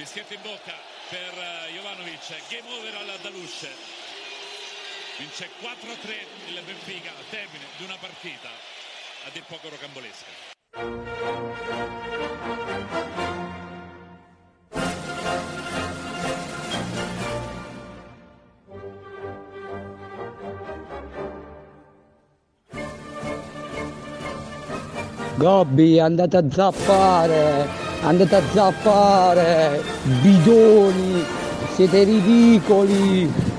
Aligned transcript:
Fischietto 0.00 0.32
in 0.32 0.40
bocca 0.40 0.72
per 1.10 1.28
uh, 1.36 1.70
Jovanovic, 1.74 2.32
game 2.48 2.64
over 2.72 2.94
alla 2.94 3.18
Daluce. 3.20 3.68
Vince 5.18 5.50
4-3 5.60 6.54
il 6.54 6.62
Benfica 6.64 7.10
al 7.10 7.28
termine 7.28 7.64
di 7.76 7.84
una 7.84 7.96
partita 8.00 8.48
a 9.26 9.30
dir 9.30 9.44
poco 9.46 9.68
rocambolesca. 9.68 10.48
Gobbi, 25.36 26.00
andate 26.00 26.36
a 26.38 26.50
zappare, 26.50 27.89
andate 28.02 28.36
a 28.36 28.42
zappare, 28.52 29.82
bidoni, 30.22 31.24
siete 31.74 32.04
ridicoli. 32.04 33.49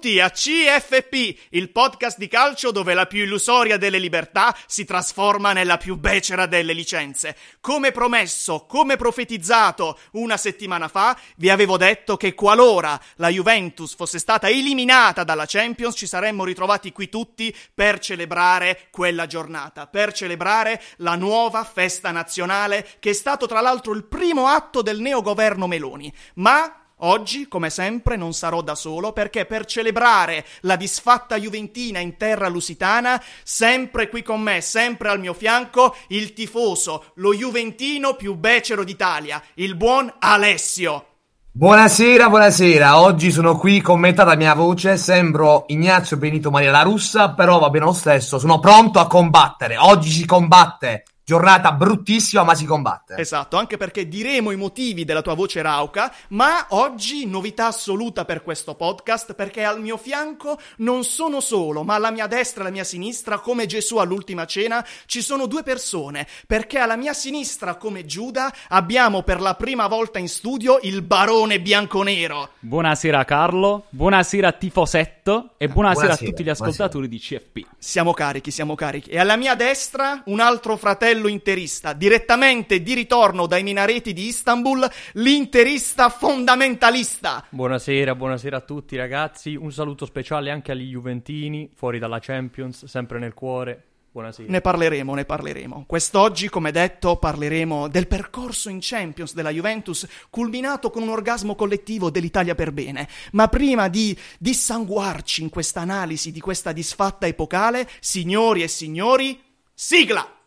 Benvenuti 0.00 0.18
a 0.18 0.30
CFP, 0.30 1.48
il 1.50 1.70
podcast 1.70 2.16
di 2.16 2.26
calcio 2.26 2.70
dove 2.70 2.94
la 2.94 3.04
più 3.04 3.22
illusoria 3.22 3.76
delle 3.76 3.98
libertà 3.98 4.56
si 4.66 4.86
trasforma 4.86 5.52
nella 5.52 5.76
più 5.76 5.96
becera 5.96 6.46
delle 6.46 6.72
licenze. 6.72 7.36
Come 7.60 7.92
promesso, 7.92 8.64
come 8.66 8.96
profetizzato 8.96 9.98
una 10.12 10.38
settimana 10.38 10.88
fa, 10.88 11.18
vi 11.36 11.50
avevo 11.50 11.76
detto 11.76 12.16
che 12.16 12.32
qualora 12.32 12.98
la 13.16 13.28
Juventus 13.28 13.94
fosse 13.94 14.18
stata 14.18 14.48
eliminata 14.48 15.22
dalla 15.22 15.44
Champions, 15.46 15.94
ci 15.96 16.06
saremmo 16.06 16.44
ritrovati 16.44 16.92
qui 16.92 17.10
tutti 17.10 17.54
per 17.74 17.98
celebrare 17.98 18.88
quella 18.90 19.26
giornata, 19.26 19.86
per 19.86 20.12
celebrare 20.12 20.80
la 20.98 21.14
nuova 21.14 21.62
festa 21.62 22.10
nazionale 22.10 22.88
che 23.00 23.10
è 23.10 23.14
stato 23.14 23.46
tra 23.46 23.60
l'altro 23.60 23.92
il 23.92 24.04
primo 24.04 24.46
atto 24.46 24.80
del 24.80 25.00
neogoverno 25.00 25.66
Meloni. 25.66 26.10
Ma 26.36 26.79
Oggi, 27.02 27.48
come 27.48 27.70
sempre, 27.70 28.16
non 28.16 28.34
sarò 28.34 28.60
da 28.60 28.74
solo 28.74 29.12
perché 29.12 29.46
per 29.46 29.64
celebrare 29.64 30.44
la 30.62 30.76
disfatta 30.76 31.36
juventina 31.36 31.98
in 31.98 32.16
terra 32.16 32.48
lusitana, 32.48 33.22
sempre 33.42 34.08
qui 34.08 34.22
con 34.22 34.40
me, 34.40 34.60
sempre 34.60 35.08
al 35.08 35.18
mio 35.18 35.32
fianco, 35.32 35.96
il 36.08 36.34
tifoso, 36.34 37.12
lo 37.14 37.32
juventino 37.32 38.14
più 38.14 38.34
becero 38.34 38.84
d'Italia, 38.84 39.42
il 39.54 39.76
buon 39.76 40.12
Alessio. 40.18 41.06
Buonasera, 41.52 42.28
buonasera. 42.28 43.00
Oggi 43.00 43.30
sono 43.30 43.56
qui, 43.56 43.80
commenta 43.80 44.24
la 44.24 44.36
mia 44.36 44.54
voce, 44.54 44.96
sembro 44.96 45.64
Ignazio 45.68 46.16
Benito 46.16 46.50
Maria 46.50 46.70
La 46.70 46.82
Russa, 46.82 47.32
però 47.32 47.58
va 47.58 47.70
bene 47.70 47.86
lo 47.86 47.92
stesso, 47.92 48.38
sono 48.38 48.60
pronto 48.60 48.98
a 48.98 49.06
combattere. 49.06 49.76
Oggi 49.76 50.10
si 50.10 50.26
combatte. 50.26 51.04
Giornata 51.30 51.70
bruttissima, 51.70 52.42
ma 52.42 52.56
si 52.56 52.64
combatte. 52.64 53.14
Esatto, 53.16 53.56
anche 53.56 53.76
perché 53.76 54.08
diremo 54.08 54.50
i 54.50 54.56
motivi 54.56 55.04
della 55.04 55.22
tua 55.22 55.34
voce 55.34 55.62
rauca, 55.62 56.12
ma 56.30 56.66
oggi 56.70 57.24
novità 57.24 57.66
assoluta 57.66 58.24
per 58.24 58.42
questo 58.42 58.74
podcast, 58.74 59.34
perché 59.34 59.62
al 59.62 59.80
mio 59.80 59.96
fianco 59.96 60.58
non 60.78 61.04
sono 61.04 61.38
solo, 61.38 61.84
ma 61.84 61.94
alla 61.94 62.10
mia 62.10 62.26
destra 62.26 62.62
e 62.62 62.64
alla 62.64 62.74
mia 62.74 62.82
sinistra, 62.82 63.38
come 63.38 63.66
Gesù 63.66 63.98
all'ultima 63.98 64.44
cena, 64.44 64.84
ci 65.06 65.22
sono 65.22 65.46
due 65.46 65.62
persone, 65.62 66.26
perché 66.48 66.78
alla 66.78 66.96
mia 66.96 67.12
sinistra, 67.12 67.76
come 67.76 68.06
Giuda, 68.06 68.52
abbiamo 68.70 69.22
per 69.22 69.40
la 69.40 69.54
prima 69.54 69.86
volta 69.86 70.18
in 70.18 70.28
studio 70.28 70.80
il 70.82 71.00
barone 71.02 71.60
bianconero. 71.60 72.54
Buonasera 72.58 73.24
Carlo, 73.24 73.84
buonasera 73.90 74.50
tifosetto 74.50 75.50
e 75.58 75.68
buonasera, 75.68 76.06
Buonasera, 76.06 76.12
a 76.12 76.32
tutti 76.32 76.42
gli 76.42 76.48
ascoltatori 76.48 77.06
di 77.06 77.18
CFP. 77.20 77.66
Siamo 77.78 78.12
carichi, 78.14 78.50
siamo 78.50 78.74
carichi. 78.74 79.10
E 79.10 79.20
alla 79.20 79.36
mia 79.36 79.54
destra 79.54 80.22
un 80.24 80.40
altro 80.40 80.76
fratello 80.76 81.18
interista, 81.28 81.92
direttamente 81.92 82.82
di 82.82 82.94
ritorno 82.94 83.46
dai 83.46 83.62
minareti 83.62 84.12
di 84.12 84.26
Istanbul, 84.26 84.88
l'interista 85.14 86.08
fondamentalista. 86.08 87.46
Buonasera, 87.48 88.14
buonasera 88.14 88.56
a 88.56 88.60
tutti 88.60 88.96
ragazzi. 88.96 89.54
Un 89.54 89.72
saluto 89.72 90.06
speciale 90.06 90.50
anche 90.50 90.72
agli 90.72 90.90
Juventini, 90.90 91.70
fuori 91.74 91.98
dalla 91.98 92.18
Champions, 92.20 92.84
sempre 92.84 93.18
nel 93.18 93.34
cuore. 93.34 93.84
Buonasera. 94.12 94.50
Ne 94.50 94.60
parleremo, 94.60 95.14
ne 95.14 95.24
parleremo. 95.24 95.84
Quest'oggi, 95.86 96.48
come 96.48 96.72
detto, 96.72 97.16
parleremo 97.16 97.86
del 97.86 98.08
percorso 98.08 98.68
in 98.68 98.78
Champions 98.80 99.34
della 99.34 99.50
Juventus, 99.50 100.04
culminato 100.30 100.90
con 100.90 101.02
un 101.02 101.10
orgasmo 101.10 101.54
collettivo 101.54 102.10
dell'Italia 102.10 102.56
per 102.56 102.72
bene. 102.72 103.08
Ma 103.32 103.46
prima 103.46 103.86
di 103.86 104.16
dissanguarci 104.36 105.42
in 105.42 105.48
questa 105.48 105.82
analisi 105.82 106.32
di 106.32 106.40
questa 106.40 106.72
disfatta 106.72 107.28
epocale, 107.28 107.88
signori 108.00 108.64
e 108.64 108.68
signori, 108.68 109.40
sigla! 109.72 110.39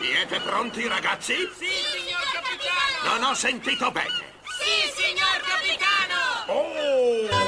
Siete 0.00 0.38
pronti, 0.40 0.86
ragazzi? 0.86 1.34
Sì, 1.58 1.66
signor 1.66 2.22
capitano! 2.32 3.18
Non 3.18 3.30
ho 3.30 3.34
sentito 3.34 3.90
bene. 3.90 4.32
Sì, 4.44 5.02
signor 5.02 5.40
capitano! 5.42 6.44
Oh! 6.46 7.47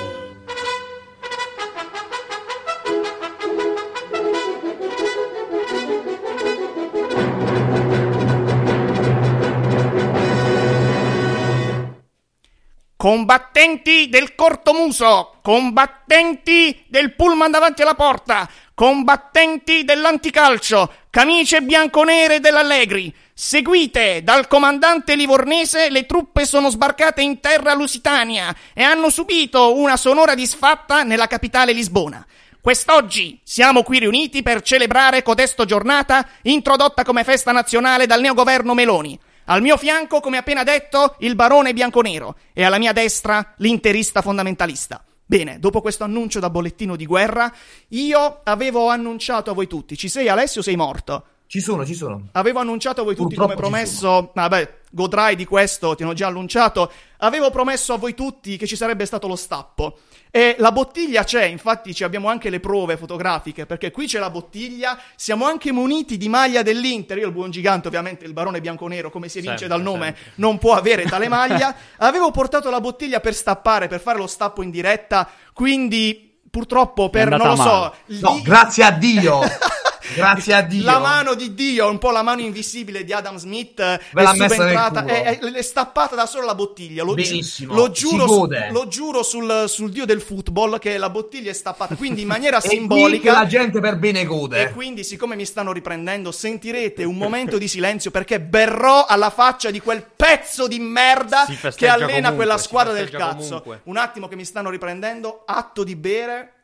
Combattenti 13.01 14.11
del 14.11 14.35
cortomuso, 14.35 15.37
combattenti 15.41 16.85
del 16.87 17.15
pullman 17.15 17.51
davanti 17.51 17.81
alla 17.81 17.95
porta, 17.95 18.47
combattenti 18.75 19.85
dell'anticalcio, 19.85 20.93
camicie 21.09 21.63
bianconere 21.63 22.41
dell'Allegri. 22.41 23.11
Seguite 23.33 24.23
dal 24.23 24.47
comandante 24.49 25.15
livornese, 25.15 25.89
le 25.89 26.05
truppe 26.05 26.45
sono 26.45 26.69
sbarcate 26.69 27.23
in 27.23 27.41
terra 27.41 27.73
lusitania 27.73 28.55
e 28.75 28.83
hanno 28.83 29.09
subito 29.09 29.79
una 29.79 29.97
sonora 29.97 30.35
disfatta 30.35 31.03
nella 31.03 31.27
capitale 31.27 31.73
Lisbona. 31.73 32.23
Quest'oggi 32.61 33.41
siamo 33.43 33.83
qui 33.83 34.01
riuniti 34.01 34.43
per 34.43 34.61
celebrare 34.61 35.23
codesto 35.23 35.65
giornata 35.65 36.29
introdotta 36.43 37.03
come 37.03 37.25
festa 37.25 37.51
nazionale 37.51 38.05
dal 38.05 38.21
neogoverno 38.21 38.75
Meloni. 38.75 39.19
Al 39.51 39.63
mio 39.63 39.77
fianco, 39.77 40.21
come 40.21 40.37
appena 40.37 40.63
detto, 40.63 41.17
il 41.19 41.35
barone 41.35 41.73
bianconero 41.73 42.37
e 42.53 42.63
alla 42.63 42.79
mia 42.79 42.93
destra 42.93 43.55
l'interista 43.57 44.23
fondamentalista. 44.23 45.05
Bene, 45.27 45.59
dopo 45.59 45.81
questo 45.81 46.05
annuncio 46.05 46.39
da 46.39 46.49
bollettino 46.51 46.95
di 46.95 47.05
guerra, 47.05 47.53
io 47.89 48.43
avevo 48.45 48.91
annunciato 48.91 49.51
a 49.51 49.55
voi 49.55 49.67
tutti. 49.67 49.97
Ci 49.97 50.09
sei 50.09 50.29
Alessio? 50.29 50.63
Sei 50.63 50.77
morto. 50.77 51.25
Ci 51.49 51.59
sono, 51.59 51.85
ci 51.85 51.95
sono. 51.95 52.29
Avevo 52.31 52.61
annunciato 52.61 53.01
a 53.01 53.05
voi 53.05 53.17
tutti 53.17 53.35
Purtroppo 53.35 53.55
come 53.55 53.69
promesso. 53.69 54.31
Vabbè, 54.33 54.80
godrai 54.91 55.37
di 55.37 55.45
questo, 55.45 55.95
ti 55.95 56.03
hanno 56.03 56.13
già 56.13 56.27
annunciato. 56.27 56.93
Avevo 57.19 57.51
promesso 57.51 57.95
a 57.95 57.99
voi 57.99 58.15
tutti 58.15 58.57
che 58.57 58.67
ci 58.67 58.77
sarebbe 58.77 59.07
stato 59.07 59.27
lo 59.27 59.37
stappo. 59.37 59.99
E 60.33 60.55
la 60.59 60.71
bottiglia 60.71 61.25
c'è, 61.25 61.45
infatti 61.45 61.93
ci 61.93 62.05
abbiamo 62.05 62.29
anche 62.29 62.51
le 62.51 62.61
prove 62.61 62.97
fotografiche, 62.97 63.67
perché 63.67 63.91
qui 63.91 64.07
c'è 64.07 64.21
la 64.21 64.31
bottiglia, 64.31 64.97
siamo 65.17 65.45
anche 65.45 65.73
muniti 65.73 66.17
di 66.17 66.29
maglia 66.29 66.63
dell'Inter, 66.63 67.19
io 67.19 67.27
il 67.27 67.33
buon 67.33 67.51
gigante 67.51 67.89
ovviamente, 67.89 68.27
il 68.27 68.33
barone 68.33 68.61
bianconero, 68.61 69.11
come 69.11 69.29
si 69.29 69.39
evince 69.39 69.67
dal 69.67 69.83
nome, 69.83 70.05
sempre. 70.05 70.33
non 70.37 70.59
può 70.59 70.75
avere 70.75 71.05
tale 71.05 71.27
maglia. 71.29 71.75
Avevo 71.97 72.31
portato 72.31 72.71
la 72.71 72.81
bottiglia 72.81 73.19
per 73.19 73.35
stappare, 73.35 73.89
per 73.89 74.01
fare 74.01 74.19
lo 74.19 74.29
stappo 74.29 74.63
in 74.63 74.71
diretta, 74.71 75.29
quindi 75.53 76.39
purtroppo 76.49 77.11
per, 77.11 77.29
non 77.29 77.49
lo 77.49 77.57
so... 77.57 77.63
male. 77.63 77.95
No, 78.21 78.35
lì- 78.35 78.43
grazie 78.43 78.85
a 78.85 78.93
Dio. 78.93 79.41
grazie 80.15 80.55
a 80.55 80.63
Dio. 80.63 80.85
La 80.85 80.99
mano 80.99 81.35
di 81.35 81.55
Dio, 81.55 81.89
un 81.89 81.99
po' 81.99 82.11
la 82.11 82.23
mano 82.23 82.41
invisibile 82.41 83.05
di 83.05 83.13
Adam 83.13 83.37
Smith, 83.37 83.77
Ve 83.81 83.99
è 84.15 84.23
l'ha 84.23 84.33
messa 84.33 84.45
nel 84.45 84.51
subentrata, 84.51 85.05
è, 85.05 85.39
è- 85.39 85.53
è 85.53 85.63
stappata 85.63 86.15
da 86.15 86.27
sola 86.27 86.47
la 86.47 86.55
bottiglia. 86.55 87.03
Lo, 87.05 87.15
Benissimo, 87.15 87.75
lo 87.75 87.91
giuro, 87.91 88.27
su- 88.29 88.49
lo 88.71 88.89
giuro 88.89 89.23
sul, 89.23 89.65
sul 89.69 89.91
Dio 89.91 90.05
del 90.05 90.21
football 90.21 90.79
che 90.79 90.97
la 90.99 91.11
bottiglia 91.11 91.51
è 91.51 91.55
stappata, 91.55 91.95
quindi 91.97 92.23
in 92.23 92.29
maniera 92.29 92.59
E 92.59 92.69
simbolica. 92.69 93.33
la 93.33 93.47
gente 93.47 93.81
per 93.81 93.97
bene 93.99 94.21
E 94.21 94.25
gode. 94.25 94.71
quindi, 94.73 95.05
siccome 95.05 95.37
mi 95.37 95.45
stanno 95.45 95.73
riprendendo, 95.73 96.33
sentirete 96.33 97.05
un 97.05 97.17
momento 97.17 97.59
di 97.59 97.69
silenzio 97.69 98.11
perché 98.11 98.41
berrò 98.41 99.05
alla 99.07 99.31
faccia 99.31 99.71
di 99.71 99.81
quel 99.81 100.05
pezzo 100.17 100.67
di 100.69 100.79
merda 100.79 101.45
che 101.47 101.89
allena 101.89 102.07
comunque, 102.09 102.35
quella 102.35 102.59
squadra 102.59 102.93
del 102.93 103.11
cazzo. 103.11 103.61
comunque. 103.63 103.81
Un 103.85 103.97
attimo 103.97 104.29
che 104.29 104.37
mi 104.37 104.45
stanno 104.45 104.71
riprendendo, 104.71 105.43
atto 105.47 105.85
di 105.85 105.97
bere. 105.97 106.55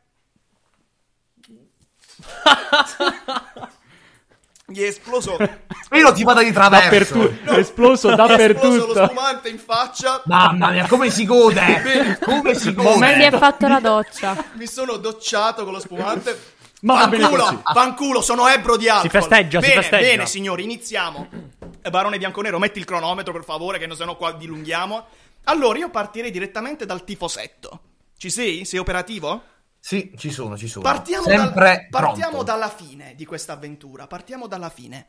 Gli 4.69 4.81
è 4.81 4.87
esploso. 4.87 5.37
Spero 5.83 6.11
ti 6.11 6.23
vada 6.25 6.43
di 6.43 6.51
traverso. 6.51 7.17
Dappertutto, 7.17 7.51
è 7.53 7.57
esploso 7.57 8.09
È 8.09 8.11
esploso 8.11 8.15
lo 8.15 8.15
dappertutto. 8.15 9.05
spumante 9.05 9.49
in 9.49 9.59
faccia. 9.59 10.21
Mamma 10.25 10.71
mia, 10.71 10.87
come 10.87 11.09
si 11.09 11.25
gode. 11.25 12.19
come 12.21 12.53
si 12.53 12.71
Ma 12.73 12.83
mi 12.83 12.93
gode. 12.99 13.25
ha 13.27 13.37
fatto 13.37 13.67
la 13.67 13.79
doccia. 13.79 14.43
Mi 14.53 14.67
sono 14.67 14.97
docciato 14.97 15.63
con 15.63 15.71
lo 15.71 15.79
spumante. 15.79 16.55
Ma 16.81 17.09
fanculo, 17.09 17.61
fanculo, 17.73 18.21
sono 18.21 18.47
ebbro 18.49 18.75
di 18.77 18.87
alcol. 18.89 19.09
festeggia, 19.09 19.61
si 19.61 19.67
bene, 19.69 19.81
festeggia. 19.81 20.03
Bene, 20.05 20.25
signori, 20.27 20.63
iniziamo. 20.63 21.27
Eh, 21.81 21.89
Barone 21.89 22.17
Bianconero, 22.17 22.59
metti 22.59 22.77
il 22.77 22.85
cronometro, 22.85 23.31
per 23.33 23.43
favore, 23.45 23.79
che 23.79 23.87
se 23.95 24.03
no 24.05 24.15
qua 24.17 24.33
dilunghiamo. 24.33 25.05
Allora, 25.45 25.79
io 25.79 25.89
partirei 25.89 26.29
direttamente 26.29 26.85
dal 26.85 27.03
tifosetto. 27.05 27.79
Ci 28.17 28.29
sei? 28.29 28.65
Sei 28.65 28.79
operativo? 28.79 29.41
Sì, 29.79 30.13
ci 30.17 30.31
sono, 30.31 30.57
ci 30.57 30.67
sono. 30.67 30.83
Partiamo, 30.83 31.25
Sempre 31.25 31.87
dal- 31.89 32.01
partiamo 32.01 32.43
dalla 32.43 32.69
fine 32.69 33.15
di 33.15 33.25
questa 33.25 33.53
avventura. 33.53 34.07
Partiamo 34.07 34.47
dalla 34.47 34.69
fine. 34.69 35.07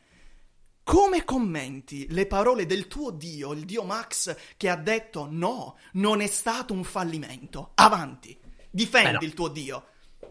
Come 0.85 1.25
commenti 1.25 2.07
le 2.11 2.27
parole 2.27 2.65
del 2.65 2.87
tuo 2.87 3.11
dio, 3.11 3.53
il 3.53 3.67
dio 3.67 3.85
Max, 3.85 4.35
che 4.57 4.71
ha 4.71 4.77
detto 4.77 5.27
no, 5.31 5.77
non 5.93 6.23
è 6.23 6.27
stato 6.27 6.73
un 6.73 6.83
fallimento? 6.83 7.73
Avanti, 7.75 8.39
difendi 8.71 9.13
no. 9.13 9.21
il 9.21 9.35
tuo 9.35 9.49
dio. 9.49 9.85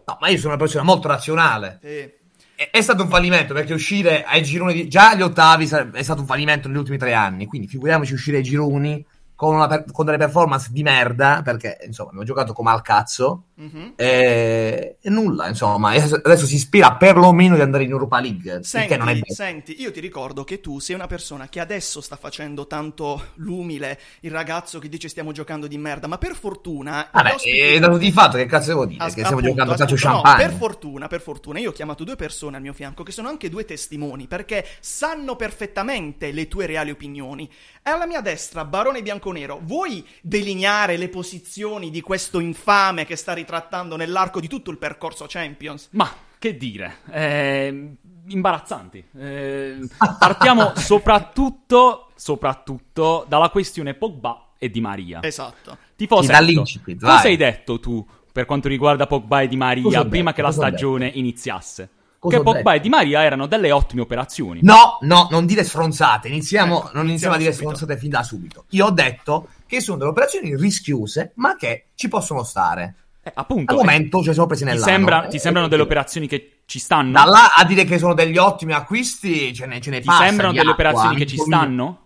No, 0.04 0.18
ma 0.20 0.28
io 0.28 0.36
sono 0.38 0.54
una 0.54 0.62
persona 0.62 0.82
molto 0.82 1.06
razionale. 1.06 1.78
Sì. 1.80 2.16
È, 2.56 2.70
è 2.72 2.80
stato 2.80 3.04
un 3.04 3.08
fallimento 3.08 3.54
perché 3.54 3.72
uscire 3.72 4.24
ai 4.24 4.42
gironi 4.42 4.72
di... 4.72 4.88
già 4.88 5.10
agli 5.10 5.22
ottavi 5.22 5.68
è 5.92 6.02
stato 6.02 6.22
un 6.22 6.26
fallimento 6.26 6.66
negli 6.66 6.78
ultimi 6.78 6.98
tre 6.98 7.14
anni. 7.14 7.46
Quindi 7.46 7.68
figuriamoci 7.68 8.14
uscire 8.14 8.38
ai 8.38 8.42
gironi 8.42 9.06
con, 9.36 9.54
una 9.54 9.84
con 9.84 10.06
delle 10.06 10.18
performance 10.18 10.70
di 10.72 10.82
merda. 10.82 11.42
Perché 11.44 11.78
insomma 11.84 12.08
abbiamo 12.08 12.26
giocato 12.26 12.52
come 12.52 12.70
al 12.70 12.82
cazzo. 12.82 13.44
Mhm. 13.58 13.94
E, 13.96 14.98
e 15.00 15.10
nulla, 15.10 15.48
insomma. 15.48 15.90
Adesso 15.90 16.46
si 16.46 16.54
ispira 16.54 16.94
perlomeno 16.94 17.56
di 17.56 17.60
andare 17.60 17.82
in 17.84 17.90
Europa 17.90 18.20
League. 18.20 18.62
Senti, 18.62 19.22
senti, 19.32 19.80
io 19.80 19.90
ti 19.90 19.98
ricordo 19.98 20.44
che 20.44 20.60
tu 20.60 20.78
sei 20.78 20.94
una 20.94 21.08
persona 21.08 21.48
che 21.48 21.58
adesso 21.58 22.00
sta 22.00 22.14
facendo 22.14 22.68
tanto 22.68 23.30
l'umile, 23.36 23.98
il 24.20 24.30
ragazzo 24.30 24.78
che 24.78 24.88
dice 24.88 25.08
stiamo 25.08 25.32
giocando 25.32 25.66
di 25.66 25.76
merda, 25.76 26.06
ma 26.06 26.18
per 26.18 26.36
fortuna... 26.36 27.08
Vabbè, 27.12 27.34
ospiti- 27.34 27.58
è 27.58 27.78
dato 27.80 27.98
di 27.98 28.12
fatto 28.12 28.36
che 28.36 28.46
cazzo 28.46 28.68
devo 28.68 28.86
dire? 28.86 29.02
As- 29.02 29.14
che 29.14 29.24
stiamo 29.24 29.40
appunto, 29.40 29.48
giocando 29.48 29.72
a 29.72 29.76
calcio 29.76 29.94
appunto, 29.94 30.16
no, 30.16 30.22
champagne. 30.22 30.48
per 30.48 30.56
fortuna, 30.56 31.06
per 31.08 31.20
fortuna, 31.20 31.58
io 31.58 31.70
ho 31.70 31.72
chiamato 31.72 32.04
due 32.04 32.16
persone 32.16 32.56
al 32.56 32.62
mio 32.62 32.72
fianco 32.72 33.02
che 33.02 33.12
sono 33.12 33.28
anche 33.28 33.48
due 33.48 33.64
testimoni 33.64 34.28
perché 34.28 34.64
sanno 34.78 35.34
perfettamente 35.34 36.30
le 36.30 36.46
tue 36.46 36.66
reali 36.66 36.90
opinioni. 36.90 37.50
E 37.82 37.90
alla 37.90 38.06
mia 38.06 38.20
destra, 38.20 38.64
Barone 38.64 39.02
Bianconero, 39.02 39.60
vuoi 39.62 40.06
delineare 40.20 40.96
le 40.96 41.08
posizioni 41.08 41.90
di 41.90 42.00
questo 42.02 42.38
infame 42.38 43.04
che 43.04 43.16
sta 43.16 43.32
ritrattando 43.48 43.96
nell'arco 43.96 44.40
di 44.40 44.48
tutto 44.48 44.70
il 44.70 44.76
percorso 44.76 45.24
Champions? 45.26 45.88
Ma 45.92 46.08
che 46.38 46.56
dire, 46.58 46.98
eh, 47.10 47.94
imbarazzanti. 48.28 49.02
Eh, 49.16 49.88
partiamo 50.18 50.72
soprattutto, 50.76 52.10
soprattutto 52.14 53.24
dalla 53.26 53.48
questione 53.48 53.94
Pogba 53.94 54.50
e 54.58 54.68
Di 54.70 54.80
Maria. 54.82 55.20
Esatto. 55.22 55.78
Sì, 55.96 56.06
dall'incipit, 56.26 57.00
cosa 57.00 57.22
hai 57.22 57.36
detto 57.36 57.80
tu 57.80 58.06
per 58.30 58.44
quanto 58.44 58.68
riguarda 58.68 59.06
Pogba 59.06 59.40
e 59.40 59.48
Di 59.48 59.56
Maria 59.56 59.82
Cosa 59.82 60.04
prima 60.04 60.30
detto? 60.30 60.34
che 60.34 60.42
la 60.42 60.52
stagione 60.52 61.06
iniziasse? 61.08 61.88
Cosa 62.18 62.36
che 62.36 62.42
Pogba 62.42 62.58
detto? 62.58 62.70
e 62.76 62.80
Di 62.80 62.88
Maria 62.90 63.22
erano 63.24 63.46
delle 63.46 63.72
ottime 63.72 64.02
operazioni. 64.02 64.60
No, 64.62 64.98
no, 65.00 65.28
non 65.30 65.46
dire 65.46 65.64
stronzate. 65.64 66.28
Iniziamo, 66.28 66.78
Ecco, 66.84 66.90
non 66.92 67.08
iniziamo 67.08 67.34
a 67.34 67.38
dire 67.38 67.52
subito. 67.52 67.74
stronzate 67.74 67.98
fin 67.98 68.10
da 68.10 68.22
subito. 68.22 68.64
Io 68.70 68.86
ho 68.86 68.90
detto 68.90 69.48
che 69.66 69.80
sono 69.80 69.96
delle 69.98 70.10
operazioni 70.10 70.54
rischiose, 70.56 71.32
ma 71.36 71.56
che 71.56 71.86
ci 71.94 72.08
possono 72.08 72.42
stare. 72.44 72.94
Eh, 73.22 73.32
appunto, 73.34 73.72
Al 73.72 73.78
momento 73.78 74.22
ce 74.22 74.28
ne 74.28 74.34
sono 74.34 74.46
presi 74.46 74.62
ti, 74.64 74.68
nell'anno. 74.70 74.90
sembra- 74.90 75.24
Eh, 75.26 75.28
ti 75.28 75.38
sembrano 75.38 75.68
delle 75.68 75.82
operazioni 75.82 76.26
che 76.28 76.60
ci 76.66 76.78
stanno? 76.78 77.12
Da 77.12 77.24
là 77.24 77.52
a 77.54 77.64
dire 77.64 77.84
che 77.84 77.98
sono 77.98 78.14
degli 78.14 78.36
ottimi 78.38 78.72
acquisti, 78.72 79.52
ce 79.52 79.66
ne, 79.66 79.80
ce 79.80 79.90
ne 79.90 80.00
Ti 80.00 80.06
passa 80.06 80.24
sembrano 80.26 80.52
delle 80.52 80.70
acqua, 80.70 80.84
operazioni 80.90 81.16
che 81.16 81.26
ci 81.26 81.36
stanno? 81.36 81.98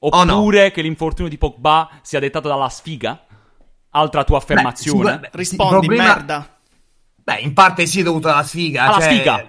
Oh, 0.00 0.24
no. 0.24 0.36
Oppure 0.36 0.70
che 0.70 0.82
l'infortunio 0.82 1.28
di 1.30 1.38
Pogba 1.38 1.88
sia 2.02 2.20
dettato 2.20 2.46
dalla 2.48 2.68
sfiga? 2.68 3.24
Altra 3.90 4.22
tua 4.24 4.36
affermazione? 4.38 5.10
sicura- 5.12 5.28
Rispondi, 5.32 5.74
il 5.74 5.80
problema- 5.80 6.04
merda. 6.14 6.58
Beh, 7.16 7.38
in 7.40 7.52
parte 7.54 7.86
sì 7.86 8.00
è 8.00 8.02
dovuto 8.04 8.28
alla 8.28 8.42
sfiga. 8.44 8.84
Alla 8.84 9.00
cioè, 9.00 9.12
sfiga. 9.14 9.48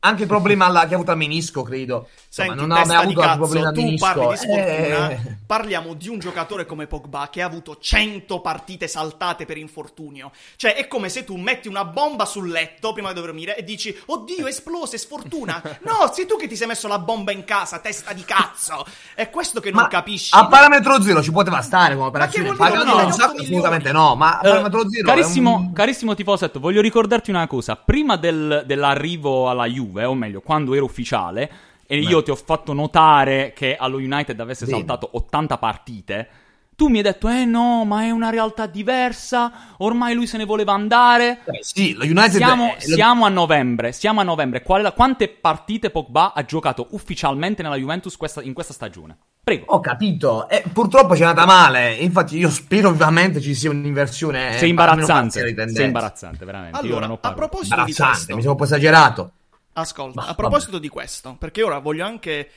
Anche 0.00 0.22
il 0.22 0.28
problema 0.28 0.64
alla- 0.66 0.86
che 0.86 0.92
ha 0.92 0.96
avuto 0.96 1.12
al 1.12 1.16
menisco, 1.16 1.62
credo. 1.62 2.08
Senti, 2.34 2.54
non 2.66 2.68
testa 2.70 3.04
di 3.04 3.12
avuto 3.14 3.20
altri 3.20 3.60
cazzo, 3.60 3.72
tu 3.72 3.94
parli 3.96 4.26
di 4.28 4.36
sfortuna, 4.36 5.10
Eh, 5.10 5.36
parliamo 5.46 5.94
di 5.94 6.08
un 6.08 6.18
giocatore 6.18 6.66
come 6.66 6.88
Pogba 6.88 7.28
che 7.30 7.42
ha 7.42 7.46
avuto 7.46 7.76
100 7.78 8.40
partite 8.40 8.88
saltate 8.88 9.44
per 9.44 9.56
infortunio. 9.56 10.32
Cioè, 10.56 10.74
è 10.74 10.88
come 10.88 11.08
se 11.10 11.22
tu 11.22 11.36
metti 11.36 11.68
una 11.68 11.84
bomba 11.84 12.24
sul 12.24 12.48
letto 12.50 12.92
prima 12.92 13.12
di 13.12 13.20
dormire 13.20 13.56
e 13.56 13.62
dici, 13.62 13.96
oddio, 14.06 14.48
esplose, 14.48 14.98
sfortuna. 14.98 15.62
No, 15.84 16.10
sei 16.12 16.26
tu 16.26 16.36
che 16.36 16.48
ti 16.48 16.56
sei 16.56 16.66
messo 16.66 16.88
la 16.88 16.98
bomba 16.98 17.30
in 17.30 17.44
casa, 17.44 17.78
testa 17.78 18.12
di 18.12 18.24
cazzo. 18.24 18.84
È 19.14 19.30
questo 19.30 19.60
che 19.60 19.70
non 19.70 19.82
ma 19.82 19.88
capisci. 19.88 20.34
A 20.34 20.46
parametro 20.48 21.00
zero 21.02 21.22
ci 21.22 21.30
poteva 21.30 21.60
stare 21.60 21.94
come 21.94 22.10
Ma 22.10 22.10
che 22.10 22.40
operazione. 22.40 22.46
vuol 22.52 22.56
dire 22.56 22.68
Pagando 22.70 22.92
no? 22.94 22.98
un 22.98 23.04
8 23.06 23.12
sacco, 23.14 23.32
milioni. 23.34 23.46
assolutamente 23.56 23.92
no. 23.92 24.14
Ma 24.16 24.38
a 24.38 24.38
Eh, 24.38 24.48
parametro 24.48 24.90
zero. 24.90 25.06
carissimo, 25.06 25.54
un- 25.54 25.72
carissimo 25.72 26.14
tifosetto, 26.14 26.58
voglio 26.58 26.80
ricordarti 26.80 27.30
una 27.30 27.46
cosa. 27.46 27.76
Prima 27.76 28.16
del- 28.16 28.64
dell'arrivo 28.66 29.48
alla 29.48 29.66
Juve, 29.66 30.04
o 30.04 30.14
meglio, 30.14 30.40
quando 30.40 30.74
ero 30.74 30.84
ufficiale, 30.84 31.50
e 31.86 31.98
io 31.98 32.22
ti 32.22 32.30
ho 32.30 32.36
fatto 32.36 32.72
notare 32.72 33.52
che 33.54 33.76
allo 33.76 33.96
United 33.96 34.38
avesse 34.40 34.64
Bene. 34.64 34.78
saltato 34.78 35.08
80 35.12 35.58
partite, 35.58 36.28
tu 36.76 36.88
mi 36.88 36.96
hai 36.96 37.02
detto, 37.04 37.28
eh 37.28 37.44
no, 37.44 37.84
ma 37.84 38.02
è 38.02 38.10
una 38.10 38.30
realtà 38.30 38.66
diversa, 38.66 39.52
ormai 39.78 40.14
lui 40.14 40.26
se 40.26 40.36
ne 40.38 40.44
voleva 40.44 40.72
andare. 40.72 41.40
Eh, 41.44 41.58
sì, 41.60 41.92
lo 41.94 42.02
United 42.04 42.30
Siamo, 42.30 42.74
è- 42.74 42.80
siamo 42.80 43.26
a 43.26 43.28
novembre, 43.28 43.92
siamo 43.92 44.20
a 44.20 44.24
novembre. 44.24 44.62
Qual 44.62 44.92
quante 44.94 45.28
partite 45.28 45.90
Pogba 45.90 46.32
ha 46.34 46.44
giocato 46.44 46.88
ufficialmente 46.90 47.62
nella 47.62 47.76
Juventus 47.76 48.16
questa- 48.16 48.42
in 48.42 48.52
questa 48.54 48.72
stagione? 48.72 49.16
Prego. 49.44 49.66
Ho 49.68 49.80
capito, 49.80 50.48
e 50.48 50.64
purtroppo 50.72 51.14
c'è 51.14 51.24
andata 51.24 51.46
male. 51.46 51.92
Infatti, 51.94 52.38
io 52.38 52.50
spero 52.50 52.90
vivamente 52.90 53.40
ci 53.40 53.54
sia 53.54 53.70
un'inversione. 53.70 54.38
Sei 54.38 54.48
eh, 54.48 54.54
almeno 54.54 54.70
imbarazzante, 54.70 55.54
sei 55.72 55.84
imbarazzante, 55.84 56.44
veramente. 56.44 56.78
Allora, 56.78 57.06
a 57.06 57.32
proposito 57.34 57.74
di 57.84 57.90
Imbarazzante, 57.90 58.10
questo, 58.14 58.34
mi 58.34 58.42
sembra 58.42 58.50
un 58.50 58.56
po' 58.56 58.64
esagerato. 58.64 59.32
Ascolta, 59.74 60.22
Ma 60.22 60.28
a 60.28 60.34
proposito 60.34 60.78
di 60.78 60.88
questo, 60.88 61.36
perché 61.38 61.62
ora 61.62 61.78
voglio 61.78 62.04
anche 62.04 62.50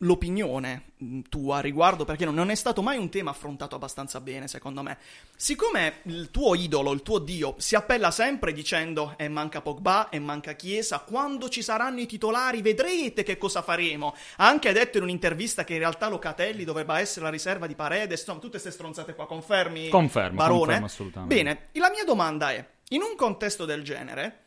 l'opinione 0.00 0.92
mh, 0.98 1.20
tua 1.30 1.58
a 1.58 1.60
riguardo, 1.60 2.04
perché 2.04 2.26
non- 2.26 2.50
è 2.50 2.54
stato 2.54 2.82
mai 2.82 2.98
un 2.98 3.08
tema 3.08 3.30
affrontato 3.30 3.76
abbastanza 3.76 4.20
bene, 4.20 4.46
secondo 4.48 4.82
me. 4.82 4.98
Siccome 5.36 6.00
il 6.04 6.30
tuo 6.30 6.54
idolo, 6.54 6.92
il 6.92 7.02
tuo 7.02 7.18
dio, 7.18 7.54
si 7.58 7.74
appella 7.76 8.10
sempre 8.10 8.52
dicendo 8.52 9.14
e 9.16 9.28
manca 9.28 9.60
Pogba 9.62 10.08
e 10.10 10.18
manca 10.18 10.52
Chiesa, 10.52 10.98
quando 11.00 11.48
ci 11.48 11.62
saranno 11.62 12.00
i 12.00 12.06
titolari 12.06 12.60
vedrete 12.62 13.22
che 13.22 13.38
cosa 13.38 13.62
faremo. 13.62 14.14
Ha 14.36 14.46
anche 14.46 14.72
detto 14.72 14.98
in 14.98 15.04
un'intervista 15.04 15.64
che 15.64 15.74
in 15.74 15.78
realtà 15.78 16.08
Locatelli 16.08 16.64
dovrebbe 16.64 16.94
essere 16.98 17.24
la 17.24 17.30
riserva 17.30 17.66
di 17.66 17.74
Paredes, 17.74 18.18
insomma, 18.20 18.38
tutte 18.38 18.50
queste 18.52 18.70
stronzate 18.70 19.14
qua, 19.14 19.26
confermi? 19.26 19.88
Confermo, 19.88 20.36
Barone? 20.36 20.58
confermo 20.58 20.86
assolutamente. 20.86 21.34
Bene, 21.34 21.68
la 21.72 21.90
mia 21.90 22.04
domanda 22.04 22.50
è, 22.50 22.62
in 22.90 23.00
un 23.02 23.16
contesto 23.16 23.64
del 23.64 23.82
genere, 23.82 24.40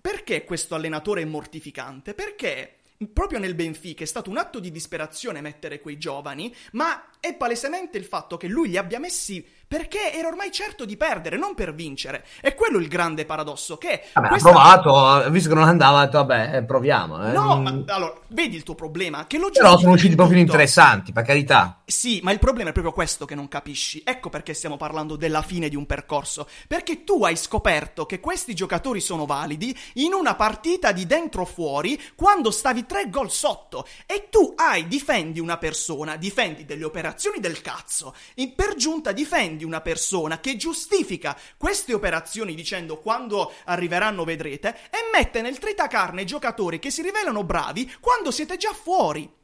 perché 0.00 0.44
questo 0.44 0.74
allenatore 0.74 1.22
è 1.22 1.24
mortificante? 1.24 2.14
Perché 2.14 2.78
proprio 3.12 3.38
nel 3.38 3.54
Benfica 3.54 4.02
è 4.02 4.06
stato 4.06 4.30
un 4.30 4.38
atto 4.38 4.58
di 4.58 4.72
disperazione 4.72 5.40
mettere 5.40 5.80
quei 5.80 5.98
giovani, 5.98 6.52
ma 6.72 7.08
è 7.20 7.34
palesemente 7.34 7.98
il 7.98 8.04
fatto 8.04 8.36
che 8.36 8.46
lui 8.48 8.68
li 8.68 8.76
abbia 8.76 8.98
messi 8.98 9.44
perché 9.68 10.14
era 10.14 10.28
ormai 10.28 10.50
certo 10.50 10.86
di 10.86 10.96
perdere, 10.96 11.36
non 11.36 11.54
per 11.54 11.74
vincere. 11.74 12.24
È 12.40 12.54
quello 12.54 12.78
il 12.78 12.88
grande 12.88 13.26
paradosso 13.26 13.76
che 13.76 14.04
Vabbè, 14.14 14.28
questa- 14.28 14.48
ha 14.48 14.80
provato, 14.80 15.30
visto 15.30 15.50
che 15.50 15.54
non 15.54 15.64
andava, 15.68 15.98
ha 15.98 16.04
detto, 16.06 16.24
vabbè, 16.24 16.64
proviamo. 16.64 17.28
eh. 17.28 17.32
No, 17.32 17.60
ma 17.60 17.84
allora, 17.88 18.14
vedi 18.28 18.56
il 18.56 18.62
tuo 18.62 18.74
problema, 18.74 19.26
che 19.26 19.36
lo 19.36 19.50
Però 19.50 19.76
sono 19.76 19.92
usciti 19.92 20.14
profili 20.14 20.40
interessanti, 20.40 21.12
per 21.12 21.22
carità. 21.24 21.82
Sì, 21.84 22.20
ma 22.22 22.32
il 22.32 22.38
problema 22.38 22.70
è 22.70 22.72
proprio 22.72 22.94
questo 22.94 23.26
che 23.26 23.34
non 23.34 23.46
capisci. 23.48 24.00
Ecco 24.06 24.30
perché 24.30 24.54
stiamo 24.54 24.78
parlando 24.78 25.16
della 25.16 25.42
fine 25.42 25.68
di 25.68 25.76
un 25.76 25.84
percorso. 25.84 26.48
Perché 26.66 27.04
tu 27.04 27.24
hai 27.24 27.36
scoperto 27.36 28.06
che 28.06 28.20
questi 28.20 28.54
giocatori 28.54 29.00
sono 29.00 29.26
validi 29.26 29.76
in 29.94 30.14
una 30.14 30.34
partita 30.34 30.92
di 30.92 31.04
dentro 31.06 31.44
fuori 31.44 32.00
quando 32.14 32.50
stavi 32.50 32.86
tre 32.86 33.10
gol 33.10 33.30
sotto. 33.30 33.86
E 34.06 34.28
tu 34.30 34.54
hai, 34.56 34.88
difendi 34.88 35.40
una 35.40 35.58
persona, 35.58 36.16
difendi 36.16 36.64
delle 36.64 36.84
operazioni 37.08 37.40
del 37.40 37.62
cazzo. 37.62 38.14
E 38.34 38.52
per 38.54 38.74
giunta 38.74 39.12
difendi 39.12 39.64
una 39.64 39.80
persona 39.80 40.40
che 40.40 40.56
giustifica 40.56 41.36
queste 41.56 41.94
operazioni 41.94 42.54
dicendo 42.54 42.98
quando 42.98 43.52
arriveranno 43.64 44.24
vedrete 44.24 44.68
e 44.90 45.08
mette 45.12 45.40
nel 45.40 45.58
tritacarne 45.58 46.24
giocatori 46.24 46.78
che 46.78 46.90
si 46.90 47.02
rivelano 47.02 47.44
bravi 47.44 47.90
quando 48.00 48.30
siete 48.30 48.56
già 48.56 48.72
fuori. 48.72 49.37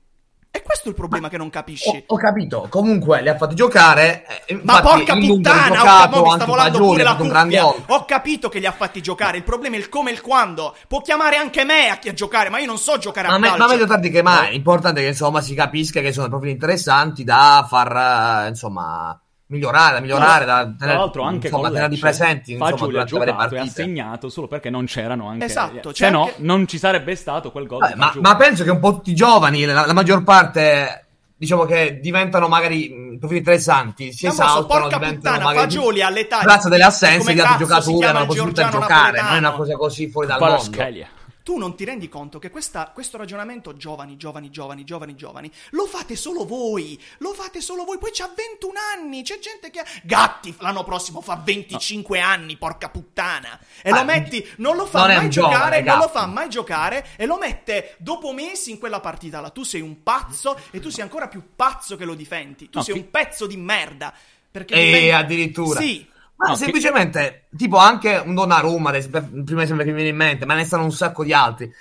E 0.57 0.63
questo 0.63 0.85
è 0.87 0.89
il 0.91 0.95
problema 0.95 1.29
che 1.29 1.37
non 1.37 1.51
capisci. 1.51 2.05
Ho, 2.07 2.15
ho 2.15 2.17
capito, 2.17 2.69
comunque 2.71 3.21
li 3.23 3.29
ha 3.29 3.37
fatti 3.37 3.57
giocare. 3.57 4.25
eh, 4.47 4.61
Ma 4.63 4.81
porca 4.81 5.15
puttana, 5.15 5.67
ho, 5.73 5.75
giocato, 5.75 6.23
mi 6.23 6.31
sta 6.31 6.45
volando 6.45 6.79
pure 6.79 7.03
la 7.03 7.17
cuffia. 7.17 7.67
Ho 7.67 8.05
capito 8.05 8.49
che 8.49 8.61
li 8.61 8.67
ha 8.67 8.71
fatti 8.71 9.03
giocare. 9.03 9.37
Il 9.39 9.43
problema 9.43 9.75
è 9.75 9.79
il 9.81 9.89
come 9.89 10.11
e 10.11 10.13
il 10.13 10.21
quando. 10.21 10.77
Può 10.87 11.01
chiamare 11.01 11.39
anche 11.39 11.65
me 11.65 11.89
a, 11.89 11.97
chi 11.97 12.09
a 12.09 12.13
giocare, 12.15 12.51
ma 12.51 12.61
io 12.61 12.67
non 12.67 12.79
so 12.79 12.99
giocare 12.99 13.27
Ma, 13.27 13.35
a 13.35 13.39
me- 13.39 13.49
calcio. 13.49 13.63
ma 13.65 13.69
meglio 13.69 13.87
tardi 13.87 14.11
che 14.11 14.23
mai. 14.23 14.53
L'importante 14.53 15.01
è 15.01 15.03
che 15.03 15.09
insomma 15.09 15.41
si 15.41 15.55
capisca 15.55 16.01
che 16.01 16.13
sono 16.13 16.29
profili 16.29 16.53
interessanti 16.53 17.25
da 17.25 17.67
far 17.69 18.45
eh, 18.45 18.49
insomma 18.51 19.19
migliorare, 19.47 19.95
da 19.95 20.01
migliorare, 20.01 20.45
da 20.45 20.63
Tra 20.63 20.75
tenere, 20.79 20.99
l'altro 20.99 21.23
anche 21.23 21.47
insomma, 21.47 21.65
con 21.69 21.73
tenerli 21.75 21.99
presenti 21.99 22.53
insomma, 22.53 22.71
Fagioli 22.71 22.99
ha 22.99 23.05
giocato 23.05 23.29
e 23.29 23.33
ha 23.33 23.37
partite. 23.37 23.69
segnato 23.71 24.29
solo 24.31 24.49
perché 24.49 24.71
non 24.71 24.87
c'erano 24.87 25.29
anche 25.29 25.45
Esatto, 25.45 25.95
se 25.95 26.11
no 26.11 26.23
anche- 26.25 26.35
non 26.39 26.67
ci 26.67 26.79
sarebbe 26.79 27.15
stato 27.15 27.53
quel 27.53 27.67
gol 27.67 27.81
Vabbè, 27.81 27.95
ma, 27.97 28.13
ma 28.21 28.37
penso 28.37 28.65
che 28.65 28.71
un 28.71 28.81
po' 28.81 28.95
tutti 28.95 29.11
i 29.11 29.15
giovani, 29.15 29.65
la, 29.67 29.85
la 29.87 29.93
maggior 29.93 30.23
parte, 30.23 31.07
diciamo 31.37 31.65
che 31.65 31.99
diventano 32.01 32.49
magari 32.49 32.89
mh, 32.89 33.19
profili 33.19 33.41
interessanti, 33.41 34.13
si 34.13 34.27
esaltano, 34.27 34.89
diventano 34.89 35.15
puttana, 35.15 35.45
magari 35.45 35.59
Fagioli 35.75 36.03
all'età 36.03 36.41
grazie 36.41 36.71
delle 36.71 36.85
assenze 36.85 37.33
di 37.35 37.41
altri 37.41 37.59
giocatori 37.67 38.05
hanno 38.05 38.13
la 38.13 38.21
il 38.21 38.27
possibilità 38.27 38.65
di 38.65 38.71
giocare, 38.71 39.21
non 39.23 39.35
è 39.35 39.39
una 39.39 39.53
cosa 39.53 39.75
così 39.77 40.09
fuori 40.09 40.27
dal 40.27 40.37
Kvaratskhelia. 40.39 41.07
mondo. 41.07 41.23
Tu 41.45 41.57
non 41.59 41.77
ti 41.77 41.85
rendi 41.85 42.09
conto 42.09 42.39
che 42.41 42.51
questa- 42.51 42.91
questo 42.93 43.17
ragionamento 43.19 43.77
giovani, 43.77 44.17
giovani, 44.17 44.51
giovani, 44.51 44.83
giovani, 44.83 45.15
giovani, 45.15 45.53
lo 45.71 45.87
fate 45.87 46.17
solo 46.17 46.45
voi, 46.47 47.01
lo 47.19 47.33
fate 47.35 47.61
solo 47.61 47.85
voi, 47.85 47.99
poi 47.99 48.11
c'ha 48.13 48.33
21 48.35 48.73
anni, 48.97 49.23
c'è 49.23 49.39
gente 49.39 49.71
che 49.71 49.81
ha... 49.81 49.85
Gatti 50.03 50.55
l'anno 50.61 50.83
prossimo 50.85 51.21
fa 51.21 51.37
25 51.37 52.19
anni, 52.19 52.57
porca 52.57 52.89
puttana, 52.89 53.61
e 53.83 53.91
Ma- 53.91 53.99
lo 53.99 54.05
metti, 54.07 54.45
non 54.57 54.75
lo 54.77 54.87
fa 54.87 55.01
non 55.07 55.15
mai 55.17 55.25
un 55.25 55.31
giovane, 55.31 55.55
giocare, 55.55 55.83
non 55.83 55.99
lo 55.99 56.09
fa 56.09 56.27
mai 56.27 56.49
giocare 56.49 57.07
e 57.17 57.27
lo 57.27 57.37
mette 57.39 57.95
dopo 57.99 58.33
mesi 58.33 58.71
in 58.71 58.79
quella 58.79 59.01
partita 59.01 59.41
là. 59.41 59.51
Tu 59.51 59.63
sei 59.65 59.83
un 59.83 60.03
pazzo 60.03 60.59
e 60.71 60.81
tu 60.81 60.89
sei 60.89 61.03
ancora 61.03 61.29
più 61.29 61.43
pazzo 61.55 61.97
che 61.97 62.07
lo 62.07 62.15
difendi. 62.15 62.71
Tu 62.71 62.79
No, 62.79 62.85
sei 62.85 62.95
un 62.97 63.11
pezzo 63.11 63.47
di 63.47 63.59
merda. 63.59 64.13
Perché 64.51 64.73
E 64.75 64.85
difendi- 64.85 65.11
addirittura. 65.11 65.81
Sì. 65.81 66.09
Ma 66.45 66.51
No, 66.51 66.57
che- 66.59 66.65
semplicemente, 66.65 67.47
tipo 67.57 67.79
anche 67.79 68.23
un 68.25 68.35
Donnarumma, 68.35 68.91
ad 68.91 68.97
esempio, 68.97 69.21
che 69.23 69.75
mi 69.85 69.93
viene 69.93 70.09
in 70.09 70.17
mente, 70.17 70.45
ma 70.45 70.55
ne 70.55 70.65
stanno 70.65 70.85
un 70.85 70.93
sacco 70.93 71.25
di 71.25 71.33
altri. 71.33 71.73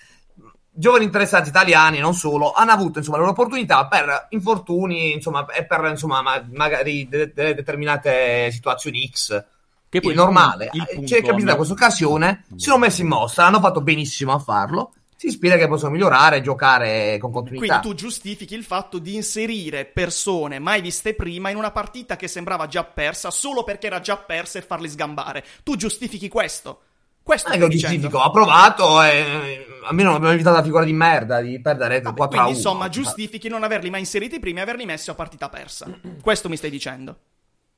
Giovani 0.76 1.04
interessati 1.04 1.50
italiani, 1.50 2.00
non 2.00 2.14
solo, 2.16 2.52
hanno 2.54 2.72
avuto 2.72 2.98
insomma 2.98 3.18
le 3.18 3.24
loro 3.24 3.36
opportunità 3.36 3.86
per 3.88 4.28
infortuni, 4.30 5.14
insomma, 5.14 5.46
e 5.48 5.66
per 5.66 5.86
insomma, 5.90 6.22
ma- 6.22 6.44
magari 6.52 7.08
de- 7.08 7.32
delle 7.34 7.54
determinate 7.54 8.50
situazioni 8.52 9.08
X. 9.12 9.46
Che 9.90 10.00
È 10.00 10.14
normale. 10.14 10.70
il 10.72 10.82
Eh, 10.90 10.94
punto- 10.96 11.08
Ci 11.08 11.16
è 11.16 11.22
capitata 11.24 11.56
questa 11.56 11.74
occasione, 11.74 12.46
si 12.56 12.66
sono 12.66 12.80
messi 12.80 13.02
in 13.02 13.08
mossa, 13.08 13.46
hanno 13.46 13.60
fatto 13.60 13.82
benissimo 13.82 14.34
a 14.34 14.40
farlo. 14.40 14.94
Si 15.24 15.32
spera 15.32 15.56
che 15.56 15.70
possono 15.70 15.92
migliorare 15.92 16.36
e 16.36 16.42
giocare 16.42 17.18
con 17.18 17.32
continuità. 17.32 17.80
Quindi 17.80 17.88
tu 17.88 17.94
giustifichi 17.94 18.56
il 18.56 18.66
fatto 18.66 18.98
di 18.98 19.16
inserire 19.16 19.86
persone 19.86 20.60
mai 20.60 20.82
viste 20.82 21.14
prima 21.14 21.50
in 21.50 21.56
una 21.56 21.72
partita 21.72 22.18
che 22.18 22.28
sembrava 22.28 22.68
già 22.68 22.84
persa 22.84 23.32
solo 23.32 23.64
perché 23.64 23.88
era 23.88 24.02
già 24.02 24.18
persa 24.18 24.60
e 24.60 24.64
farli 24.64 24.90
sgambare. 24.90 25.46
Tu 25.64 25.78
giustifichi 25.78 26.28
questo. 26.28 26.82
Questo 27.24 27.48
è 27.48 27.54
che 27.54 27.60
lo 27.60 27.70
giustifico, 27.70 28.20
ha 28.20 28.30
provato 28.32 29.02
e 29.02 29.66
almeno 29.86 30.10
non 30.10 30.18
abbiamo 30.18 30.34
evitato 30.34 30.58
la 30.58 30.64
figura 30.64 30.84
di 30.84 30.92
merda 30.92 31.40
di 31.40 31.58
perdere 31.62 32.02
Vabbè, 32.02 32.18
4 32.18 32.24
a 32.24 32.42
1. 32.42 32.48
quindi 32.50 32.60
insomma 32.60 32.90
giustifichi 32.90 33.48
non 33.48 33.64
averli 33.64 33.90
mai 33.90 34.02
inseriti 34.02 34.40
prima 34.40 34.60
e 34.60 34.64
averli 34.64 34.84
messi 34.84 35.10
a 35.10 35.14
partita 35.14 35.48
persa. 35.48 35.88
Questo 36.22 36.50
mi 36.50 36.58
stai 36.58 36.70
dicendo. 36.70 37.18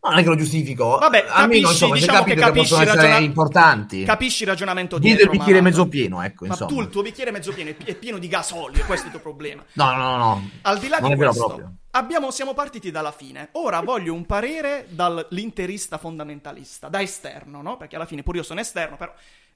No, 0.05 0.11
non 0.11 0.19
è 0.19 0.23
che 0.23 0.29
lo 0.29 0.35
giustifico. 0.35 0.97
Vabbè, 0.99 1.25
almeno 1.27 1.67
capisci, 1.67 1.71
insomma, 1.71 1.95
diciamo 1.95 2.23
che 2.23 2.33
che 2.35 2.39
capisci 2.41 2.73
essere 2.73 2.95
ragiona- 2.95 3.17
importanti. 3.17 4.03
Capisci 4.03 4.43
il 4.43 4.49
ragionamento 4.49 4.97
Vedi 4.97 5.07
dietro. 5.15 5.31
il 5.31 5.37
bicchiere 5.37 5.61
ma- 5.61 5.67
mezzo 5.69 5.87
pieno, 5.87 6.21
ecco, 6.21 6.45
Ma 6.45 6.51
insomma. 6.51 6.69
tu 6.71 6.81
il 6.81 6.89
tuo 6.89 7.01
bicchiere 7.01 7.31
mezzo 7.31 7.51
pieno 7.53 7.69
è 7.71 7.73
pi- 7.73 7.85
è 7.85 7.95
pieno 7.95 8.17
di 8.19 8.27
gasolio, 8.27 8.83
questo 8.85 9.05
è 9.05 9.07
il 9.07 9.11
tuo 9.13 9.21
problema. 9.21 9.63
No, 9.73 9.91
no, 9.95 9.97
no, 10.11 10.17
no. 10.17 10.49
Al 10.61 10.77
di 10.77 10.87
là 10.87 10.99
non 10.99 11.09
di 11.09 11.15
questo, 11.15 11.45
proprio. 11.45 11.73
abbiamo- 11.91 12.29
siamo 12.29 12.53
partiti 12.53 12.91
dalla 12.91 13.11
fine. 13.11 13.49
Ora 13.53 13.81
voglio 13.81 14.13
un 14.13 14.25
parere 14.27 14.85
dall'interista 14.89 15.97
fondamentalista, 15.97 16.87
da 16.87 17.01
esterno, 17.01 17.61
no? 17.61 17.77
Perché 17.77 17.95
alla 17.95 18.05
fine 18.05 18.21
pure 18.21 18.37
io 18.37 18.43
sono 18.43 18.59
esterno, 18.59 18.95
però 18.97 19.11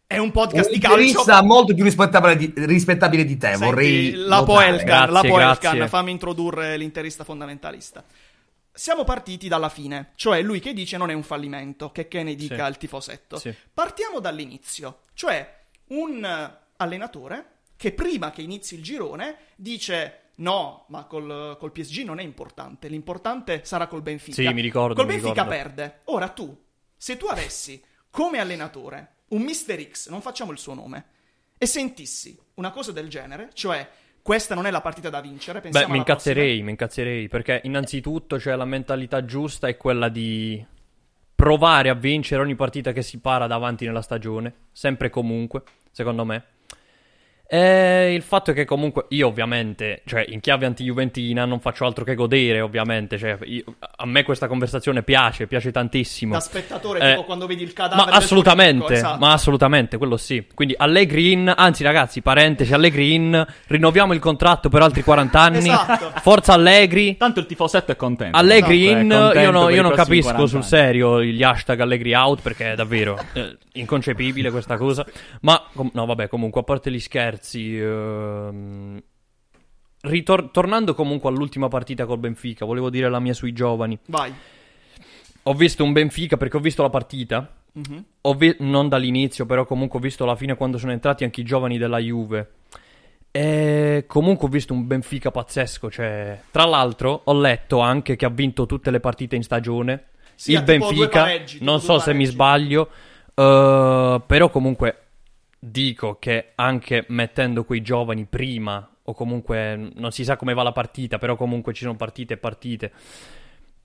è 0.08 0.18
un 0.18 0.32
podcast 0.32 0.70
Un 0.70 0.74
di 0.74 0.80
calcio. 0.80 1.00
interista 1.00 1.44
molto 1.44 1.76
più 1.76 1.84
rispettabile 1.84 2.36
di, 2.36 2.52
rispettabile 2.56 3.24
di 3.26 3.38
te, 3.38 3.50
Senti, 3.50 3.64
vorrei 3.64 4.12
la. 4.14 4.44
Poelcan, 4.44 4.86
Grazie, 4.86 5.12
la 5.12 5.22
Poelcan, 5.22 5.88
fammi 5.88 6.10
introdurre 6.12 6.76
l'interista 6.78 7.24
fondamentalista. 7.24 8.04
Siamo 8.80 9.04
partiti 9.04 9.50
dalla 9.50 9.68
fine, 9.68 10.14
cioè 10.16 10.42
lui 10.42 10.62
che 10.62 10.72
dice 10.72 10.96
non 10.96 11.10
è 11.10 11.14
un 11.14 11.22
fallimento, 11.24 11.92
che 11.92 12.08
che 12.08 12.24
ne 12.24 12.34
dica 12.34 12.64
Sì. 12.64 12.70
il 12.72 12.78
tifosetto. 12.78 13.38
Sì. 13.38 13.54
Partiamo 13.74 14.22
dall'inizio, 14.22 15.02
cioè 15.14 15.64
un 15.88 16.24
eh, 16.24 16.58
allenatore 16.78 17.58
che 17.76 17.92
prima 17.92 18.32
che 18.32 18.42
inizi 18.42 18.76
il 18.76 18.82
girone 18.84 19.38
dice 19.58 20.32
no, 20.36 20.86
ma 20.88 21.04
col, 21.04 21.58
col 21.60 21.72
PSG 21.74 22.04
non 22.06 22.20
è 22.20 22.24
importante, 22.24 22.88
l'importante 22.88 23.66
sarà 23.66 23.88
col 23.88 24.02
Benfica. 24.02 24.42
Sì, 24.42 24.54
mi 24.54 24.62
ricordo, 24.62 24.94
Col 24.96 25.08
mi 25.08 25.20
Benfica 25.20 25.44
ricordo. 25.44 25.50
perde. 25.50 26.00
Ora 26.06 26.30
tu, 26.30 26.58
se 26.96 27.18
tu 27.18 27.26
avessi 27.26 27.84
come 28.10 28.40
allenatore 28.40 29.16
un 29.30 29.42
Mister 29.42 29.90
X, 29.92 30.08
non 30.08 30.22
facciamo 30.22 30.54
il 30.54 30.58
suo 30.58 30.74
nome, 30.74 31.06
e 31.58 31.66
sentissi 31.66 32.40
una 32.54 32.72
cosa 32.72 32.94
del 32.94 33.10
genere, 33.10 33.50
cioè 33.54 33.88
questa 34.22 34.56
non 34.56 34.66
è 34.66 34.72
la 34.72 34.82
partita 34.82 35.10
da 35.10 35.22
vincere, 35.22 35.62
pensiamo 35.62 35.88
Beh, 35.88 35.92
mi 35.92 35.98
incazzerei, 36.00 36.62
mi 36.62 36.72
incazzerei, 36.72 37.28
perché 37.28 37.62
innanzitutto 37.64 38.40
cioè, 38.40 38.56
la 38.56 38.66
mentalità 38.66 39.26
giusta 39.26 39.68
è 39.68 39.78
quella 39.78 40.10
di 40.10 40.64
provare 41.36 41.90
a 41.90 41.94
vincere 41.94 42.42
ogni 42.42 42.56
partita 42.56 42.92
che 42.92 43.02
si 43.02 43.20
para 43.20 43.48
davanti 43.48 43.86
nella 43.86 44.02
stagione, 44.02 44.54
sempre 44.72 45.08
e 45.08 45.10
comunque, 45.10 45.64
secondo 45.92 46.26
me. 46.26 46.44
E 47.52 48.14
il 48.14 48.22
fatto 48.22 48.52
è 48.52 48.54
che 48.54 48.64
comunque 48.64 49.06
io 49.10 49.26
ovviamente, 49.28 50.04
cioè 50.06 50.24
in 50.28 50.40
chiave 50.40 50.68
anti-juventina 50.68 51.46
non 51.46 51.60
faccio 51.60 51.84
altro 51.84 52.04
che 52.04 52.14
godere, 52.14 52.62
ovviamente, 52.62 53.18
cioè, 53.18 53.40
io- 53.46 53.64
a 53.96 54.06
me 54.06 54.22
questa 54.24 54.48
conversazione 54.48 55.02
piace, 55.02 55.48
piace 55.48 55.72
tantissimo. 55.72 56.34
Da 56.34 56.42
spettatore, 56.42 57.00
Eh, 57.00 57.10
tipo 57.14 57.24
quando 57.24 57.48
vedi 57.48 57.64
il 57.64 57.74
cadavere 57.74 58.12
Ma 58.12 58.16
assolutamente, 58.18 58.74
nemico, 58.74 58.94
esatto. 58.94 59.18
ma 59.18 59.34
assolutamente, 59.34 59.98
quello 59.98 60.16
sì. 60.18 60.46
Quindi 60.54 60.76
Allegri 60.78 61.32
in, 61.32 61.52
anzi 61.56 61.82
ragazzi, 61.82 62.22
parentesi, 62.22 62.72
Allegri 62.72 63.16
in, 63.16 63.44
rinnoviamo 63.66 64.14
il 64.14 64.20
contratto 64.20 64.70
per 64.70 64.84
altri 64.84 65.02
40 65.02 65.40
anni. 65.42 65.58
Esatto. 65.58 66.12
Forza 66.22 66.54
Allegri. 66.54 67.18
Tanto 67.18 67.40
il 67.40 67.48
tifosetto 67.48 67.92
è 67.92 67.96
contento. 67.96 68.38
Allegri 68.38 68.86
Esatto, 68.86 69.02
in, 69.02 69.10
contento 69.10 69.40
io, 69.40 69.50
no- 69.52 69.70
io 69.70 69.82
non 69.82 69.94
capisco 69.94 70.34
40 70.34 70.48
sul 70.52 70.64
serio 70.64 71.24
gli 71.24 71.42
hashtag 71.42 71.80
Allegri 71.80 72.14
out 72.14 72.42
perché 72.44 72.74
è 72.74 72.76
davvero 72.76 73.18
eh, 73.34 73.58
inconcepibile 73.74 74.52
questa 74.52 74.78
cosa. 74.78 75.04
Ma 75.42 75.60
com- 75.74 75.90
no, 75.94 76.06
vabbè, 76.06 76.28
comunque 76.28 76.62
a 76.62 76.64
parte 76.64 76.92
gli 76.92 77.00
scherzi, 77.00 77.38
ehm, 77.78 79.02
ritor- 80.02 80.52
tornando 80.52 80.94
comunque 80.94 81.30
all'ultima 81.30 81.68
partita 81.68 82.06
col 82.06 82.20
Benfica, 82.20 82.66
volevo 82.66 82.90
dire 82.90 83.10
la 83.10 83.20
mia 83.20 83.34
sui 83.34 83.54
giovani. 83.54 83.98
Vai. 84.08 84.34
Ho 85.44 85.54
visto 85.54 85.84
un 85.84 85.94
Benfica 85.94 86.38
perché 86.38 86.58
ho 86.58 86.62
visto 86.62 86.82
la 86.82 86.90
partita. 86.90 87.54
Mhm. 87.72 88.04
Ho 88.22 88.34
vi- 88.34 88.56
non 88.60 88.90
dall'inizio, 88.90 89.46
però 89.46 89.66
comunque 89.66 90.00
ho 90.00 90.02
visto 90.02 90.26
la 90.26 90.36
fine 90.36 90.56
quando 90.56 90.78
sono 90.78 90.92
entrati 90.92 91.24
anche 91.24 91.42
i 91.42 91.44
giovani 91.44 91.78
della 91.78 92.00
Juve. 92.00 92.52
E 93.32 94.06
comunque 94.08 94.48
ho 94.48 94.52
visto 94.52 94.74
un 94.74 94.88
Benfica 94.88 95.32
pazzesco. 95.32 95.90
Cioè, 95.92 96.42
tra 96.52 96.66
l'altro, 96.66 97.22
ho 97.26 97.40
letto 97.40 97.80
anche 97.80 98.16
che 98.16 98.26
ha 98.26 98.30
vinto 98.30 98.66
tutte 98.66 98.90
le 98.92 99.00
partite 99.00 99.36
in 99.36 99.44
stagione. 99.44 100.06
Sì, 100.36 100.54
il 100.54 100.64
Benfica, 100.64 101.22
pareggi, 101.22 101.60
non 101.62 101.80
so 101.82 102.00
se 102.00 102.12
mi 102.14 102.20
pareggi. 102.20 102.32
sbaglio, 102.32 102.90
eh, 103.36 104.22
però 104.26 104.50
comunque 104.50 104.98
dico 105.60 106.18
che 106.20 106.52
anche 106.56 107.06
mettendo 107.10 107.64
quei 107.66 107.82
giovani 107.82 108.26
prima, 108.26 108.88
o 109.04 109.14
comunque 109.14 109.90
non 109.96 110.12
si 110.12 110.24
sa 110.24 110.38
come 110.38 110.54
va 110.54 110.64
la 110.64 110.72
partita, 110.72 111.18
però 111.18 111.36
comunque 111.36 111.74
ci 111.74 111.84
sono 111.84 111.96
partite 111.96 112.36
e 112.36 112.38
partite. 112.38 112.92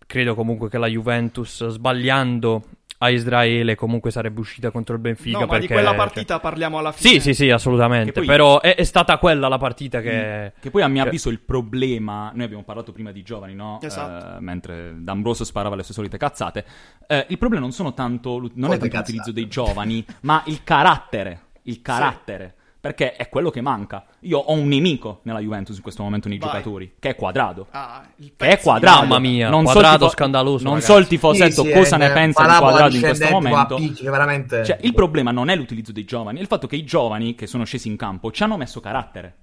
Credo 0.06 0.34
comunque 0.34 0.68
che 0.68 0.78
la 0.78 0.86
Juventus, 0.86 1.66
sbagliando 1.66 2.62
a 2.98 3.08
Israele, 3.10 3.74
comunque 3.74 4.10
sarebbe 4.10 4.38
uscita 4.40 4.70
contro 4.70 4.94
il 4.94 5.00
Benfica. 5.00 5.38
No, 5.38 5.44
ma 5.46 5.50
perché, 5.50 5.66
di 5.66 5.72
quella 5.72 5.88
cioè- 5.88 5.96
partita 5.96 6.40
parliamo 6.40 6.78
alla 6.78 6.92
fine. 6.92 7.14
Sì, 7.14 7.20
sì, 7.20 7.34
sì, 7.34 7.50
assolutamente. 7.50 8.12
Poi- 8.12 8.26
Però 8.26 8.60
è, 8.60 8.76
è 8.76 8.84
stata 8.84 9.16
quella 9.18 9.48
la 9.48 9.58
partita 9.58 10.00
che. 10.00 10.52
Che 10.60 10.70
poi 10.70 10.82
a 10.82 10.88
mio 10.88 11.02
che- 11.02 11.08
avviso 11.08 11.30
il 11.30 11.40
problema, 11.40 12.30
noi 12.34 12.44
abbiamo 12.44 12.62
parlato 12.62 12.92
prima 12.92 13.10
di 13.10 13.22
giovani, 13.22 13.54
no? 13.54 13.78
Esatto. 13.82 14.36
Eh, 14.36 14.40
mentre 14.40 14.94
D'Ambroso 14.98 15.44
sparava 15.44 15.74
le 15.74 15.82
sue 15.82 15.94
solite 15.94 16.18
cazzate. 16.18 16.64
Eh, 17.06 17.26
il 17.30 17.38
problema 17.38 17.62
non 17.62 17.72
sono 17.72 17.94
tanto 17.94 18.38
non 18.38 18.46
è 18.46 18.50
Solite 18.76 18.88
tanto 18.88 18.96
l'utilizzo 18.98 19.32
dei 19.32 19.48
giovani, 19.48 20.04
ma 20.20 20.42
il 20.46 20.62
carattere, 20.62 21.40
il 21.64 21.82
carattere. 21.82 22.54
Perché 22.84 23.14
è 23.16 23.30
quello 23.30 23.48
che 23.48 23.62
manca. 23.62 24.04
Io 24.20 24.38
ho 24.38 24.52
un 24.52 24.68
nemico 24.68 25.20
nella 25.22 25.38
Juventus 25.40 25.74
in 25.76 25.82
questo 25.82 26.02
momento 26.02 26.28
nei 26.28 26.36
Vai. 26.36 26.50
giocatori, 26.50 26.96
che 26.98 27.08
è 27.08 27.14
Quadrado. 27.14 27.66
Ah, 27.70 28.06
il 28.16 28.34
Che 28.36 28.46
è 28.46 28.60
quadrato. 28.60 29.00
Mamma 29.00 29.18
mia, 29.20 29.48
non 29.48 29.62
so 29.64 29.68
il 29.68 29.72
Quadrado 29.72 29.96
tifo- 30.04 30.10
scandaloso, 30.10 30.64
Non 30.64 30.74
ragazzi. 30.74 30.92
so 30.92 30.98
il 30.98 31.06
tifosetto 31.06 31.62
Sì, 31.62 31.68
sì, 31.68 31.72
cosa 31.72 31.96
è 31.96 31.98
ne 31.98 32.10
pensa 32.12 32.42
di 32.46 32.54
Quadrado 32.58 32.94
in 32.94 33.00
questo 33.00 33.30
momento. 33.30 33.56
ma 33.78 33.80
picchi, 33.86 34.04
veramente. 34.04 34.64
Cioè, 34.66 34.76
il 34.82 34.92
problema 34.92 35.30
non 35.30 35.48
è 35.48 35.56
l'utilizzo 35.56 35.92
dei 35.92 36.04
giovani, 36.04 36.38
è 36.40 36.42
il 36.42 36.46
fatto 36.46 36.66
che 36.66 36.76
i 36.76 36.84
giovani 36.84 37.34
che 37.34 37.46
sono 37.46 37.64
scesi 37.64 37.88
in 37.88 37.96
campo 37.96 38.30
ci 38.30 38.42
hanno 38.42 38.58
messo 38.58 38.80
carattere. 38.80 39.34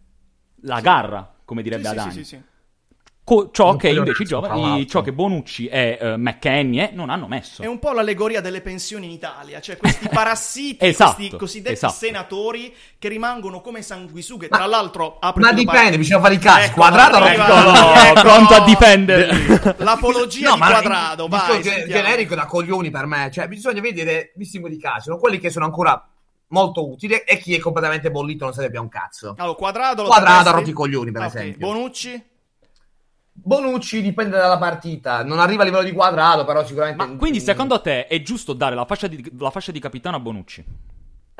La 0.65 0.79
garra, 0.79 1.33
come 1.43 1.63
direbbe 1.63 1.85
Sì, 1.85 1.89
sì, 1.89 1.95
Adani. 1.97 2.11
sì, 2.11 2.17
sì, 2.23 2.23
sì. 2.35 2.41
Co- 3.23 3.49
ciò 3.51 3.75
che 3.75 3.89
invece 3.89 4.23
i 4.23 4.25
giovani, 4.25 4.61
l'altro. 4.61 4.85
ciò 4.89 5.01
che 5.01 5.13
Bonucci 5.13 5.67
e 5.67 5.97
eh, 6.01 6.17
McKenny 6.17 6.79
eh, 6.79 6.89
non 6.93 7.09
hanno 7.11 7.27
messo. 7.27 7.61
È 7.61 7.67
un 7.67 7.77
po' 7.79 7.91
l'allegoria 7.93 8.41
delle 8.41 8.61
pensioni 8.61 9.05
in 9.05 9.11
Italia, 9.11 9.61
cioè 9.61 9.77
questi 9.77 10.09
parassiti, 10.11 10.83
Esatto, 10.85 11.15
questi 11.15 11.37
cosiddetti 11.37 11.73
esatto. 11.75 11.93
senatori 11.93 12.75
che 12.97 13.07
rimangono 13.09 13.61
come 13.61 13.83
sanguisughe. 13.83 14.47
Tra 14.49 14.65
l'altro, 14.65 15.17
apro 15.19 15.41
Ma 15.41 15.53
dipende, 15.53 15.89
par- 15.89 15.97
bisogna 15.97 16.19
fare 16.19 16.33
i 16.33 16.37
casi. 16.39 16.65
Ecco, 16.65 16.73
Quadrato 16.79 17.19
non 17.19 17.27
arriva- 17.27 17.47
Eccolo, 17.47 17.93
ecco, 17.93 18.21
pronto 18.21 18.53
a 18.55 18.63
difenderli. 18.65 19.59
L'apologia 19.77 20.47
No, 20.49 20.53
di 20.55 20.59
ma 20.59 20.67
Quadrado, 20.71 21.23
il- 21.25 21.29
vai. 21.29 21.61
ge- 21.61 21.85
generico 21.87 22.35
da 22.35 22.45
coglioni 22.45 22.89
per 22.89 23.05
me. 23.05 23.29
Cioè, 23.31 23.47
bisogna 23.47 23.81
vedere 23.81 24.33
i 24.35 24.77
casi. 24.79 25.03
Sono 25.05 25.17
quelli 25.19 25.37
che 25.37 25.49
sono 25.51 25.65
ancora 25.65 26.05
molto 26.47 26.89
utili 26.89 27.13
e 27.15 27.37
chi 27.37 27.53
è 27.55 27.59
completamente 27.59 28.09
bollito 28.11 28.43
non 28.45 28.53
serve 28.53 28.71
più 28.71 28.79
a 28.79 28.81
un 28.81 28.89
cazzo. 28.89 29.35
Allora, 29.37 29.55
Quadrado, 29.55 30.01
lo 30.01 30.07
Quadrado 30.09 30.31
ha 30.31 30.37
terresti? 30.43 30.57
rotto 30.59 30.69
i 30.69 30.73
coglioni, 30.73 31.11
per 31.11 31.21
Ah, 31.21 31.25
ok. 31.27 31.35
esempio. 31.35 31.67
Bonucci? 31.67 32.23
Bonucci 33.43 34.01
dipende 34.01 34.37
dalla 34.37 34.57
partita. 34.57 35.23
Non 35.23 35.39
arriva 35.39 35.63
a 35.63 35.65
livello 35.65 35.83
di 35.83 35.91
quadrato, 35.91 36.45
però 36.45 36.65
sicuramente. 36.65 37.03
Ma 37.03 37.15
quindi 37.15 37.39
secondo 37.39 37.81
te 37.81 38.07
è 38.07 38.21
giusto 38.21 38.53
dare 38.53 38.75
la 38.75 38.85
fascia 38.85 39.07
di, 39.07 39.31
la 39.39 39.49
fascia 39.49 39.71
di 39.71 39.79
capitano 39.79 40.17
a 40.17 40.19
Bonucci? 40.19 40.63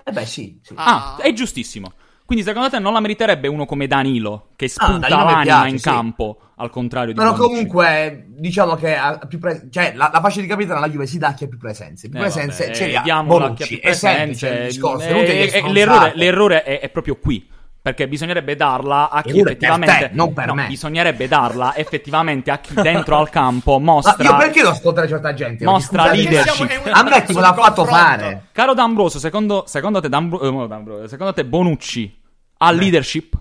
Eh 0.04 0.12
beh, 0.12 0.26
sì. 0.26 0.60
sì. 0.64 0.74
Ah. 0.76 1.16
Ah, 1.18 1.22
è 1.22 1.32
giustissimo. 1.34 1.94
Quindi 2.26 2.48
secondo 2.48 2.70
te 2.70 2.80
non 2.80 2.94
la 2.94 3.02
meriterebbe 3.02 3.50
uno 3.50 3.66
come 3.66 3.88
Danilo, 3.88 4.52
che 4.56 4.70
spunta 4.70 5.10
Danilo 5.10 5.18
mi 5.20 5.26
l'anima 5.26 5.42
piace, 5.42 5.70
in 5.70 5.78
sì. 5.80 5.84
campo, 5.84 6.40
al 6.56 6.70
contrario 6.70 7.14
di 7.14 7.20
Però 7.20 7.34
Bonucci? 7.34 7.50
comunque, 7.50 8.26
diciamo 8.30 8.76
che 8.76 8.96
ha 8.96 9.18
più 9.18 9.38
pre- 9.38 9.68
cioè, 9.70 9.94
la, 9.96 10.10
la 10.14 10.22
fascia 10.22 10.40
di 10.40 10.48
capitano 10.48 10.78
alla 10.78 10.90
Juve 10.90 11.08
si 11.08 11.18
dà 11.18 11.28
a 11.28 11.34
chi 11.34 11.44
ha 11.44 11.48
più 11.48 11.58
presenze. 11.58 12.08
Più 12.08 12.18
Eh, 12.18 12.22
presenze 12.22 12.64
vabbè, 12.68 12.76
ce 12.76 12.88
li 12.88 12.96
ha 12.96 13.24
Bonucci. 13.24 13.78
È 13.78 13.92
semplice 13.94 14.48
il 14.48 14.64
discorso. 14.68 15.06
È 15.06 15.14
dire 15.26 15.52
eh, 15.52 15.72
l'errore, 15.72 16.14
l'errore 16.16 16.64
è, 16.64 16.80
è 16.80 16.90
proprio 16.90 17.18
qui. 17.18 17.48
Perché 17.84 18.08
bisognerebbe 18.08 18.56
darla 18.56 19.10
a 19.10 19.24
chi 19.24 19.30
L'errore 19.32 19.56
per 19.56 19.70
effettivamente. 19.70 20.10
te, 20.10 20.16
non 20.16 20.34
per 20.34 20.46
no, 20.46 20.54
me. 20.54 20.68
bisognerebbe 20.68 21.28
darla 21.28 21.76
effettivamente 21.76 22.52
a 22.52 22.60
chi 22.60 22.76
dentro 22.76 23.18
al 23.18 23.30
campo 23.32 23.80
Ma 23.80 23.86
mostra. 23.94 24.24
io 24.24 24.38
perché 24.38 24.60
devo 24.62 24.70
ascoltare 24.74 25.08
certa 25.08 25.34
gente? 25.34 25.66
Mostra 25.66 26.04
Scusate, 26.04 26.18
leadership. 26.22 26.90
A 26.92 27.04
me 27.04 27.24
chi 27.24 27.34
me 27.34 27.42
l'ha 27.42 27.54
fatto 27.54 27.86
fare? 27.86 28.44
Caro 28.52 28.76
D'Ambroso, 28.76 29.18
secondo, 29.18 29.64
secondo 29.66 30.00
te, 30.00 30.10
D'Ambro- 30.10 30.42
eh, 30.42 30.52
mo 30.52 30.68
D'Ambroso, 30.68 31.08
secondo 31.08 31.34
te 31.34 31.44
Bonucci 31.44 32.20
ha 32.58 32.72
leadership? 32.72 33.34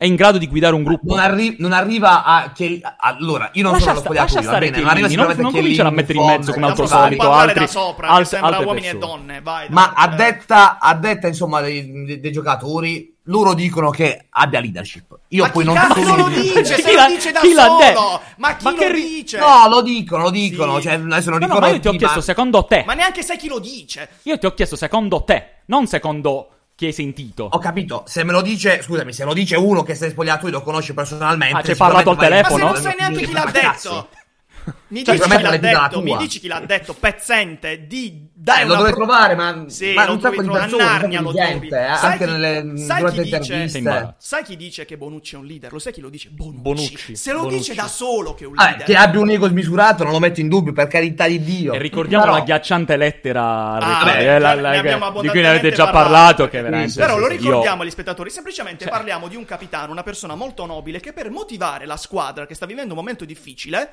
È 0.00 0.06
in 0.06 0.14
grado 0.14 0.38
di 0.38 0.46
guidare 0.46 0.74
un 0.74 0.82
gruppo? 0.82 1.14
Non, 1.14 1.18
arri- 1.22 1.56
non 1.58 1.72
arriva 1.72 2.24
a. 2.24 2.52
Che... 2.52 2.80
Allora, 3.00 3.50
io 3.52 3.62
non 3.62 3.72
Lascia 3.72 3.88
sono 3.88 3.96
lo 3.96 4.00
sta- 4.00 4.12
lascia 4.14 4.34
va 4.36 4.42
stare 4.42 4.70
bene. 4.70 4.80
Non 4.80 4.88
arriva 4.88 5.00
non- 5.02 5.10
sicuramente 5.10 5.42
non 5.42 5.52
cominciare 5.52 5.88
a 5.88 5.92
mettere 5.92 6.18
in 6.18 6.24
mezzo 6.24 6.52
come 6.52 6.66
al 6.66 6.74
tuo 6.74 6.84
Cannavaro. 6.86 7.04
solito. 7.12 7.32
altri- 7.32 7.60
da 7.60 7.66
sopra, 7.66 8.08
alt- 8.08 8.26
sembra 8.26 8.58
uomini 8.60 8.86
e 8.86 8.90
persone. 8.92 8.98
donne, 9.18 9.40
vai. 9.42 9.66
Ma 9.68 9.92
dai, 9.94 10.08
a 10.08 10.12
eh. 10.12 10.16
detta, 10.16 10.78
a 10.78 10.94
detta, 10.94 11.26
insomma, 11.26 11.60
dei, 11.60 12.04
dei- 12.06 12.18
dei 12.18 12.32
giocatori, 12.32 13.14
loro 13.24 13.52
dicono 13.52 13.90
che 13.90 14.24
abbia 14.30 14.60
leadership. 14.60 15.18
Io 15.28 15.42
Ma 15.44 15.50
poi 15.50 15.64
chi 15.64 15.68
non 15.70 15.76
cazzo 15.78 16.16
lo 16.16 16.28
di- 16.30 16.34
dice? 16.40 16.62
Chi 16.62 16.82
Se 16.82 16.94
l'ha- 16.94 17.06
lo 17.06 17.14
dice 17.14 17.32
da 17.32 17.40
chi 17.40 17.52
solo! 17.52 17.76
detto? 17.78 18.20
Ma 18.38 18.56
chi 18.56 18.64
Ma 18.64 18.70
lo 18.70 18.76
che 18.78 18.92
ri- 18.92 19.02
dice? 19.02 19.38
No, 19.38 19.68
lo 19.68 19.82
dicono, 19.82 20.22
lo 20.22 20.30
dicono. 20.30 20.76
Sì. 20.76 20.82
Cioè, 20.84 20.92
adesso 20.94 21.28
non 21.28 21.40
No, 21.40 21.46
no, 21.46 21.52
dicono 21.52 21.60
ma 21.60 21.68
io 21.68 21.78
ti 21.80 21.88
ho 21.88 21.90
chi, 21.90 21.98
chiesto 21.98 22.16
ma- 22.20 22.22
secondo 22.24 22.64
te. 22.64 22.84
Ma 22.86 22.94
neanche 22.94 23.22
sai 23.22 23.36
chi 23.36 23.48
lo 23.48 23.58
dice. 23.58 24.08
Io 24.22 24.38
ti 24.38 24.46
ho 24.46 24.54
chiesto 24.54 24.76
secondo 24.76 25.24
te, 25.24 25.56
non 25.66 25.86
secondo 25.86 26.48
chi 26.80 26.86
hai 26.86 26.92
sentito. 26.94 27.46
Ho 27.50 27.58
capito, 27.58 28.04
se 28.06 28.24
me 28.24 28.32
lo 28.32 28.40
dice, 28.40 28.80
scusami, 28.80 29.12
se 29.12 29.24
lo 29.24 29.34
dice 29.34 29.54
uno 29.54 29.82
che 29.82 29.94
si 29.94 30.06
è 30.06 30.08
spogliato 30.08 30.46
e 30.46 30.50
lo 30.50 30.62
conosce 30.62 30.94
personalmente. 30.94 31.58
Ah, 31.58 31.62
ci 31.62 31.72
hai 31.72 31.76
parlato 31.76 32.08
al 32.08 32.16
vai- 32.16 32.30
Ma 32.30 32.36
se 32.36 32.42
telefono? 32.42 32.72
non 32.72 32.80
sai 32.80 32.94
neanche 32.98 33.22
chi 33.26 33.32
l'ha 33.32 33.50
detto. 33.52 34.08
Mi 34.88 35.04
Cioè, 35.04 35.14
dici 35.14 35.28
chi 35.28 35.42
la 35.42 35.56
detto, 35.56 36.00
mi 36.02 36.16
dici 36.16 36.40
chi 36.40 36.48
l'ha 36.48 36.60
detto, 36.66 36.94
pezzente, 36.94 37.86
di 37.86 38.28
dai 38.34 38.62
Eh, 38.62 38.64
lo 38.66 38.74
dovrei 38.74 38.92
pro- 38.92 39.04
trovare, 39.04 39.34
ma, 39.36 39.64
Sì, 39.68 39.92
ma 39.92 40.10
un 40.10 40.20
sacco 40.20 40.42
di 40.42 40.48
persone, 40.48 40.82
Narnia 40.82 41.20
lo 41.20 41.30
di 41.30 41.38
trovi. 41.38 41.52
gente, 41.60 41.76
eh, 41.76 41.96
Sai 41.96 42.12
anche 42.12 42.24
chi- 42.24 42.30
nelle, 42.30 42.76
sai 42.78 42.98
durante 42.98 43.22
chi 43.22 43.30
le 43.30 43.38
dice-. 43.38 44.14
Sai 44.18 44.42
chi 44.44 44.56
dice 44.56 44.84
che 44.84 44.96
Bonucci 44.96 45.34
è 45.36 45.38
un 45.38 45.44
leader? 45.44 45.72
Lo 45.72 45.78
sai 45.78 45.92
chi 45.92 46.00
lo 46.00 46.08
dice? 46.08 46.30
Bonucci. 46.30 46.60
Bonucci. 46.60 47.16
Se 47.16 47.32
lo 47.32 47.38
Bonucci. 47.42 47.56
dice 47.58 47.74
da 47.74 47.86
solo 47.86 48.34
che 48.34 48.44
è 48.44 48.46
un 48.48 48.54
Vabbè, 48.54 48.68
leader. 48.70 48.86
che 48.86 48.96
abbia 48.96 49.20
un 49.20 49.30
ego 49.30 49.46
smisurato 49.48 50.02
non 50.02 50.12
lo 50.12 50.18
metto 50.18 50.40
in 50.40 50.48
dubbio, 50.48 50.72
per 50.72 50.88
carità 50.88 51.26
di 51.28 51.42
Dio. 51.44 51.72
E 51.72 51.78
ricordiamo 51.78 52.24
Però- 52.24 52.36
la 52.36 52.42
ghiacciante 52.44 52.96
lettera 52.96 53.42
Ah, 53.74 54.04
beh, 54.04 54.34
eh, 54.34 54.38
la- 54.40 54.54
ne 54.54 54.60
la- 54.60 54.70
abbiamo 54.78 55.20
di 55.20 55.28
cui 55.28 55.40
ne 55.40 55.48
avete 55.48 55.70
già 55.72 55.88
parlato. 55.90 56.48
Che 56.48 56.60
veramente, 56.60 56.98
Però 56.98 57.16
lo 57.16 57.28
ricordiamo 57.28 57.82
agli 57.82 57.90
spettatori, 57.90 58.28
semplicemente 58.30 58.84
Cioè- 58.84 58.92
parliamo 58.92 59.28
di 59.28 59.36
un 59.36 59.44
capitano, 59.44 59.92
una 59.92 60.02
persona 60.02 60.34
molto 60.34 60.66
nobile 60.66 60.98
che 60.98 61.12
per 61.12 61.30
motivare 61.30 61.86
la 61.86 61.96
squadra 61.96 62.46
che 62.46 62.54
sta 62.54 62.66
vivendo 62.66 62.92
un 62.94 62.98
momento 62.98 63.24
difficile 63.24 63.90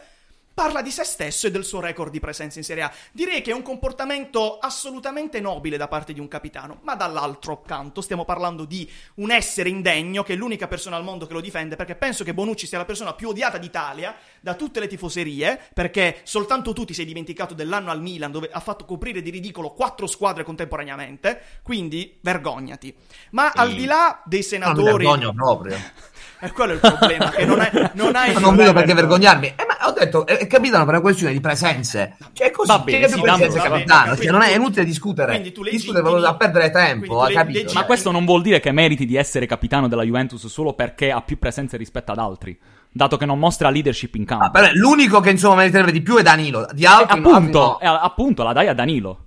parla 0.57 0.81
di 0.81 0.89
se 0.89 1.03
stesso 1.03 1.45
e 1.45 1.51
del 1.51 1.63
suo 1.63 1.79
record 1.79 2.11
di 2.11 2.19
presenza 2.19 2.57
in 2.57 2.65
Serie 2.65 2.81
A. 2.81 2.91
Direi 3.11 3.43
che 3.43 3.51
è 3.51 3.53
un 3.53 3.61
comportamento 3.61 4.57
assolutamente 4.57 5.39
nobile 5.39 5.77
da 5.77 5.87
parte 5.87 6.13
di 6.13 6.19
un 6.19 6.27
capitano, 6.27 6.79
ma 6.81 6.95
dall'altro 6.95 7.61
canto 7.61 8.01
stiamo 8.01 8.25
parlando 8.25 8.65
di 8.65 8.89
un 9.17 9.29
essere 9.29 9.69
indegno 9.69 10.23
che 10.23 10.33
è 10.33 10.35
l'unica 10.35 10.67
persona 10.67 10.95
al 10.95 11.03
mondo 11.03 11.27
che 11.27 11.33
lo 11.33 11.41
difende 11.41 11.75
perché 11.75 11.93
penso 11.93 12.23
che 12.23 12.33
Bonucci 12.33 12.65
sia 12.65 12.79
la 12.79 12.85
persona 12.85 13.13
più 13.13 13.27
odiata 13.27 13.59
d'Italia 13.59 14.15
da 14.39 14.55
tutte 14.55 14.79
le 14.79 14.87
tifoserie 14.87 15.61
perché 15.75 16.21
soltanto 16.23 16.73
tu 16.73 16.85
ti 16.85 16.95
sei 16.95 17.05
dimenticato 17.05 17.53
dell'anno 17.53 17.91
al 17.91 18.01
Milan 18.01 18.31
dove 18.31 18.49
ha 18.51 18.59
fatto 18.59 18.83
coprire 18.83 19.21
di 19.21 19.29
ridicolo 19.29 19.73
quattro 19.73 20.07
squadre 20.07 20.43
contemporaneamente, 20.43 21.39
quindi 21.61 22.17
vergognati. 22.19 22.95
Ma 23.29 23.51
al 23.51 23.73
di 23.75 23.85
là 23.85 24.23
dei 24.25 24.39
Non 24.39 24.59
mi 24.59 24.65
senatori... 24.65 25.05
vergogno 25.05 25.33
proprio. 25.33 25.77
E 26.39 26.51
quello 26.51 26.73
è 26.73 26.75
il 26.75 26.81
problema, 26.81 27.31
che 27.31 27.45
non, 27.45 27.59
è, 27.59 27.91
non 27.95 28.15
hai... 28.15 28.31
Ma 28.31 28.39
non 28.39 28.55
vedo 28.55 28.71
perché 28.71 28.93
vergognarmi. 28.93 29.47
Eh, 29.47 29.65
ma 29.65 29.76
ho 29.85 29.91
detto, 29.91 30.25
è, 30.25 30.37
è 30.37 30.47
capitano 30.47 30.83
per 30.85 30.93
una 30.95 31.01
questione 31.01 31.33
di 31.33 31.39
presenze. 31.39 32.15
Cioè, 32.33 32.47
è 32.47 32.51
così. 32.51 32.67
Va 32.67 32.79
bene, 32.79 32.99
che 32.99 33.09
sì, 33.09 33.19
presenze, 33.21 33.57
va 33.57 33.63
bene, 33.69 33.83
capitano. 33.85 34.15
Cioè, 34.15 34.31
non 34.31 34.41
è 34.41 34.55
inutile 34.55 34.85
discutere. 34.85 35.41
Discutere 35.41 36.01
proprio 36.01 36.19
da 36.19 36.35
perdere 36.35 36.69
tempo, 36.71 37.25
le- 37.25 37.33
capito? 37.33 37.59
leggi- 37.59 37.73
Ma 37.75 37.85
questo 37.85 38.11
non 38.11 38.25
vuol 38.25 38.41
dire 38.41 38.59
che 38.59 38.71
meriti 38.71 39.05
di 39.05 39.15
essere 39.15 39.45
capitano 39.45 39.87
della 39.87 40.03
Juventus 40.03 40.45
solo 40.47 40.73
perché 40.73 41.11
ha 41.11 41.21
più 41.21 41.37
presenze 41.37 41.77
rispetto 41.77 42.11
ad 42.11 42.17
altri, 42.19 42.57
dato 42.91 43.17
che 43.17 43.25
non 43.25 43.37
mostra 43.39 43.69
leadership 43.69 44.15
in 44.15 44.25
campo. 44.25 44.45
Ah, 44.45 44.49
però 44.51 44.67
l'unico 44.73 45.19
che 45.19 45.29
insomma 45.31 45.55
meriterebbe 45.55 45.91
di 45.91 46.01
più 46.01 46.17
è 46.17 46.23
Danilo. 46.23 46.67
Di 46.71 46.83
Eh, 46.83 46.87
altri 46.87 47.19
no, 47.19 47.29
appunto, 47.29 47.71
altri 47.73 47.87
no. 47.87 47.93
eh, 47.93 47.99
appunto, 48.03 48.43
la 48.43 48.53
dai 48.53 48.67
a 48.67 48.73
Danilo. 48.73 49.19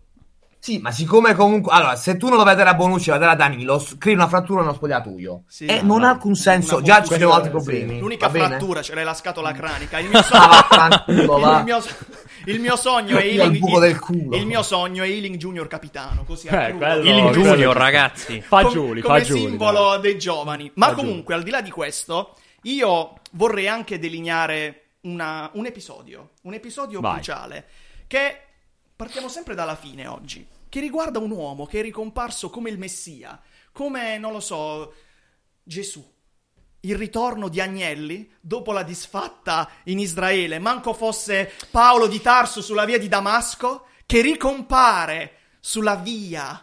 Sì, 0.63 0.79
ma 0.79 0.91
siccome 0.93 1.35
comunque. 1.35 1.73
Allora, 1.73 1.97
se 1.97 2.19
tu 2.19 2.29
non 2.29 2.37
lo 2.37 2.45
vai 2.45 2.53
a 2.53 2.57
dare 2.57 2.69
a 2.69 2.75
Bonucci, 2.75 3.09
vai 3.09 3.17
a 3.17 3.21
dare 3.21 3.33
a 3.33 3.35
Danilo, 3.37 3.83
crei 3.99 4.13
una 4.15 4.29
frattura 4.29 4.61
nello 4.61 4.75
spogliatoio. 4.75 5.45
Sì, 5.47 5.65
e 5.65 5.81
no, 5.81 5.87
non 5.95 6.01
no, 6.01 6.07
ha 6.07 6.11
alcun 6.11 6.35
senso. 6.35 6.83
Già 6.83 7.03
ci 7.03 7.15
sono 7.19 7.33
altri 7.33 7.45
sì. 7.47 7.51
problemi. 7.51 7.99
L'unica 7.99 8.27
va 8.27 8.33
bene? 8.33 8.47
frattura 8.49 8.83
ce 8.83 8.95
l'è 8.95 9.03
la 9.03 9.15
scatola 9.15 9.53
cranica. 9.53 9.99
Il 9.99 10.09
mio 10.11 10.19
Ah, 10.31 11.03
sogno, 11.07 11.39
va. 11.39 11.59
il 11.59 11.65
mio, 11.65 11.79
il 12.45 12.61
mio 12.61 12.77
sogno 12.77 13.17
è 13.17 13.25
Ealing, 13.25 13.57
buco 13.59 13.79
del 13.81 13.99
culo. 13.99 14.37
il 14.37 14.45
mio 14.47 14.63
sogno 14.63 15.03
è 15.03 15.09
Ealing 15.09 15.37
Junior 15.37 15.67
capitano, 15.67 16.25
così 16.25 16.49
a 16.49 16.67
Eh, 16.69 16.71
Il 16.73 16.77
quello- 16.77 17.31
Junior, 17.31 17.75
ragazzi. 17.75 18.41
Fa 18.43 18.61
Com- 18.63 18.71
Giuli, 18.73 19.01
come 19.01 19.19
fa 19.21 19.25
Giuli. 19.25 19.41
simbolo 19.41 19.97
dei 19.97 20.19
giovani. 20.19 20.71
Ma 20.75 20.89
Fa 20.89 20.95
comunque, 20.95 21.33
al 21.35 21.43
di 21.43 21.51
là 21.51 21.63
di 21.63 21.71
questo, 21.71 22.35
io 22.65 23.15
vorrei 23.33 23.67
anche 23.67 23.99
delineare 23.99 24.83
una- 25.03 25.49
un 25.55 25.65
episodio, 25.65 26.33
un 26.43 26.53
episodio 26.53 27.01
Vai. 27.01 27.15
cruciale, 27.15 27.65
che 28.07 28.41
partiamo 29.01 29.29
sempre 29.31 29.55
dalla 29.55 29.77
fine 29.77 30.07
oggi, 30.07 30.47
che 30.69 30.79
riguarda 30.79 31.19
un 31.19 31.31
uomo 31.31 31.65
che 31.65 31.79
è 31.79 31.83
ricomparso 31.83 32.51
come 32.51 32.69
il 32.69 32.77
Messia, 32.77 33.41
come, 33.73 34.19
non 34.19 34.31
lo 34.31 34.41
so, 34.41 34.93
Gesù. 35.63 36.07
Il 36.81 36.97
ritorno 36.97 37.49
di 37.49 37.63
Agnelli 37.63 38.31
dopo 38.43 38.73
la 38.73 38.83
disfatta 38.83 39.71
in 39.85 39.99
Israele, 40.01 40.59
manco 40.59 40.93
fosse 40.93 41.51
Paolo 41.71 42.09
di 42.09 42.21
Tarso 42.21 42.61
sulla 42.61 42.85
via 42.85 42.99
di 42.99 43.09
Damasco, 43.09 43.87
che 44.05 44.21
ricompare 44.21 45.37
sulla 45.61 45.95
via 45.95 46.63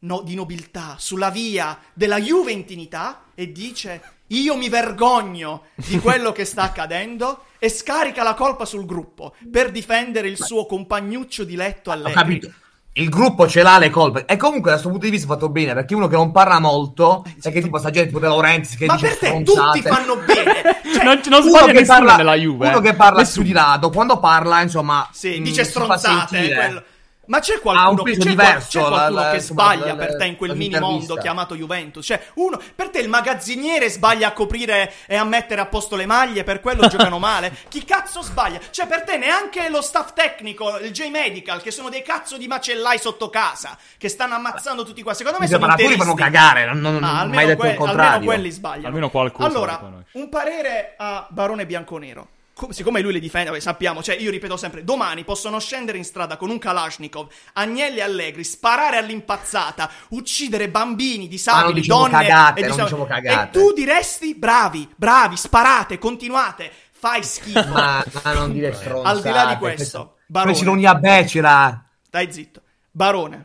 no- 0.00 0.20
di 0.20 0.34
nobiltà, 0.34 0.96
sulla 0.98 1.30
via 1.30 1.80
della 1.94 2.20
juventinità 2.20 3.30
e 3.34 3.50
dice 3.50 4.15
io 4.28 4.56
mi 4.56 4.68
vergogno 4.68 5.62
di 5.74 5.98
quello 6.00 6.32
che 6.32 6.44
sta 6.44 6.62
accadendo 6.62 7.42
e 7.58 7.68
scarica 7.68 8.22
la 8.22 8.34
colpa 8.34 8.64
sul 8.64 8.84
gruppo 8.84 9.34
per 9.50 9.70
difendere 9.70 10.28
il 10.28 10.36
suo 10.42 10.66
compagnuccio 10.66 11.44
di 11.44 11.56
letto 11.56 11.90
Ho 11.90 11.92
Allegri. 11.94 12.12
capito. 12.12 12.50
Il 12.98 13.10
gruppo 13.10 13.46
ce 13.46 13.60
l'ha 13.62 13.76
le 13.76 13.90
colpe. 13.90 14.24
E 14.24 14.38
comunque, 14.38 14.70
da 14.70 14.76
questo 14.76 14.88
punto 14.88 15.04
di 15.04 15.10
vista, 15.10 15.26
è 15.26 15.30
fatto 15.30 15.50
bene. 15.50 15.74
Perché 15.74 15.94
uno 15.94 16.08
che 16.08 16.16
non 16.16 16.32
parla 16.32 16.58
molto, 16.60 17.26
è 17.42 17.52
che 17.52 17.60
tipo 17.60 17.76
sta 17.76 17.90
gente 17.90 18.06
tipo 18.08 18.20
De 18.20 18.26
Laurentiis 18.26 18.74
che 18.74 18.86
Ma 18.86 18.94
dice 18.94 19.08
per 19.08 19.18
te 19.18 19.26
stronzate. 19.26 19.80
tutti 19.80 19.94
fanno 19.94 20.16
bene. 20.16 20.54
Cioè, 20.96 21.04
non, 21.04 21.20
non 21.28 21.40
Uno 21.42 21.50
sbaglia 21.50 21.66
che 21.72 21.80
nessuno 21.80 21.98
parla, 21.98 22.16
nella 22.16 22.34
Juve. 22.36 22.68
uno 22.68 22.78
eh. 22.78 22.80
che 22.80 22.94
parla 22.94 23.18
Nessuno. 23.18 23.52
lato, 23.52 23.90
quando 23.90 24.18
parla, 24.18 24.62
insomma, 24.62 25.06
Sì, 25.12 25.40
mh, 25.40 25.42
dice 25.42 25.64
si 25.64 25.70
stronzate. 25.72 26.36
sentire. 26.38 26.84
Ma 27.26 27.40
c'è 27.40 27.60
qualcuno, 27.60 28.02
c'è 28.04 28.12
diverso, 28.16 28.78
qual- 28.78 28.90
c'è 28.92 28.96
qualcuno 28.96 29.20
la- 29.20 29.30
che 29.32 29.38
sbaglia 29.40 29.86
la- 29.86 29.94
per 29.96 30.16
te 30.16 30.24
in 30.26 30.36
quel 30.36 30.54
mini 30.56 30.78
mondo 30.78 31.16
chiamato 31.16 31.54
Juventus? 31.56 32.06
Cioè, 32.06 32.20
uno, 32.34 32.60
per 32.74 32.90
te 32.90 33.00
il 33.00 33.08
magazziniere 33.08 33.88
sbaglia 33.90 34.28
a 34.28 34.32
coprire 34.32 34.92
e 35.06 35.16
a 35.16 35.24
mettere 35.24 35.60
a 35.60 35.66
posto 35.66 35.96
le 35.96 36.06
maglie, 36.06 36.44
per 36.44 36.60
quello 36.60 36.86
giocano 36.88 37.18
male? 37.18 37.52
Chi 37.68 37.84
cazzo 37.84 38.22
sbaglia? 38.22 38.60
Cioè, 38.70 38.86
per 38.86 39.02
te 39.02 39.16
neanche 39.16 39.68
lo 39.68 39.82
staff 39.82 40.12
tecnico, 40.12 40.78
il 40.78 40.92
J-Medical, 40.92 41.60
che 41.62 41.70
sono 41.70 41.88
dei 41.88 42.02
cazzo 42.02 42.36
di 42.36 42.46
macellai 42.46 42.98
sotto 42.98 43.28
casa, 43.28 43.76
che 43.98 44.08
stanno 44.08 44.34
ammazzando 44.36 44.84
tutti 44.84 45.02
qua. 45.02 45.12
Secondo 45.14 45.38
me 45.40 45.46
I 45.46 45.48
sono 45.48 45.66
interisti. 45.66 45.98
fanno 45.98 46.14
cagare, 46.14 46.64
non, 46.66 46.80
non, 46.80 47.02
Ah, 47.02 47.22
non 47.24 47.30
mai 47.34 47.46
detto 47.46 47.58
que- 47.60 47.70
il 47.70 47.76
contrario. 47.76 48.10
almeno 48.12 48.24
quelli 48.32 48.50
sbagliano. 48.50 48.86
Almeno 48.86 49.10
qualcuno 49.10 49.46
Allora, 49.48 49.80
un 50.12 50.28
parere 50.28 50.94
a 50.96 51.26
Barone 51.28 51.66
Bianconero. 51.66 52.28
Co- 52.58 52.72
siccome 52.72 53.02
lui 53.02 53.12
li 53.12 53.20
difende, 53.20 53.50
vabbè, 53.50 53.60
sappiamo, 53.60 54.02
cioè 54.02 54.16
io 54.16 54.30
ripeto 54.30 54.56
sempre, 54.56 54.82
domani 54.82 55.24
possono 55.24 55.58
scendere 55.58 55.98
in 55.98 56.04
strada 56.04 56.38
con 56.38 56.48
un 56.48 56.58
Kalashnikov, 56.58 57.28
Agnelli 57.52 57.98
e 57.98 58.02
Allegri, 58.02 58.44
sparare 58.44 58.96
all'impazzata, 58.96 59.90
uccidere 60.08 60.70
bambini, 60.70 61.14
Ah, 61.16 61.18
non 61.18 61.28
disabili, 61.28 61.80
diciamo 61.82 62.00
donne 62.00 62.12
cagate, 62.12 62.60
e 62.60 62.66
non 62.66 62.70
disabili. 62.76 62.82
diciamo 62.84 63.04
cagate. 63.04 63.58
E 63.58 63.60
tu 63.60 63.72
diresti 63.74 64.34
bravi, 64.36 64.88
bravi, 64.96 65.36
sparate, 65.36 65.98
continuate, 65.98 66.72
fai 66.92 67.22
schifo. 67.28 67.60
Ma, 67.68 68.02
ma 68.24 68.32
non 68.32 68.52
dire 68.52 68.72
stronzate. 68.72 69.06
Al 69.06 69.22
di 69.22 69.28
là 69.30 69.44
di 69.52 69.56
questo, 69.56 70.16
Barone. 70.26 70.52
Questa 70.52 70.70
ironia 70.70 70.94
becera. 70.94 71.84
Stai 72.06 72.32
zitto. 72.32 72.62
Barone, 72.90 73.44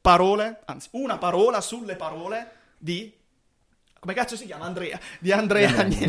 parole, 0.00 0.62
anzi, 0.64 0.88
una 0.94 1.16
parola 1.16 1.60
sulle 1.60 1.94
parole 1.94 2.50
di 2.76 3.14
come 4.00 4.14
cazzo 4.14 4.34
si 4.34 4.46
chiama? 4.46 4.64
Andrea, 4.64 4.98
di 5.20 5.30
Andrea 5.30 5.76
Agnelli. 5.76 6.06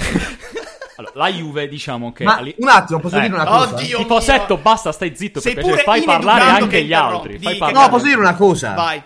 Allora, 1.00 1.14
la 1.16 1.28
Juve, 1.32 1.68
diciamo 1.70 2.12
che... 2.12 2.26
Ma 2.26 2.42
un 2.58 2.68
attimo, 2.68 3.00
posso 3.00 3.16
Eh. 3.18 3.22
dire 3.22 3.34
una 3.34 3.46
cosa? 3.46 3.74
Oddio. 3.76 3.98
Tifosetto, 4.00 4.56
mio. 4.56 4.64
basta, 4.64 4.92
stai 4.92 5.16
zitto, 5.16 5.40
Sei 5.40 5.54
per 5.54 5.64
piacere. 5.64 5.84
pure 5.84 5.98
Fai 5.98 6.06
parlare 6.06 6.42
anche 6.50 6.68
che 6.68 6.84
gli 6.84 6.92
altri. 6.94 7.40
Fai 7.40 7.58
parlare. 7.58 7.86
No, 7.86 7.90
posso 7.90 8.06
dire 8.06 8.18
una 8.18 8.36
cosa? 8.36 8.74
Vai. 8.74 9.02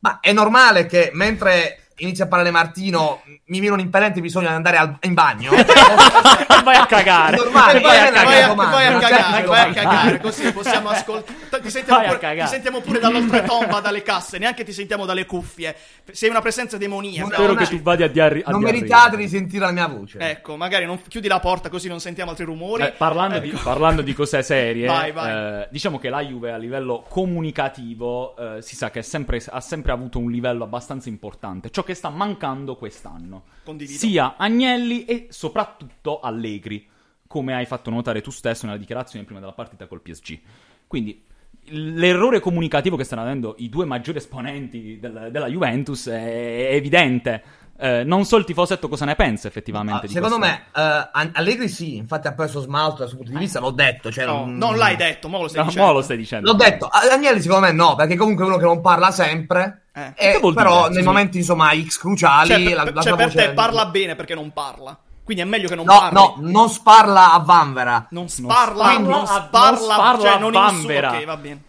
Ma 0.00 0.18
è 0.20 0.32
normale 0.32 0.86
che 0.86 1.10
mentre 1.12 1.87
inizia 1.98 2.24
a 2.24 2.28
parlare 2.28 2.50
Martino, 2.50 3.22
mi 3.46 3.60
viene 3.60 3.74
un 3.74 3.80
impellente 3.80 4.20
bisogno 4.20 4.48
di 4.48 4.54
andare 4.54 4.76
al- 4.76 4.96
in 5.02 5.14
bagno. 5.14 5.52
vai 6.64 6.76
a 6.76 6.86
cagare. 6.86 7.36
Normale, 7.36 7.80
vai, 7.80 7.98
a, 7.98 8.10
vai 8.10 8.42
a 8.42 8.54
vai 8.54 8.66
vai 8.70 8.86
a 8.86 8.98
cagare, 8.98 9.46
vai 9.46 9.70
a 9.70 9.72
cagare, 9.72 10.20
così 10.20 10.52
possiamo 10.52 10.88
ascoltare. 10.90 11.62
Ti 11.62 11.70
sentiamo, 11.70 12.04
pure, 12.04 12.18
cagare. 12.18 12.48
ti 12.48 12.52
sentiamo 12.54 12.80
pure 12.80 12.98
dall'oltretomba, 12.98 13.80
dalle 13.80 14.02
casse, 14.02 14.38
neanche 14.38 14.64
ti 14.64 14.72
sentiamo 14.72 15.04
dalle 15.06 15.26
cuffie. 15.26 15.74
Sei 16.10 16.28
una 16.28 16.40
presenza 16.40 16.76
demoniaca. 16.76 17.26
Spero 17.34 17.46
non 17.48 17.56
che 17.56 17.64
è- 17.64 17.68
tu 17.68 17.80
vada 17.80 18.04
a 18.04 18.08
diarri- 18.08 18.42
a 18.44 18.50
Non 18.50 18.60
meritate 18.62 19.16
di 19.16 19.28
sentire 19.28 19.64
la 19.64 19.72
mia 19.72 19.86
voce. 19.86 20.18
Ecco, 20.18 20.56
magari 20.56 20.84
non 20.86 21.00
chiudi 21.08 21.28
la 21.28 21.40
porta 21.40 21.68
così 21.68 21.88
non 21.88 22.00
sentiamo 22.00 22.30
altri 22.30 22.44
rumori. 22.44 22.82
Eh, 22.84 22.92
parlando, 22.92 23.38
di, 23.38 23.50
parlando 23.50 24.02
di 24.02 24.12
cose 24.14 24.42
serie, 24.42 24.86
Vai, 24.86 25.12
vai. 25.12 25.62
eh, 25.62 25.68
diciamo 25.70 25.98
che 25.98 26.08
la 26.10 26.20
Juve 26.22 26.52
a 26.52 26.56
livello 26.56 27.04
comunicativo 27.08 28.36
eh, 28.36 28.62
si 28.62 28.76
sa 28.76 28.90
che 28.90 29.00
è 29.00 29.02
sempre- 29.02 29.42
ha 29.48 29.60
sempre 29.60 29.92
avuto 29.92 30.18
un 30.18 30.30
livello 30.30 30.64
abbastanza 30.64 31.08
importante. 31.08 31.70
Ciò 31.70 31.82
che 31.88 31.94
sta 31.94 32.10
mancando 32.10 32.76
quest'anno, 32.76 33.44
Condivido. 33.64 33.98
sia 33.98 34.34
Agnelli 34.36 35.04
e 35.06 35.26
soprattutto 35.30 36.20
Allegri, 36.20 36.86
come 37.26 37.54
hai 37.54 37.64
fatto 37.64 37.88
notare 37.90 38.20
tu 38.20 38.30
stesso 38.30 38.66
nella 38.66 38.76
dichiarazione 38.78 39.24
prima 39.24 39.40
della 39.40 39.52
partita 39.52 39.86
col 39.86 40.02
PSG. 40.02 40.38
Quindi 40.86 41.24
l'errore 41.70 42.40
comunicativo 42.40 42.96
che 42.96 43.04
stanno 43.04 43.22
avendo 43.22 43.54
i 43.58 43.68
due 43.68 43.84
maggiori 43.86 44.18
esponenti 44.18 44.98
del- 45.00 45.28
della 45.30 45.48
Juventus 45.48 46.08
è, 46.08 46.68
evidente. 46.72 47.42
Eh, 47.80 48.02
non 48.02 48.24
so 48.24 48.36
il 48.36 48.44
tifosetto 48.44 48.88
cosa 48.88 49.04
ne 49.04 49.14
pensa 49.14 49.46
effettivamente. 49.48 50.04
Ah, 50.06 50.08
di 50.08 50.12
secondo 50.14 50.38
questo. 50.38 50.56
me, 50.74 50.82
eh, 50.82 51.08
An- 51.12 51.30
Allegri 51.34 51.68
sì, 51.68 51.94
infatti 51.96 52.26
ha 52.26 52.32
perso 52.32 52.60
smalto 52.60 52.98
dal 52.98 53.08
suo 53.08 53.18
punto 53.18 53.32
di 53.32 53.38
vista, 53.38 53.60
l'ho 53.60 53.70
detto. 53.70 54.10
Cioè, 54.10 54.24
No, 54.26 54.44
non- 54.46 54.56
non 54.56 54.76
l'hai 54.76 54.96
detto, 54.96 55.28
mo 55.28 55.40
lo 55.42 55.46
stai 55.48 55.60
No, 55.60 55.66
dicendo. 55.68 55.86
mo 55.86 55.92
lo 55.94 56.02
stai 56.02 56.16
dicendo. 56.16 56.50
L'ho 56.50 56.56
detto, 56.56 56.86
Agnelli 56.90 57.40
secondo 57.40 57.66
me 57.66 57.72
no, 57.72 57.94
perché 57.94 58.16
comunque 58.16 58.44
è 58.44 58.48
uno 58.48 58.56
che 58.56 58.64
non 58.64 58.80
parla 58.80 59.10
sempre. 59.12 59.82
Eh. 59.98 60.12
e 60.28 60.32
Che 60.32 60.38
vuol 60.38 60.54
però 60.54 60.82
dire? 60.82 60.88
nei 60.94 60.98
Sì. 61.02 61.04
momenti 61.08 61.38
insomma 61.38 61.70
X 61.74 61.98
cruciali 61.98 62.48
Cioè, 62.48 62.62
per, 62.62 62.74
la, 62.74 62.82
per- 62.84 62.94
la 62.94 63.02
cioè, 63.02 63.16
per 63.16 63.32
te 63.34 63.50
parla 63.50 63.86
bene 63.86 64.14
perché 64.16 64.34
non 64.34 64.52
parla. 64.52 64.96
Quindi 65.24 65.42
è 65.42 65.46
meglio 65.46 65.68
che 65.68 65.74
non 65.74 65.84
No, 65.84 65.98
parli. 65.98 66.14
no, 66.14 66.34
non 66.38 66.68
sparla 66.70 67.32
a 67.34 67.38
Vanvera. 67.40 68.06
Non 68.10 68.28
sparla, 68.28 68.98
non 68.98 69.12
a- 69.12 69.26
sparla, 69.26 69.68
non 69.70 69.76
sparla 69.78 70.20
cioè 70.22 70.30
a 70.30 70.38
non 70.38 70.52
Vanvera. 70.52 71.08
insulta. 71.08 71.16
Ok, 71.18 71.24
va 71.26 71.36
bene. 71.36 71.62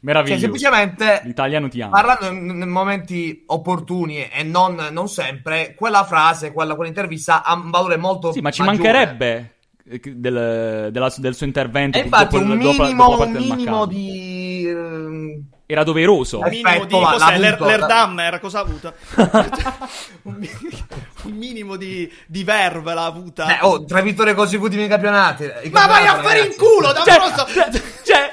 Meraviglioso. 0.00 0.40
Cioè, 0.40 0.50
semplicemente 0.58 1.20
L'italiano 1.24 1.68
ti 1.68 1.80
ama. 1.82 1.90
parlando 1.90 2.26
in, 2.26 2.60
in 2.62 2.68
momenti 2.68 3.42
opportuni 3.46 4.28
e 4.28 4.42
non, 4.44 4.76
non 4.92 5.08
sempre, 5.08 5.74
quella 5.76 6.04
frase, 6.04 6.52
quella, 6.52 6.74
quell'intervista 6.76 7.42
ha 7.42 7.54
un 7.54 7.70
valore 7.70 7.96
molto 7.96 8.32
Sì, 8.32 8.40
ma 8.40 8.50
ci 8.52 8.62
maggiore. 8.62 8.92
mancherebbe 8.92 9.54
eh, 9.90 10.00
del, 10.04 10.88
della- 10.92 11.12
del 11.16 11.34
suo 11.34 11.46
intervento. 11.46 11.98
E 11.98 12.02
infatti 12.02 12.38
dopo 12.38 12.52
un 12.52 12.58
dopo 12.58 12.82
minimo, 12.82 13.02
dopo 13.04 13.10
la 13.12 13.18
parte 13.24 13.38
un 13.38 13.44
minimo 13.44 13.86
di... 13.86 14.27
Era 15.70 15.84
doveroso. 15.84 16.38
Un 16.38 16.46
Eh, 16.46 16.50
minimo 16.50 16.84
di 16.86 16.94
cos'è? 16.94 17.36
L'Er- 17.36 17.60
L'Erdammer, 17.60 18.40
cosa 18.40 18.60
ha 18.60 18.62
avuto? 18.62 18.94
un, 20.22 20.34
mi- 20.38 20.50
un 21.24 21.32
minimo 21.32 21.76
di, 21.76 22.10
di 22.26 22.42
verve 22.42 22.94
l'ha 22.94 23.04
avuta. 23.04 23.44
Beh, 23.44 23.58
oh, 23.60 23.84
tre 23.84 24.00
vittorie 24.00 24.32
consecutive 24.32 24.82
in 24.84 24.88
campionati. 24.88 25.44
Ma 25.70 25.86
vai 25.86 26.06
a 26.06 26.22
fare 26.22 26.40
in 26.46 26.54
culo, 26.56 26.90
da 26.92 27.02
Cioè, 27.04 27.18
posso- 27.18 27.46
cioè, 27.52 27.70
cioè, 28.02 28.32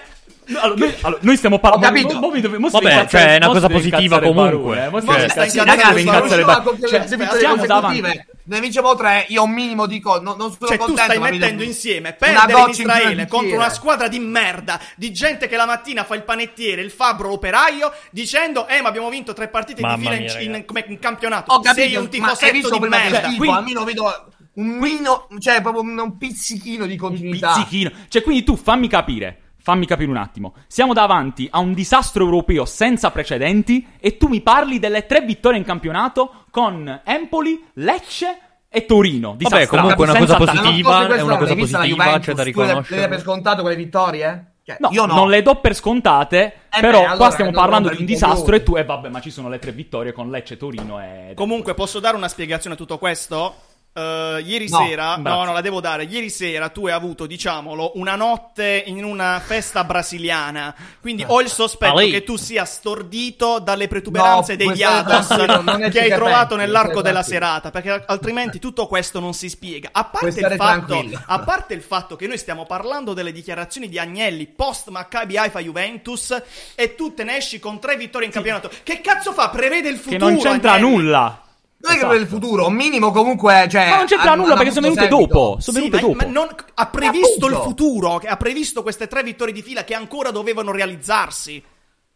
allora, 0.59 0.75
noi, 0.79 0.93
allora, 1.01 1.19
noi 1.23 1.37
stiamo 1.37 1.59
parlando. 1.59 1.85
Ho 1.85 1.89
capito. 1.89 2.13
mo- 2.13 2.19
mo 2.19 2.29
mi 2.31 2.41
dove- 2.41 2.57
mo 2.57 2.69
Vabbè, 2.69 3.07
cioè, 3.07 3.33
è 3.33 3.35
una 3.37 3.47
cosa 3.47 3.67
positiva 3.69 4.19
comunque. 4.19 4.75
Barone, 4.75 4.85
eh, 4.85 4.89
Ma 4.89 4.99
deve 4.99 5.23
si 5.23 5.29
sta 5.29 5.43
incazzare- 5.45 6.01
incazzando 6.01 6.27
si 6.27 6.29
deve 6.29 6.43
Barone. 6.43 6.63
Barone. 6.63 6.87
Cioè, 6.87 6.99
le 7.33 7.37
siamo 7.39 7.65
davanti. 7.65 8.23
Ne 8.47 8.59
vinciamo 8.59 8.95
tre, 8.95 9.25
io 9.29 9.41
ho 9.41 9.45
un 9.45 9.51
minimo 9.51 9.87
di 9.87 9.99
cose. 9.99 10.21
Non, 10.21 10.37
non 10.37 10.51
sono 10.51 10.67
Cioè, 10.67 10.77
tu 10.77 10.83
contento, 10.85 11.01
stai 11.11 11.17
ma 11.17 11.25
mi 11.29 11.31
mettendo 11.39 11.57
devo- 11.61 11.69
insieme 11.71 12.13
perdere 12.13 12.51
in 12.59 12.63
in 12.65 12.69
Israele 12.69 13.13
nel 13.15 13.27
contro 13.27 13.55
una 13.55 13.69
squadra 13.69 14.07
di 14.07 14.19
merda, 14.19 14.79
di 14.95 15.11
gente 15.11 15.47
che 15.47 15.55
la 15.55 15.65
mattina 15.65 16.03
fa 16.03 16.13
il 16.13 16.21
panettiere, 16.23 16.81
il 16.83 16.91
fabbro 16.91 17.31
operaio, 17.31 17.91
dicendo, 18.11 18.67
eh, 18.67 18.81
ma 18.81 18.89
abbiamo 18.89 19.09
vinto 19.09 19.33
tre 19.33 19.47
partite 19.47 19.81
Mamma 19.81 19.95
di 19.95 20.01
fila 20.03 20.15
in, 20.15 20.21
mia, 20.21 20.31
in- 20.41 20.45
ragazzi. 20.51 20.65
come 20.65 20.85
in 20.89 20.99
campionato. 20.99 21.51
Ho 21.53 21.59
capito, 21.59 21.81
Sei 21.87 21.95
un 21.95 22.01
ma 22.03 22.03
hai 22.03 22.09
tifosetto 22.11 22.69
di 22.77 22.87
merda. 22.87 23.19
Quindi- 23.21 23.49
Almeno 23.49 23.83
vedo 23.83 24.25
un 24.57 24.67
mino, 24.67 25.27
cioè 25.39 25.61
proprio 25.61 25.81
un, 25.81 25.97
un 25.97 26.17
pizzichino 26.17 26.85
di 26.85 26.95
continuità. 26.97 27.53
Pizzichino. 27.53 27.91
Cioè, 28.07 28.21
quindi 28.21 28.43
tu 28.43 28.55
fammi 28.55 28.87
capire. 28.87 29.39
Fammi 29.65 29.87
capire 29.87 30.11
un 30.11 30.17
attimo. 30.17 30.53
Siamo 30.67 30.93
davanti 30.93 31.47
a 31.49 31.57
un 31.57 31.73
disastro 31.73 32.23
europeo 32.23 32.65
senza 32.65 33.09
precedenti 33.09 33.83
e 33.99 34.15
tu 34.15 34.27
mi 34.27 34.41
parli 34.41 34.77
delle 34.77 35.07
tre 35.07 35.21
vittorie 35.21 35.57
in 35.57 35.65
campionato 35.65 36.45
con 36.51 37.01
Empoli, 37.03 37.69
Lecce 37.73 38.39
e 38.69 38.85
Torino. 38.85 39.35
Vabbè, 39.35 39.65
comunque 39.65 40.05
è 40.05 40.09
una 40.11 40.19
cosa 40.19 40.35
positiva. 40.37 41.07
È 41.07 41.21
una 41.21 41.37
cosa 41.37 41.55
positiva, 41.55 42.19
c'è 42.19 42.19
da 42.19 42.19
tu 42.19 42.37
le- 42.37 42.43
riconoscere. 42.43 43.07
per 43.07 43.19
scontato 43.21 43.61
quelle 43.63 43.75
vittorie? 43.75 44.51
Cioè, 44.63 44.77
No, 44.81 44.89
io 44.91 45.07
no. 45.07 45.15
non 45.15 45.29
le 45.29 45.41
do 45.41 45.55
per 45.55 45.73
scontate, 45.73 46.53
Eh 46.69 46.79
però 46.79 46.99
beh, 46.99 47.05
qua 47.05 47.13
allora 47.13 47.31
stiamo 47.31 47.49
non 47.49 47.59
parlando 47.59 47.89
di 47.89 47.97
un 47.97 48.05
disastro 48.05 48.53
e 48.55 48.61
tu, 48.61 48.75
e 48.77 48.83
vabbè, 48.85 49.09
ma 49.09 49.19
ci 49.19 49.31
sono 49.31 49.49
le 49.49 49.57
tre 49.57 49.71
vittorie 49.71 50.11
con 50.11 50.29
Lecce, 50.29 50.57
Torino 50.57 51.01
e... 51.01 51.31
Comunque, 51.33 51.73
posso 51.73 51.99
dare 51.99 52.15
una 52.15 52.27
spiegazione 52.27 52.75
a 52.75 52.77
tutto 52.77 52.99
questo? 52.99 53.55
Eh, 53.97 54.41
ieri 54.45 54.67
No, 54.67 54.79
sera, 54.85 55.13
imbarazzo. 55.15 55.39
no, 55.39 55.45
no, 55.45 55.53
la 55.53 55.61
devo 55.61 55.79
dare. 55.79 56.03
Ieri 56.03 56.29
sera 56.29 56.67
tu 56.67 56.85
hai 56.87 56.91
avuto, 56.91 57.25
diciamolo, 57.25 57.93
una 57.95 58.15
notte 58.17 58.83
in 58.87 59.05
una 59.05 59.41
festa 59.43 59.85
brasiliana. 59.85 60.75
Quindi 60.99 61.23
ho 61.25 61.39
il 61.39 61.47
sospetto 61.47 61.99
Ah, 61.99 62.03
che 62.03 62.23
tu 62.25 62.35
sia 62.35 62.65
stordito 62.65 63.59
dalle 63.59 63.87
protuberanze 63.87 64.51
No, 64.53 64.57
degli 64.57 64.81
è 64.81 65.89
che 65.91 65.99
hai 66.01 66.09
che 66.09 66.15
trovato 66.15 66.57
nell'arco 66.57 67.01
della 67.01 67.23
serata. 67.23 67.71
Perché 67.71 68.03
altrimenti 68.05 68.59
tutto 68.59 68.85
questo 68.87 69.21
non 69.21 69.33
si 69.33 69.47
spiega. 69.47 69.89
A 69.93 70.03
parte, 70.03 70.39
il 70.41 70.55
fatto, 70.57 71.05
a 71.27 71.39
parte 71.39 71.73
il 71.73 71.81
fatto 71.81 72.17
che 72.17 72.27
noi 72.27 72.37
stiamo 72.37 72.65
parlando 72.65 73.13
delle 73.13 73.31
dichiarazioni 73.31 73.87
di 73.87 73.97
Agnelli 73.97 74.45
post 74.47 74.89
Maccabi 74.89 75.37
Haifa 75.37 75.61
Juventus 75.61 76.35
e 76.75 76.95
tu 76.95 77.13
te 77.13 77.23
ne 77.23 77.37
esci 77.37 77.59
con 77.59 77.79
tre 77.79 77.95
vittorie 77.95 78.27
in 78.27 78.33
campionato. 78.33 78.69
Che 78.83 78.99
cazzo 78.99 79.31
fa? 79.31 79.47
Prevede 79.51 79.87
il 79.87 79.95
Che 79.95 80.01
futuro. 80.01 80.27
non 80.29 80.37
c'entra 80.39 80.73
Agnelli. 80.73 80.91
nulla. 80.91 81.39
Non 81.85 81.93
è 81.93 81.97
che 81.99 82.05
Esatto. 82.05 82.11
per 82.13 82.21
il 82.21 82.27
futuro, 82.27 82.67
un 82.67 82.73
minimo 82.73 83.11
comunque, 83.11 83.67
cioè... 83.69 83.89
Ma 83.89 83.97
non 83.97 84.05
c'entra 84.07 84.31
hanno- 84.31 84.41
nulla 84.43 84.55
perché 84.55 84.71
sono 84.71 84.87
venute 84.87 85.07
seguito. 85.07 85.27
dopo. 85.33 85.57
Sono 85.59 85.77
Sì, 85.77 85.83
venute 85.89 86.01
ma, 86.01 86.07
dopo. 86.07 86.25
ma 86.25 86.31
non- 86.31 86.55
ha 86.73 86.85
previsto 86.87 87.47
il 87.47 87.55
futuro, 87.55 88.17
che 88.17 88.27
ha 88.27 88.37
previsto 88.37 88.81
queste 88.81 89.07
tre 89.07 89.21
vittorie 89.23 89.53
di 89.53 89.61
fila 89.61 89.83
che 89.83 89.93
ancora 89.93 90.31
dovevano 90.31 90.71
realizzarsi. 90.71 91.63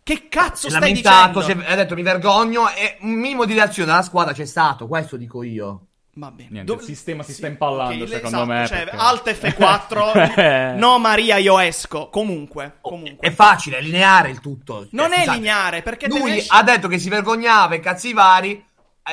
Che 0.01 0.27
cazzo 0.27 0.69
stai 0.69 0.79
lamentato, 0.79 1.39
dicendo? 1.41 1.61
si 1.63 1.67
è- 1.69 1.71
ha 1.71 1.75
detto 1.75 1.93
mi 1.93 2.01
vergogno 2.01 2.67
e 2.69 2.97
un 3.01 3.11
minimo 3.11 3.45
di 3.45 3.53
reazione 3.53 3.89
dalla 3.91 4.01
squadra 4.01 4.33
c'è 4.33 4.45
stato, 4.45 4.87
questo 4.87 5.17
dico 5.17 5.43
io. 5.43 5.81
Va 6.15 6.31
bene. 6.31 6.49
Niente, 6.51 6.73
il 6.73 6.81
sistema 6.81 7.21
si 7.23 7.31
sta 7.33 7.47
impallando, 7.47 8.03
ok, 8.03 8.09
secondo 8.09 8.37
esatto, 8.37 8.45
me, 8.51 8.67
Cioè, 8.67 8.77
perché- 8.85 8.97
Alt 8.97 9.29
F4, 9.29 10.75
no 10.75 10.97
Maria 10.97 11.37
io 11.37 11.59
esco. 11.59 12.09
Comunque, 12.09 12.77
comunque. 12.81 13.25
È 13.27 13.31
facile, 13.31 13.77
è 13.77 13.81
lineare 13.81 14.29
il 14.29 14.39
tutto. 14.41 14.87
Non 14.91 15.11
Eh, 15.11 15.15
è 15.15 15.19
scusate. 15.19 15.37
lineare, 15.37 15.81
perché 15.81 16.07
Lui 16.07 16.37
esci- 16.37 16.49
ha 16.51 16.63
detto 16.63 16.87
che 16.87 16.97
si 16.99 17.07
vergognava 17.09 17.75
e 17.75 17.79
cazzi 17.79 18.11
vari 18.11 18.65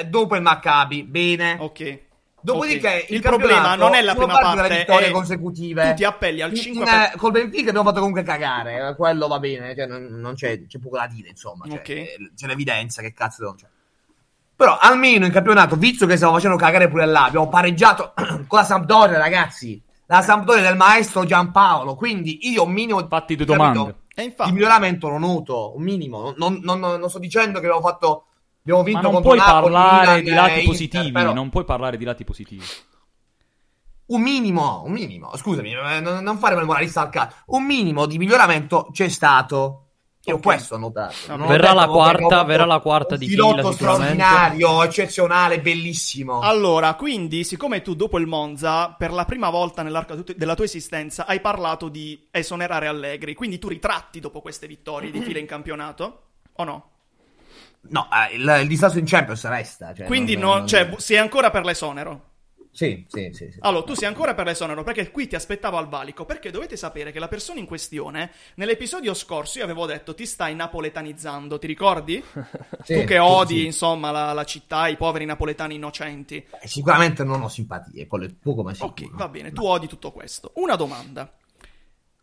dopo 0.05 0.37
il 0.37 0.43
Maccabi, 0.43 1.03
bene. 1.05 1.57
Ok. 1.61 2.05
Dopodiché 2.41 2.87
Ok. 3.05 3.11
il, 3.11 3.15
il 3.17 3.23
problema 3.23 3.75
non 3.75 3.95
è 3.95 4.03
la 4.03 4.15
prima 4.15 4.39
parte 4.39 4.63
delle 4.63 4.79
vittorie 4.79 5.09
è- 5.09 5.11
consecutive. 5.11 5.89
tu 5.91 5.95
ti 5.97 6.05
appelli 6.05 6.43
al 6.43 6.51
In- 6.51 6.57
5 6.57 6.83
in, 6.83 6.89
eh, 6.89 7.13
col 7.17 7.33
Benfica 7.33 7.69
abbiamo 7.71 7.89
fatto 7.89 7.99
comunque 7.99 8.23
cagare, 8.23 8.89
eh, 8.91 8.95
quello 8.95 9.27
va 9.27 9.39
bene, 9.41 9.75
cioè, 9.75 9.87
non, 9.87 10.05
non 10.05 10.35
c'è, 10.35 10.65
c'è 10.67 10.79
poco 10.79 10.97
da 10.97 11.09
dire, 11.09 11.29
insomma, 11.31 11.65
cioè, 11.67 11.79
Ok. 11.79 11.89
eh, 11.89 12.17
c'è 12.37 12.47
l'evidenza 12.47 13.03
che 13.03 13.13
cazzo 13.13 13.43
non 13.43 13.57
c'è. 13.57 13.67
Però 14.55 14.79
almeno 14.81 15.27
in 15.27 15.33
campionato, 15.33 15.75
visto 15.77 16.07
che 16.07 16.15
stiamo 16.15 16.35
facendo 16.35 16.57
cagare 16.57 16.89
pure 16.89 17.05
là, 17.07 17.25
abbiamo 17.25 17.49
pareggiato 17.49 18.15
con 18.47 18.59
la 18.59 18.65
Sampdoria, 18.65 19.19
ragazzi. 19.19 19.83
La 20.07 20.23
Sampdoria 20.23 20.63
del 20.63 20.77
maestro 20.77 21.25
Giampaolo, 21.25 21.97
quindi 21.97 22.49
io 22.49 22.63
un 22.63 22.71
minimo 22.73 23.05
Fatti 23.09 23.35
due 23.35 23.45
capito? 23.45 23.65
domande. 23.73 23.95
E 24.15 24.23
di 24.23 24.29
infatti, 24.29 24.53
miglioramento 24.53 25.09
lo 25.09 25.19
noto, 25.19 25.73
un 25.77 25.83
minimo. 25.83 26.33
Non, 26.37 26.61
non- 26.63 26.79
non- 26.79 27.01
non 27.01 27.11
sto 27.11 27.19
dicendo 27.19 27.59
che 27.59 27.67
abbiamo 27.67 27.85
fatto. 27.85 28.26
Abbiamo 28.67 28.81
Ma 28.81 28.85
vinto 28.85 29.03
non 29.03 29.13
contro 29.13 29.31
puoi 29.31 29.39
Napoli, 29.39 29.73
parlare 29.73 30.01
Milan 30.07 30.25
di 30.25 30.31
lati 30.31 30.51
Inter, 30.51 30.65
positivi, 30.67 31.13
però 31.13 31.33
non 31.33 31.51
puoi 31.51 31.65
parlare 31.65 31.97
di 31.97 32.05
lati 32.05 32.25
positivi. 32.25 32.65
Un 34.07 34.23
minimo, 34.23 34.83
un 34.85 34.93
minimo, 34.93 35.37
scusami, 35.37 35.73
eh, 35.73 36.01
non, 36.01 36.23
non 36.25 36.39
fare 36.39 36.57
il 36.57 36.65
moralista 36.65 37.03
al 37.03 37.11
cazzo. 37.11 37.37
Un 37.47 37.65
minimo 37.65 38.07
di 38.07 38.19
miglioramento 38.19 38.89
c'è 38.93 39.09
stato. 39.09 39.83
Io 40.25 40.35
Ok. 40.35 40.43
questo 40.43 40.75
ho 40.75 40.79
notato. 40.79 41.15
Non 41.29 41.43
ho 41.43 41.47
Verrà 41.47 41.69
detto 41.69 41.81
la 41.81 41.87
quarta, 41.87 42.43
verrà 42.43 42.65
la 42.65 42.81
quarta 42.81 43.17
di 43.17 43.29
fila, 43.29 43.45
sicuramente. 43.45 43.75
straordinario, 43.77 44.83
eccezionale, 44.83 45.61
bellissimo. 45.61 46.41
allora, 46.41 46.95
quindi, 46.95 47.45
siccome 47.45 47.83
tu 47.83 47.95
dopo 47.95 48.19
il 48.19 48.27
Monza, 48.27 48.91
per 48.99 49.13
la 49.13 49.25
prima 49.25 49.51
volta 49.51 49.83
nell'arco 49.83 50.25
della 50.35 50.57
tua 50.57 50.65
esistenza, 50.65 51.27
hai 51.27 51.41
parlato 51.41 51.89
di 51.89 52.27
esonerare 52.33 52.89
Allegri, 52.89 53.35
quindi 53.35 53.61
tu 53.61 53.69
ritratti 53.69 54.19
dopo 54.19 54.41
queste 54.41 54.67
vittorie 54.67 55.13
di 55.13 55.21
fila 55.21 55.39
in 55.39 55.47
campionato? 55.47 56.23
O 56.55 56.65
no? 56.65 56.91
No, 57.91 58.09
eh, 58.13 58.35
il, 58.37 58.59
il 58.63 58.69
disastro 58.69 59.01
in 59.01 59.07
Champions 59.07 59.45
resta. 59.47 59.95
Cioè, 59.95 60.07
Quindi 60.07 60.35
non- 60.37 60.43
no, 60.49 60.55
non- 60.59 60.67
cioè, 60.69 60.95
sei 60.99 61.19
ancora 61.19 61.51
per 61.51 61.65
l'esonero? 61.65 62.31
Sì, 62.77 63.07
sì, 63.09 63.31
sì. 63.33 63.51
sì. 63.51 63.59
Allora, 63.61 63.85
tu 63.87 63.95
sei 63.95 64.07
ancora 64.07 64.35
per 64.35 64.45
l'esonero 64.45 64.83
perché 64.83 65.11
qui 65.11 65.27
ti 65.27 65.35
aspettavo 65.35 65.79
al 65.79 65.89
valico. 65.89 66.27
Perché 66.27 66.51
dovete 66.51 66.77
sapere 66.77 67.11
che 67.11 67.19
la 67.19 67.27
persona 67.29 67.59
in 67.59 67.65
questione, 67.65 68.31
nell'episodio 68.57 69.15
scorso, 69.15 69.59
io 69.59 69.65
avevo 69.65 69.87
detto 69.87 70.15
ti 70.15 70.27
stai 70.27 70.55
napoletanizzando, 70.55 71.59
ti 71.59 71.67
ricordi? 71.67 72.23
Sì, 72.85 73.01
tu 73.01 73.05
che 73.05 73.19
odi, 73.19 73.61
sì. 73.61 73.65
insomma, 73.65 74.11
la, 74.11 74.33
la 74.35 74.45
città, 74.45 74.89
i 74.89 74.97
poveri 74.97 75.25
napoletani 75.25 75.75
innocenti. 75.77 76.37
Eh, 76.61 76.69
Sicuramente 76.69 77.25
non 77.25 77.41
ho 77.43 77.49
simpatie, 77.49 78.07
quello 78.07 78.27
è 78.27 78.31
poco 78.31 78.63
ma 78.63 78.75
sicuro. 78.75 78.93
Ok, 78.93 79.11
va 79.15 79.29
bene, 79.29 79.53
tu 79.53 79.65
odi 79.65 79.89
tutto 79.89 80.13
questo. 80.13 80.53
Una 80.57 80.77
domanda. 80.77 81.33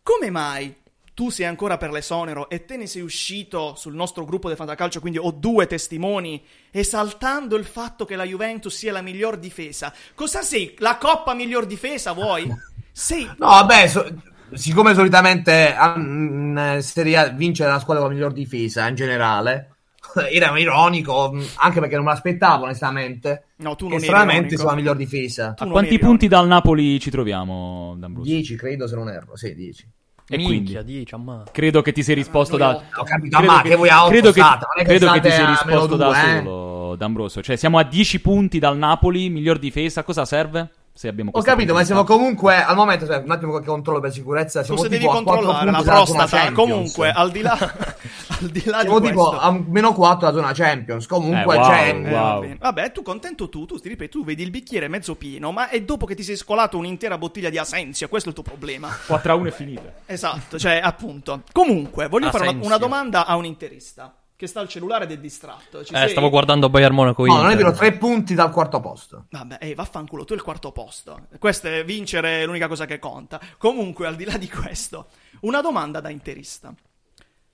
Come 0.03 0.29
mai 0.29 0.73
tu 1.13 1.29
sei 1.29 1.45
ancora 1.45 1.77
per 1.77 1.91
l'esonero 1.91 2.49
e 2.49 2.65
te 2.65 2.75
ne 2.75 2.87
sei 2.87 3.01
uscito 3.01 3.75
sul 3.75 3.93
nostro 3.93 4.25
gruppo 4.25 4.47
del 4.47 4.57
Fantacalcio, 4.57 4.99
quindi 4.99 5.19
ho 5.19 5.31
due 5.31 5.67
testimoni, 5.67 6.43
esaltando 6.71 7.55
il 7.55 7.65
fatto 7.65 8.05
che 8.05 8.15
la 8.15 8.23
Juventus 8.23 8.75
sia 8.75 8.91
la 8.91 9.01
miglior 9.01 9.37
difesa. 9.37 9.93
Cosa 10.15 10.41
sei? 10.41 10.75
La 10.79 10.97
coppa 10.97 11.33
miglior 11.33 11.65
difesa 11.65 12.13
vuoi? 12.13 12.51
Sei... 12.91 13.25
No, 13.37 13.47
vabbè, 13.47 13.87
so- 13.87 14.05
siccome 14.53 14.93
solitamente 14.93 15.73
ah, 15.73 15.93
in 15.97 16.77
Serie 16.81 17.17
A 17.17 17.27
vince 17.29 17.65
la 17.65 17.79
squadra 17.79 18.03
con 18.03 18.11
la 18.11 18.17
miglior 18.17 18.33
difesa 18.33 18.87
in 18.87 18.95
generale, 18.95 19.75
era 20.31 20.57
ironico, 20.57 21.31
mh, 21.31 21.45
anche 21.57 21.79
perché 21.79 21.95
non 21.95 22.05
me 22.05 22.11
l'aspettavo 22.11 22.63
onestamente. 22.63 23.45
No, 23.57 23.75
tu 23.75 23.87
non 23.87 24.01
eri 24.01 24.03
stranamente 24.03 24.55
ironico. 24.55 24.61
sia 24.61 24.69
la 24.69 24.75
miglior 24.75 24.95
difesa. 24.95 25.53
Tu 25.53 25.63
A 25.63 25.67
quanti 25.67 25.99
punti 25.99 26.27
dal 26.27 26.47
Napoli 26.47 26.99
ci 26.99 27.09
troviamo, 27.11 27.95
D'Ambrosio? 27.97 28.33
10 28.33 28.55
credo 28.55 28.87
se 28.87 28.95
non 28.95 29.09
erro, 29.09 29.35
sì 29.35 29.53
10. 29.53 29.91
E 30.27 30.37
Minchia, 30.37 30.81
quindi? 30.81 30.93
10, 30.99 31.13
ammazza. 31.15 31.51
Credo 31.51 31.81
che 31.81 31.91
ti 31.91 32.01
sei 32.01 32.15
risposto 32.15 32.57
da. 32.57 32.81
Ho 32.95 33.03
capito, 33.03 33.37
credo 33.37 33.51
ma 33.51 33.61
che 33.61 33.75
voi 33.75 33.89
a 33.89 34.03
8 34.03 34.11
credo 34.11 34.31
che, 34.31 34.39
state, 34.39 34.65
non 34.65 34.73
è 34.75 34.79
che 34.79 34.97
credo 34.97 35.11
che 35.11 35.19
ti 35.19 35.31
sei 35.31 35.45
risposto 35.45 35.81
meno 35.81 35.95
da 35.95 36.05
due, 36.05 36.17
eh. 36.17 36.43
solo, 36.43 36.95
D'Ambrosio. 36.95 37.41
Cioè, 37.41 37.55
siamo 37.55 37.77
a 37.77 37.83
10 37.83 38.21
punti 38.21 38.59
dal 38.59 38.77
Napoli, 38.77 39.29
miglior 39.29 39.59
difesa. 39.59 40.03
Cosa 40.03 40.25
serve? 40.25 40.69
Se 40.95 41.07
abbiamo 41.07 41.31
Ho 41.33 41.41
capito, 41.41 41.73
ma 41.73 41.83
siamo 41.83 42.03
comunque 42.03 42.55
al 42.63 42.75
momento, 42.75 43.07
cioè, 43.07 43.17
un 43.17 43.31
attimo 43.31 43.57
che 43.57 43.65
controllo 43.65 43.99
per 43.99 44.11
sicurezza. 44.11 44.59
Tu 44.59 44.65
Siamo 44.65 44.81
se 44.83 44.89
devi 44.89 45.01
tipo 45.01 45.11
a 45.17 45.23
quattro 45.23 45.41
controllare 45.41 45.71
la 45.71 45.81
prostata, 45.81 46.25
Champions. 46.27 46.53
comunque, 46.55 47.09
al 47.09 47.31
di 47.31 47.41
là, 47.41 47.57
al 47.59 48.47
di 48.49 48.63
là 48.65 48.77
di 48.77 48.83
Siamo 48.83 48.99
tipo 48.99 49.29
questo... 49.29 49.39
a 49.39 49.51
meno 49.69 49.93
4 49.93 50.27
la 50.27 50.33
zona 50.33 50.51
Champions. 50.53 51.07
Comunque, 51.07 51.55
Eh, 51.55 51.57
wow, 51.57 51.65
cioè, 51.65 51.87
Eh, 51.95 52.11
wow. 52.11 52.39
bene. 52.41 52.57
Vabbè, 52.59 52.91
tu 52.91 53.01
contento 53.01 53.49
tu, 53.49 53.65
tu 53.65 53.79
ti 53.79 53.89
ripeto, 53.89 54.19
tu 54.19 54.23
vedi 54.23 54.43
il 54.43 54.51
bicchiere 54.51 54.87
mezzo 54.87 55.15
pieno, 55.15 55.51
ma 55.51 55.69
è 55.69 55.81
dopo 55.81 56.05
che 56.05 56.13
ti 56.13 56.21
sei 56.21 56.37
scolato 56.37 56.77
un'intera 56.77 57.17
bottiglia 57.17 57.49
di 57.49 57.57
Asensio, 57.57 58.07
questo 58.07 58.29
è 58.29 58.31
il 58.31 58.39
tuo 58.39 58.51
problema. 58.51 58.95
4 59.07 59.31
a 59.31 59.35
1 59.35 59.47
è 59.47 59.51
finita. 59.51 59.91
Esatto, 60.05 60.59
cioè, 60.59 60.79
appunto. 60.83 61.41
Comunque, 61.51 62.07
voglio 62.07 62.29
fare 62.29 62.43
una, 62.43 62.49
Asensio. 62.51 62.67
una 62.69 62.77
domanda 62.77 63.25
a 63.25 63.35
un 63.35 63.45
interista 63.45 64.13
che 64.43 64.47
sta 64.47 64.59
al 64.59 64.67
cellulare 64.67 65.05
ed 65.05 65.11
è 65.11 65.17
distratto. 65.17 65.83
Ci 65.85 65.93
Eh, 65.93 65.97
sei? 65.97 66.09
stavo 66.09 66.29
guardando 66.29 66.69
Bayern 66.69 66.93
Monaco 66.93 67.25
no, 67.25 67.41
non 67.41 67.49
è 67.49 67.55
vero, 67.55 67.71
3 67.71 67.93
punti 67.93 68.33
dal 68.33 68.51
quarto 68.51 68.79
posto. 68.81 69.25
Vabbè, 69.29 69.57
ehi, 69.61 69.73
vaffanculo, 69.73 70.25
tu 70.25 70.33
è 70.33 70.35
il 70.35 70.41
quarto 70.41 70.71
posto. 70.71 71.27
Questo 71.39 71.67
è 71.67 71.85
vincere 71.85 72.41
è 72.41 72.45
l'unica 72.45 72.67
cosa 72.67 72.85
che 72.85 72.99
conta. 72.99 73.39
Comunque, 73.57 74.05
al 74.05 74.15
di 74.15 74.25
là 74.25 74.37
di 74.37 74.49
questo, 74.49 75.07
una 75.41 75.61
domanda 75.61 76.01
da 76.01 76.09
interista. 76.09 76.73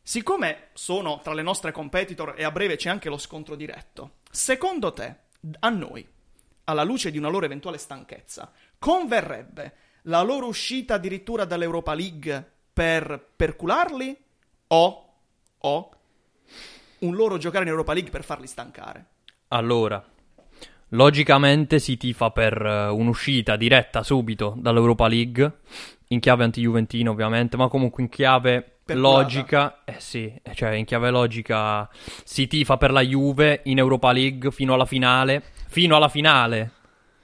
Siccome 0.01 0.69
sono 0.73 1.19
tra 1.21 1.33
le 1.33 1.43
nostre 1.43 1.71
competitor 1.71 2.33
e 2.35 2.43
a 2.43 2.49
breve 2.49 2.75
c'è 2.75 2.89
anche 2.89 3.09
lo 3.09 3.19
scontro 3.19 3.55
diretto, 3.55 4.13
secondo 4.31 4.91
te, 4.91 5.15
a 5.59 5.69
noi, 5.69 6.07
alla 6.63 6.83
luce 6.83 7.11
di 7.11 7.19
una 7.19 7.29
loro 7.29 7.45
eventuale 7.45 7.77
stanchezza, 7.77 8.51
converrebbe 8.79 9.73
la 10.03 10.21
loro 10.23 10.47
uscita 10.47 10.95
addirittura 10.95 11.45
dall'Europa 11.45 11.93
League 11.93 12.51
per 12.73 13.23
percularli 13.35 14.17
o, 14.67 15.13
o 15.59 15.89
un 16.99 17.15
loro 17.15 17.37
giocare 17.37 17.63
in 17.63 17.69
Europa 17.69 17.93
League 17.93 18.11
per 18.11 18.23
farli 18.23 18.47
stancare? 18.47 19.05
Allora, 19.49 20.03
logicamente 20.89 21.79
si 21.79 21.97
tifa 21.97 22.31
per 22.31 22.61
eh, 22.61 22.87
un'uscita 22.87 23.55
diretta 23.55 24.03
subito 24.03 24.55
dall'Europa 24.57 25.07
League, 25.07 25.59
in 26.07 26.19
chiave 26.19 26.43
anti-Juventino 26.43 27.11
ovviamente, 27.11 27.57
ma 27.57 27.67
comunque 27.67 28.03
in 28.03 28.09
chiave 28.09 28.79
logica, 28.87 29.81
eh 29.85 29.99
sì, 29.99 30.33
cioè 30.55 30.71
in 30.71 30.85
chiave 30.85 31.11
logica 31.11 31.87
si 32.23 32.47
tifa 32.47 32.77
per 32.77 32.91
la 32.91 33.01
Juve 33.01 33.61
in 33.65 33.77
Europa 33.77 34.11
League 34.11 34.51
fino 34.51 34.73
alla 34.73 34.85
finale, 34.85 35.43
fino 35.67 35.95
alla 35.95 36.09
finale, 36.09 36.71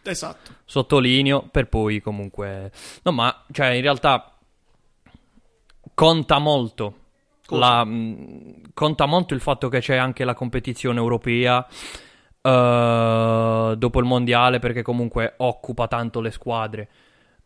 Esatto. 0.04 0.52
sottolineo, 0.66 1.48
per 1.50 1.68
poi 1.68 2.02
comunque... 2.02 2.72
No, 3.04 3.12
ma, 3.12 3.44
cioè, 3.52 3.68
in 3.70 3.82
realtà 3.82 4.38
conta 5.94 6.38
molto. 6.38 7.00
La, 7.50 7.84
mh, 7.84 8.72
conta 8.74 9.06
molto 9.06 9.34
il 9.34 9.40
fatto 9.42 9.70
che 9.70 9.80
c'è 9.80 9.96
anche 9.96 10.24
la 10.24 10.34
competizione 10.34 10.98
europea 11.00 11.66
eh, 12.42 13.74
dopo 13.78 14.00
il 14.00 14.06
mondiale, 14.06 14.60
perché 14.60 14.82
comunque 14.82 15.34
occupa 15.38 15.88
tanto 15.88 16.22
le 16.22 16.32
squadre. 16.32 16.88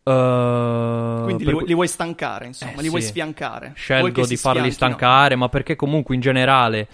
Eh, 0.02 1.20
Quindi 1.24 1.38
li, 1.38 1.44
per 1.44 1.52
vuoi- 1.52 1.66
li 1.66 1.74
vuoi 1.74 1.88
stancare, 1.88 2.46
insomma, 2.46 2.78
Eh, 2.78 2.82
li 2.82 2.88
vuoi 2.88 3.02
sì. 3.02 3.08
sfiancare. 3.08 3.66
Vuoi 3.66 3.76
Scelgo 3.76 4.22
che 4.22 4.26
di 4.26 4.36
farli 4.36 4.70
stancare, 4.70 5.36
ma 5.36 5.48
perché 5.48 5.76
comunque 5.76 6.14
in 6.14 6.20
generale 6.20 6.88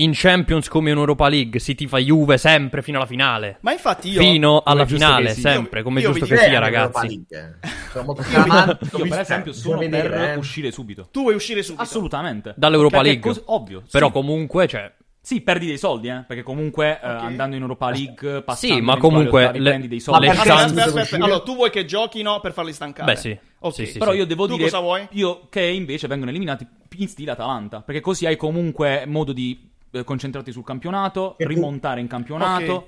in 0.00 0.12
Champions 0.14 0.68
come 0.68 0.90
in 0.90 0.96
Europa 0.96 1.28
League 1.28 1.58
si 1.60 1.74
tifa 1.74 1.98
Juve 1.98 2.38
sempre 2.38 2.82
fino 2.82 2.98
alla 2.98 3.06
finale. 3.06 3.58
Ma 3.60 3.72
infatti 3.72 4.10
io... 4.10 4.20
Fino 4.20 4.62
alla 4.64 4.86
finale, 4.86 5.32
sia. 5.34 5.50
sempre, 5.52 5.82
come 5.82 6.00
Io- 6.00 6.12
giusto 6.12 6.24
io 6.32 6.36
che 6.40 6.46
sia, 6.48 6.58
ragazzi. 6.58 7.26
Sono 7.90 8.04
molto 8.04 8.22
scaramanti, 8.28 8.88
Io, 8.96 9.06
per 9.08 9.18
esempio, 9.20 9.52
sono 9.52 9.78
per 9.78 10.12
eh. 10.14 10.34
uscire 10.36 10.70
subito. 10.70 11.08
Tu 11.10 11.22
vuoi 11.22 11.34
uscire 11.34 11.62
subito? 11.62 11.82
Assolutamente. 11.82 12.54
Dall'Europa 12.56 13.02
League. 13.02 13.20
cos- 13.20 13.42
ovvio. 13.46 13.82
Però 13.90 14.06
sì. 14.06 14.12
comunque, 14.12 14.66
cioè, 14.68 14.92
Sì, 15.20 15.40
perdi 15.40 15.66
dei 15.66 15.78
soldi, 15.78 16.08
eh, 16.08 16.24
perché 16.26 16.42
comunque 16.42 17.00
eh, 17.02 17.06
Ok. 17.06 17.22
andando 17.22 17.56
in 17.56 17.62
Europa 17.62 17.90
League, 17.90 18.42
passando 18.42 18.76
Sì, 18.76 18.80
ma 18.80 18.96
comunque 18.96 19.50
le- 19.52 19.70
prendi 19.70 19.88
dei 19.88 20.00
soldi. 20.00 20.28
Aspetta, 20.28 20.48
chance- 20.48 20.80
aspetta, 20.80 21.00
aspetta, 21.00 21.24
Allora, 21.24 21.40
tu 21.40 21.54
vuoi 21.54 21.70
che 21.70 21.84
giochino 21.84 22.40
per 22.40 22.52
farli 22.52 22.72
stancare? 22.72 23.12
Beh, 23.12 23.18
sì. 23.18 23.38
Ok. 23.60 23.74
Sì, 23.74 23.86
sì, 23.86 23.98
Però 23.98 24.12
sì. 24.12 24.18
io 24.18 24.26
devo 24.26 24.46
Tu 24.46 24.52
dire 24.52 24.64
cosa 24.70 24.78
vuoi? 24.78 25.06
io 25.10 25.48
che 25.50 25.62
invece 25.62 26.06
vengono 26.06 26.30
eliminati 26.30 26.66
in 26.98 27.08
stile 27.08 27.32
Atalanta, 27.32 27.80
perché 27.82 28.00
così 28.00 28.24
hai 28.26 28.36
comunque 28.36 29.04
modo 29.06 29.32
di 29.32 29.66
eh, 29.90 30.04
concentrarti 30.04 30.52
sul 30.52 30.64
campionato, 30.64 31.34
rimontare 31.38 32.00
in 32.00 32.06
campionato. 32.06 32.72
Ok. 32.72 32.84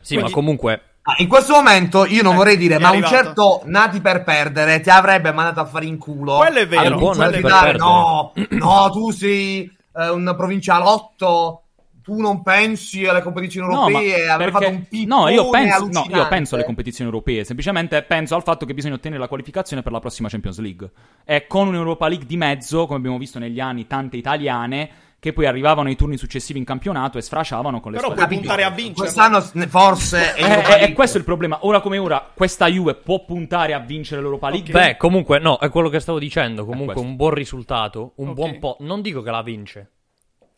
Sì, 0.00 0.14
Quindi- 0.14 0.24
ma 0.30 0.30
comunque 0.34 0.82
Ah, 1.08 1.14
in 1.18 1.28
questo 1.28 1.54
momento 1.54 2.04
io 2.04 2.22
non 2.22 2.34
Eh, 2.34 2.36
vorrei 2.36 2.56
dire, 2.58 2.78
ma 2.78 2.90
un 2.90 2.96
arrivato. 3.02 3.14
certo 3.14 3.62
nati 3.64 3.98
per 4.02 4.24
perdere 4.24 4.80
ti 4.80 4.90
avrebbe 4.90 5.32
mandato 5.32 5.60
a 5.60 5.64
fare 5.64 5.86
in 5.86 5.96
culo. 5.96 6.36
Quello 6.36 6.58
è 6.58 6.68
vero, 6.68 6.98
buon 6.98 7.16
perdere. 7.16 7.78
No, 7.78 8.32
no, 8.50 8.90
tu 8.90 9.10
sei 9.10 9.74
eh, 9.96 10.08
un 10.10 10.34
provincialotto. 10.36 11.62
Tu 12.02 12.20
non 12.20 12.42
pensi 12.42 13.06
alle 13.06 13.20
competizioni 13.22 13.66
No, 13.72 13.82
ma 13.88 14.00
europee, 14.00 14.28
aver 14.30 14.50
perché- 14.50 14.66
fatto 14.72 14.86
un 14.96 15.04
no, 15.06 15.28
io 15.28 15.50
penso, 15.50 15.88
no, 15.90 16.06
io 16.08 16.28
penso 16.28 16.54
alle 16.54 16.64
competizioni 16.64 17.10
europee, 17.10 17.44
semplicemente 17.44 18.02
penso 18.02 18.34
al 18.34 18.42
fatto 18.42 18.64
che 18.64 18.72
bisogna 18.72 18.94
ottenere 18.94 19.20
la 19.20 19.28
qualificazione 19.28 19.82
per 19.82 19.92
la 19.92 20.00
prossima 20.00 20.28
Champions 20.30 20.58
League. 20.58 20.90
E 21.24 21.46
con 21.46 21.68
un'Europa 21.68 22.08
League 22.08 22.26
di 22.26 22.38
mezzo, 22.38 22.86
come 22.86 22.98
abbiamo 22.98 23.18
visto 23.18 23.38
negli 23.38 23.60
anni, 23.60 23.86
tante 23.86 24.16
italiane 24.16 24.90
che 25.20 25.32
poi 25.32 25.46
arrivavano 25.46 25.88
ai 25.88 25.96
turni 25.96 26.16
successivi 26.16 26.58
in 26.60 26.64
campionato 26.64 27.18
e 27.18 27.22
sfrasciavano 27.22 27.80
con 27.80 27.90
le 27.90 27.98
Però 27.98 28.10
squadre. 28.10 28.26
puoi 28.28 28.38
puntare 28.38 28.62
a 28.64 28.70
vincere. 28.70 28.94
Quest'anno 28.94 29.40
forse 29.68 30.34
è 30.34 30.42
Eh, 30.44 30.46
eh, 30.46 30.52
eh, 30.58 30.68
League. 30.78 30.92
questo 30.92 31.16
è 31.16 31.20
il 31.20 31.26
problema. 31.26 31.58
Ora 31.62 31.80
come 31.80 31.98
ora, 31.98 32.30
questa 32.34 32.66
Juve 32.68 32.94
può 32.94 33.24
puntare 33.24 33.74
a 33.74 33.80
vincere 33.80 34.20
l'Europa 34.20 34.48
League? 34.48 34.72
Beh, 34.72 34.96
comunque, 34.96 35.38
no, 35.40 35.58
è 35.58 35.68
quello 35.70 35.88
che 35.88 35.98
stavo 36.00 36.18
dicendo. 36.20 36.64
Comunque, 36.64 36.94
questo. 36.94 37.10
un 37.10 37.16
buon 37.16 37.34
risultato, 37.34 38.12
un 38.16 38.28
Ok. 38.28 38.34
buon 38.34 38.58
po'. 38.60 38.76
Non 38.80 39.00
dico 39.02 39.20
che 39.22 39.30
la 39.32 39.42
vince, 39.42 39.90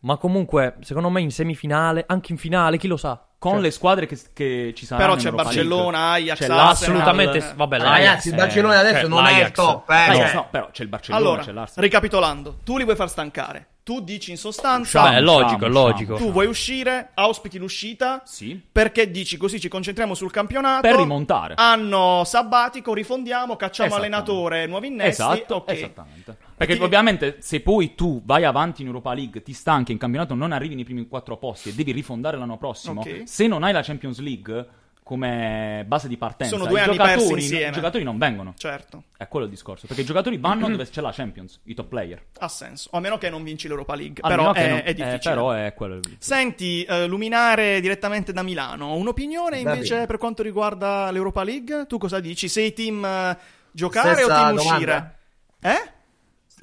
ma 0.01 0.17
comunque, 0.17 0.75
secondo 0.81 1.09
me, 1.09 1.21
in 1.21 1.31
semifinale, 1.31 2.03
anche 2.07 2.31
in 2.31 2.37
finale, 2.37 2.77
chi 2.77 2.87
lo 2.87 2.97
sa. 2.97 3.19
con 3.41 3.53
Cioè, 3.53 3.61
le 3.61 3.71
squadre 3.71 4.05
che, 4.05 4.19
che 4.33 4.71
ci 4.75 4.85
saranno 4.85 5.07
Però 5.15 5.19
c'è 5.19 5.31
Barcellona, 5.31 6.11
League. 6.11 6.29
Ajax, 6.31 6.41
Arsenal, 6.41 6.67
assolutamente. 6.67 7.37
eh. 7.39 7.53
Vabbè, 7.55 7.77
l'Ajax, 7.79 7.97
ragazzi, 7.97 8.27
il 8.27 8.33
eh, 8.35 8.37
Barcellona 8.37 8.77
adesso 8.79 8.99
cioè, 8.99 9.07
non 9.09 9.25
è 9.25 9.29
il 9.31 9.37
l'Ajax- 9.37 9.51
top, 9.55 9.89
eh. 9.89 10.07
No, 10.09 10.13
cioè. 10.13 10.33
no, 10.35 10.47
però 10.51 10.69
c'è 10.71 10.83
il 10.83 10.89
Barcellona, 10.89 11.25
Allora, 11.25 11.41
c'è 11.41 11.51
l'Arsenal. 11.51 11.83
ricapitolando, 11.83 12.57
tu 12.63 12.77
li 12.77 12.83
vuoi 12.83 12.95
far 12.95 13.09
stancare. 13.09 13.65
Tu 13.83 13.99
dici 14.01 14.29
in 14.29 14.37
sostanza, 14.37 15.09
Beh, 15.09 15.15
è 15.17 15.21
logico, 15.21 15.65
è 15.65 15.69
logico. 15.69 16.15
tu 16.15 16.31
vuoi 16.31 16.45
uscire, 16.45 17.09
auspichi 17.15 17.57
l'uscita, 17.57 18.21
Sì. 18.25 18.61
perché 18.71 19.09
dici 19.09 19.37
così 19.37 19.59
ci 19.59 19.69
concentriamo 19.69 20.13
sul 20.13 20.29
campionato. 20.29 20.81
Per 20.81 20.95
rimontare. 20.95 21.55
Anno 21.57 22.21
sabbatico, 22.23 22.93
rifondiamo, 22.93 23.55
cacciamo 23.55 23.95
allenatore, 23.95 24.67
nuovi 24.67 24.87
innesti. 24.87 25.09
Esatto, 25.21 25.55
ok. 25.55 25.71
esattamente. 25.71 26.37
Perché 26.55 26.77
Ti- 26.77 26.83
ovviamente 26.83 27.37
se 27.39 27.61
poi 27.61 27.95
tu 27.95 28.21
vai 28.23 28.43
avanti 28.43 28.81
in 28.83 28.87
Europa 28.87 29.15
League, 29.15 29.41
ti 29.41 29.51
stanchi 29.53 29.91
in 29.91 29.97
campionato, 29.97 30.35
non 30.35 30.51
arrivi 30.51 30.75
nei 30.75 30.83
primi 30.83 31.07
quattro 31.07 31.37
posti 31.37 31.69
e 31.69 31.73
devi 31.73 31.91
rifondare 31.91 32.37
l'anno 32.37 32.57
prossimo, 32.57 33.01
Ok. 33.01 33.23
se 33.25 33.47
non 33.47 33.63
hai 33.63 33.73
la 33.73 33.81
Champions 33.81 34.19
League 34.19 34.67
come 35.03 35.83
base 35.87 36.07
di 36.07 36.15
partenza, 36.15 36.55
Sono 36.55 36.67
due 36.69 36.79
i, 36.79 36.83
anni 36.83 36.95
persi 36.95 37.13
giocatori, 37.15 37.41
insieme. 37.41 37.67
i 37.67 37.71
giocatori 37.73 38.03
non 38.03 38.17
vengono. 38.17 38.53
Certo, 38.57 39.03
È 39.17 39.27
quello 39.27 39.45
il 39.45 39.51
discorso. 39.51 39.87
Perché 39.87 40.03
i 40.03 40.05
giocatori 40.05 40.37
vanno 40.37 40.69
dove 40.69 40.87
c'è 40.87 41.01
la 41.01 41.11
Champions, 41.11 41.59
i 41.63 41.73
top 41.73 41.87
player. 41.87 42.23
ha 42.39 42.47
senso. 42.47 42.89
A 42.93 42.99
meno 42.99 43.17
che 43.17 43.29
non 43.29 43.43
vinci 43.43 43.67
l'Europa 43.67 43.95
League. 43.95 44.21
Almeno 44.21 44.51
Però 44.53 44.65
è, 44.65 44.69
non- 44.69 44.81
è 44.85 44.93
difficile. 44.93 45.15
eh, 45.15 45.19
però 45.19 45.51
è 45.51 45.73
quello 45.75 45.95
il- 45.95 46.15
Senti, 46.19 46.83
eh, 46.83 47.07
Luminare 47.07 47.81
direttamente 47.81 48.31
da 48.31 48.43
Milano, 48.43 48.95
un'opinione 48.95 49.57
invece 49.59 50.05
per 50.05 50.17
quanto 50.17 50.43
riguarda 50.43 51.09
l'Europa 51.11 51.43
League? 51.43 51.85
Tu 51.87 51.97
cosa 51.97 52.19
dici? 52.19 52.47
Sei 52.47 52.71
team 52.73 53.03
eh, 53.03 53.37
giocare 53.71 54.13
Stessa 54.13 54.25
o 54.25 54.27
team 54.29 54.55
domanda? 54.55 54.71
uscire? 54.71 55.15
Eh? 55.61 55.91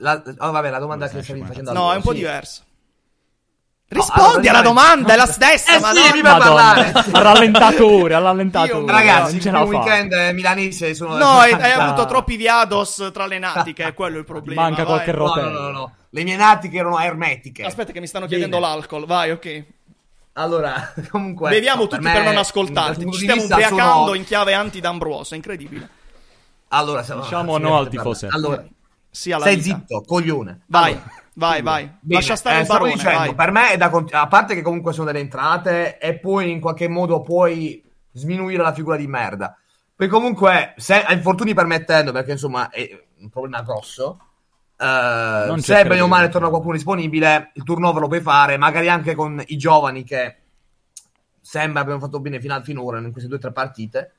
La, 0.00 0.22
oh, 0.38 0.50
vabbè, 0.52 0.70
la 0.70 0.78
domanda 0.78 1.08
che 1.08 1.22
stavi 1.22 1.42
facendo 1.42 1.72
No, 1.72 1.78
allora, 1.80 1.94
è 1.94 1.96
un 1.96 2.02
po' 2.02 2.10
sì. 2.12 2.16
diverso. 2.18 2.62
No, 3.90 4.00
Rispondi 4.00 4.48
alla 4.48 4.58
allora, 4.58 4.74
domanda, 4.74 5.12
è 5.14 5.16
la 5.16 5.24
stessa, 5.26 5.76
Eh 5.76 5.80
ma 5.80 5.92
sì, 5.94 6.08
no? 6.10 6.14
mi 6.16 6.20
parlare. 6.20 6.92
al 6.92 7.22
rallentatore. 7.22 8.14
Dio, 8.66 8.86
Ragazzi, 8.86 9.50
non 9.50 9.62
il 9.62 9.68
weekend 9.68 10.12
eh, 10.12 10.32
milanese 10.34 10.94
sono... 10.94 11.16
No, 11.16 11.38
hai, 11.38 11.52
hai 11.52 11.74
No, 11.74 11.84
avuto 11.84 12.04
troppi 12.04 12.36
viados 12.36 13.10
tra 13.14 13.24
le 13.24 13.38
natiche, 13.38 13.84
è 13.84 13.94
quello 13.94 14.18
il 14.18 14.24
problema. 14.26 14.60
Manca 14.62 14.84
vai. 14.84 14.92
qualche 14.92 15.12
no, 15.12 15.18
rotella. 15.26 15.50
no, 15.50 15.58
no, 15.60 15.70
no. 15.70 15.92
Le 16.10 16.22
mie 16.22 16.36
natiche 16.36 16.76
erano 16.76 16.98
ermetiche. 17.00 17.62
Aspetta 17.64 17.92
che 17.92 18.00
mi 18.00 18.06
stanno 18.06 18.26
Bene. 18.26 18.42
chiedendo 18.42 18.64
l'alcol, 18.66 19.06
vai, 19.06 19.30
ok. 19.30 19.64
Allora, 20.34 20.92
comunque... 21.08 21.48
Beviamo 21.48 21.82
no, 21.82 21.88
tutti 21.88 22.02
me, 22.02 22.12
per 22.12 22.24
non 22.24 22.36
ascoltarti, 22.36 23.10
ci 23.10 23.18
stiamo 23.20 23.42
ubriacando 23.44 24.02
sono- 24.04 24.14
in 24.14 24.24
chiave 24.24 24.52
anti-D'Ambroso, 24.52 25.32
è 25.32 25.36
incredibile. 25.36 25.88
Allora, 26.68 27.02
siamo- 27.02 27.22
Diciamo 27.22 27.56
no 27.56 27.78
al 27.78 27.84
sì, 27.84 27.90
tifosetto. 27.90 28.34
Allora, 28.36 28.62
sia 29.10 29.36
la 29.38 29.46
Stai 29.46 29.56
vita. 29.56 29.76
zitto, 29.78 30.02
coglione. 30.06 30.60
Vai, 30.66 30.92
Allora, 30.92 31.10
vai, 31.38 31.62
vai. 31.62 31.84
bene, 32.00 32.20
Lascia 32.20 32.36
stare 32.36 32.58
eh, 32.58 32.60
il 32.60 32.66
barone, 32.66 32.92
dicendo, 32.92 33.18
vai. 33.18 33.34
per 33.34 33.50
me 33.50 33.70
è 33.70 33.76
da 33.76 33.88
cont- 33.88 34.12
a 34.12 34.26
parte 34.26 34.54
che 34.54 34.62
comunque 34.62 34.92
sono 34.92 35.06
delle 35.06 35.20
entrate 35.20 35.98
e 35.98 36.18
poi 36.18 36.50
in 36.50 36.60
qualche 36.60 36.88
modo 36.88 37.22
puoi 37.22 37.82
sminuire 38.12 38.62
la 38.62 38.72
figura 38.72 38.96
di 38.96 39.06
merda. 39.06 39.56
Poi 39.94 40.08
comunque, 40.08 40.74
se 40.76 41.04
infortuni 41.10 41.54
permettendo, 41.54 42.12
perché 42.12 42.32
insomma 42.32 42.68
è 42.70 42.88
un 43.20 43.28
problema 43.30 43.62
grosso, 43.62 44.18
eh, 44.80 45.44
Non 45.46 45.60
se 45.60 45.74
c'è 45.74 45.86
bene 45.86 46.02
o 46.02 46.06
male 46.06 46.28
torna 46.28 46.48
qualcuno 46.48 46.74
disponibile, 46.74 47.50
il 47.54 47.64
turnover 47.64 48.00
lo 48.00 48.08
puoi 48.08 48.20
fare, 48.20 48.56
magari 48.56 48.88
anche 48.88 49.14
con 49.16 49.42
i 49.46 49.56
giovani 49.56 50.04
che 50.04 50.36
sembra 51.40 51.80
abbiamo 51.80 51.98
fatto 51.98 52.20
bene 52.20 52.40
fino 52.40 52.54
a 52.54 52.62
finora 52.62 52.98
in 52.98 53.10
queste 53.10 53.28
due 53.28 53.38
o 53.38 53.40
tre 53.40 53.52
partite. 53.52 54.12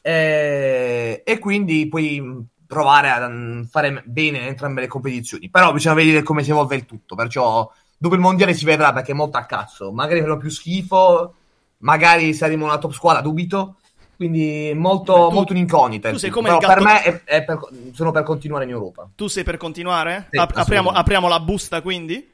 E, 0.00 1.22
e 1.24 1.38
quindi 1.38 1.88
puoi 1.88 2.46
provare 2.66 3.08
a 3.10 3.28
mm, 3.28 3.62
fare 3.64 4.02
bene 4.04 4.38
in 4.38 4.44
entrambe 4.44 4.80
le 4.82 4.86
competizioni. 4.86 5.48
Però 5.50 5.72
bisogna 5.72 5.94
vedere 5.94 6.22
come 6.22 6.42
si 6.42 6.50
evolve 6.50 6.76
il 6.76 6.84
tutto. 6.86 7.14
Perciò 7.14 7.70
dopo 7.96 8.14
il 8.14 8.20
mondiale 8.20 8.54
si 8.54 8.64
vedrà 8.64 8.92
perché 8.92 9.12
è 9.12 9.14
molto 9.14 9.36
a 9.38 9.44
cazzo. 9.44 9.92
Magari 9.92 10.20
farò 10.20 10.36
più 10.36 10.50
schifo, 10.50 11.34
magari 11.78 12.34
saremo 12.34 12.64
una 12.64 12.78
top 12.78 12.92
squadra, 12.92 13.20
dubito. 13.22 13.76
Quindi 14.16 14.72
molto, 14.74 15.28
tu- 15.28 15.34
molto 15.34 15.52
un'incognita. 15.52 16.10
tu 16.10 16.16
sei 16.16 16.30
come 16.30 16.48
il 16.50 16.56
Però 16.56 16.72
per 16.74 16.82
gatto- 16.82 16.84
me 16.84 17.02
è, 17.02 17.24
è 17.24 17.44
per- 17.44 17.60
sono 17.92 18.12
per 18.12 18.22
continuare 18.22 18.64
in 18.64 18.70
Europa. 18.70 19.06
Tu 19.14 19.26
sei 19.26 19.44
per 19.44 19.58
continuare? 19.58 20.28
Sì, 20.30 20.38
Ap- 20.38 20.56
apriamo, 20.56 20.88
apriamo 20.90 21.28
la 21.28 21.38
busta 21.40 21.82
quindi? 21.82 22.32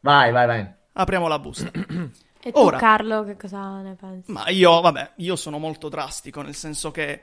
Vai, 0.00 0.30
vai, 0.32 0.46
vai. 0.46 0.66
Apriamo 0.92 1.26
la 1.28 1.38
busta. 1.38 1.70
E 2.40 2.52
tu, 2.52 2.58
Ora. 2.58 2.76
Carlo, 2.76 3.24
che 3.24 3.36
cosa 3.36 3.80
ne 3.80 3.94
pensi? 3.98 4.30
Ma 4.30 4.48
io, 4.50 4.80
vabbè, 4.80 5.12
io 5.16 5.34
sono 5.36 5.58
molto 5.58 5.88
drastico, 5.88 6.40
nel 6.42 6.54
senso 6.54 6.90
che 6.90 7.22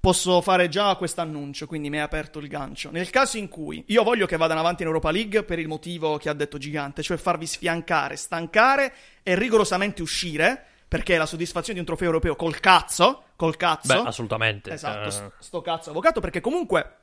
posso 0.00 0.40
fare 0.40 0.68
già 0.68 0.96
questo 0.96 1.20
annuncio, 1.20 1.66
quindi 1.66 1.90
mi 1.90 1.98
è 1.98 2.00
aperto 2.00 2.38
il 2.38 2.48
gancio. 2.48 2.90
Nel 2.90 3.10
caso 3.10 3.36
in 3.36 3.48
cui 3.48 3.84
io 3.88 4.02
voglio 4.02 4.24
che 4.26 4.38
vadano 4.38 4.60
avanti 4.60 4.80
in 4.82 4.88
Europa 4.88 5.10
League 5.10 5.42
per 5.44 5.58
il 5.58 5.68
motivo 5.68 6.16
che 6.16 6.30
ha 6.30 6.32
detto 6.32 6.56
Gigante, 6.56 7.02
cioè 7.02 7.18
farvi 7.18 7.46
sfiancare, 7.46 8.16
stancare 8.16 8.94
e 9.22 9.34
rigorosamente 9.34 10.00
uscire, 10.00 10.64
perché 10.88 11.14
è 11.14 11.18
la 11.18 11.26
soddisfazione 11.26 11.74
di 11.74 11.80
un 11.80 11.86
trofeo 11.86 12.06
europeo 12.08 12.34
col 12.34 12.58
cazzo, 12.60 13.24
col 13.36 13.56
cazzo. 13.56 14.02
Beh, 14.02 14.08
assolutamente. 14.08 14.72
Esatto, 14.72 15.08
Eh, 15.08 15.10
st- 15.10 15.32
sto 15.38 15.60
cazzo 15.60 15.90
avvocato, 15.90 16.20
perché 16.20 16.40
comunque 16.40 16.94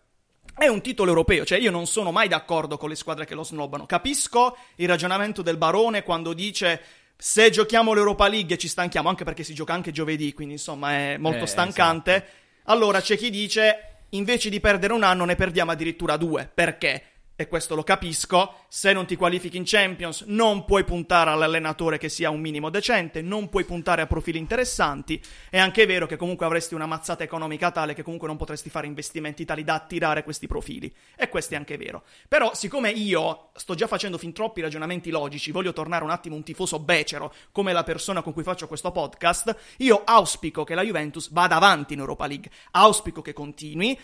è 0.57 0.67
un 0.67 0.81
titolo 0.81 1.10
europeo, 1.10 1.45
cioè 1.45 1.60
io 1.60 1.69
non 1.69 1.86
sono 1.86 2.12
mai 2.12 2.27
d'accordo 2.27 2.77
con 2.77 2.89
le 2.89 2.95
squadre 2.95 3.25
che 3.25 3.36
lo 3.36 3.43
snobbano. 3.43 3.86
Capisco 3.86 4.57
il 4.77 4.88
ragionamento 4.88 5.43
del 5.43 5.57
barone 5.57 6.01
quando 6.03 6.33
dice 6.33 6.81
se 7.15 7.49
giochiamo 7.51 7.93
l'Europa 7.93 8.27
League 8.27 8.55
e 8.55 8.57
ci 8.57 8.67
stanchiamo, 8.67 9.07
anche 9.07 9.23
perché 9.23 9.43
si 9.43 9.53
gioca 9.53 9.73
anche 9.73 9.91
giovedì, 9.91 10.33
quindi 10.33 10.55
insomma 10.55 10.93
è 10.93 11.17
molto 11.17 11.43
Eh, 11.43 11.47
stancante. 11.47 12.27
Allora 12.69 12.99
c'è 12.99 13.15
chi 13.17 13.30
dice 13.30 14.03
invece 14.10 14.49
di 14.49 14.60
perdere 14.60 14.93
un 14.93 15.03
anno 15.03 15.25
ne 15.25 15.36
perdiamo 15.36 15.71
addirittura 15.71 16.17
due. 16.17 16.49
Perché? 16.53 17.03
E 17.39 17.47
questo 17.47 17.76
lo 17.76 17.84
capisco, 17.84 18.63
se 18.67 18.91
non 18.93 19.06
ti 19.06 19.15
qualifichi 19.15 19.58
in 19.58 19.63
Champions 19.63 20.23
non 20.26 20.65
puoi 20.65 20.84
puntare 20.84 21.30
all'allenatore 21.30 22.00
che 22.00 22.10
sia 22.10 22.32
un 22.32 22.39
minimo 22.39 22.71
decente, 22.71 23.21
non 23.21 23.47
puoi 23.47 23.63
puntare 23.63 24.02
a 24.02 24.08
profili 24.08 24.39
interessanti, 24.39 25.21
è 25.52 25.60
anche 25.60 25.86
vero 25.86 26.08
che 26.08 26.15
comunque 26.15 26.47
avresti 26.47 26.73
una 26.73 26.88
mazzata 26.88 27.23
economica 27.23 27.69
tale 27.69 27.93
che 27.93 28.02
comunque 28.02 28.28
non 28.28 28.38
potresti 28.38 28.71
fare 28.71 28.88
investimenti 28.88 29.45
tali 29.45 29.63
da 29.63 29.76
attirare 29.76 30.23
questi 30.23 30.47
profili. 30.47 30.91
E 31.15 31.30
questo 31.30 31.54
è 31.54 31.58
anche 31.58 31.78
vero. 31.78 32.06
Però 32.28 32.56
siccome 32.56 32.89
io 32.89 33.52
sto 33.54 33.76
già 33.76 33.86
facendo 33.86 34.17
fin 34.17 34.34
troppi 34.34 34.62
ragionamenti 34.62 35.12
logici, 35.12 35.52
voglio 35.52 35.73
tornare 35.73 36.04
un 36.04 36.10
attimo 36.10 36.36
un 36.36 36.41
tifoso 36.41 36.80
becero 36.80 37.32
come 37.52 37.71
la 37.71 37.84
persona 37.84 38.23
con 38.23 38.34
cui 38.34 38.41
faccio 38.41 38.65
questo 38.65 38.91
podcast, 38.91 39.56
io 39.78 40.02
auspico 40.04 40.63
che 40.63 40.73
la 40.73 40.82
Juventus 40.82 41.30
vada 41.30 41.58
avanti 41.58 41.93
in 41.93 42.00
Europa 42.00 42.26
League, 42.26 42.50
auspico 42.71 43.21
che 43.21 43.34
continui. 43.34 43.95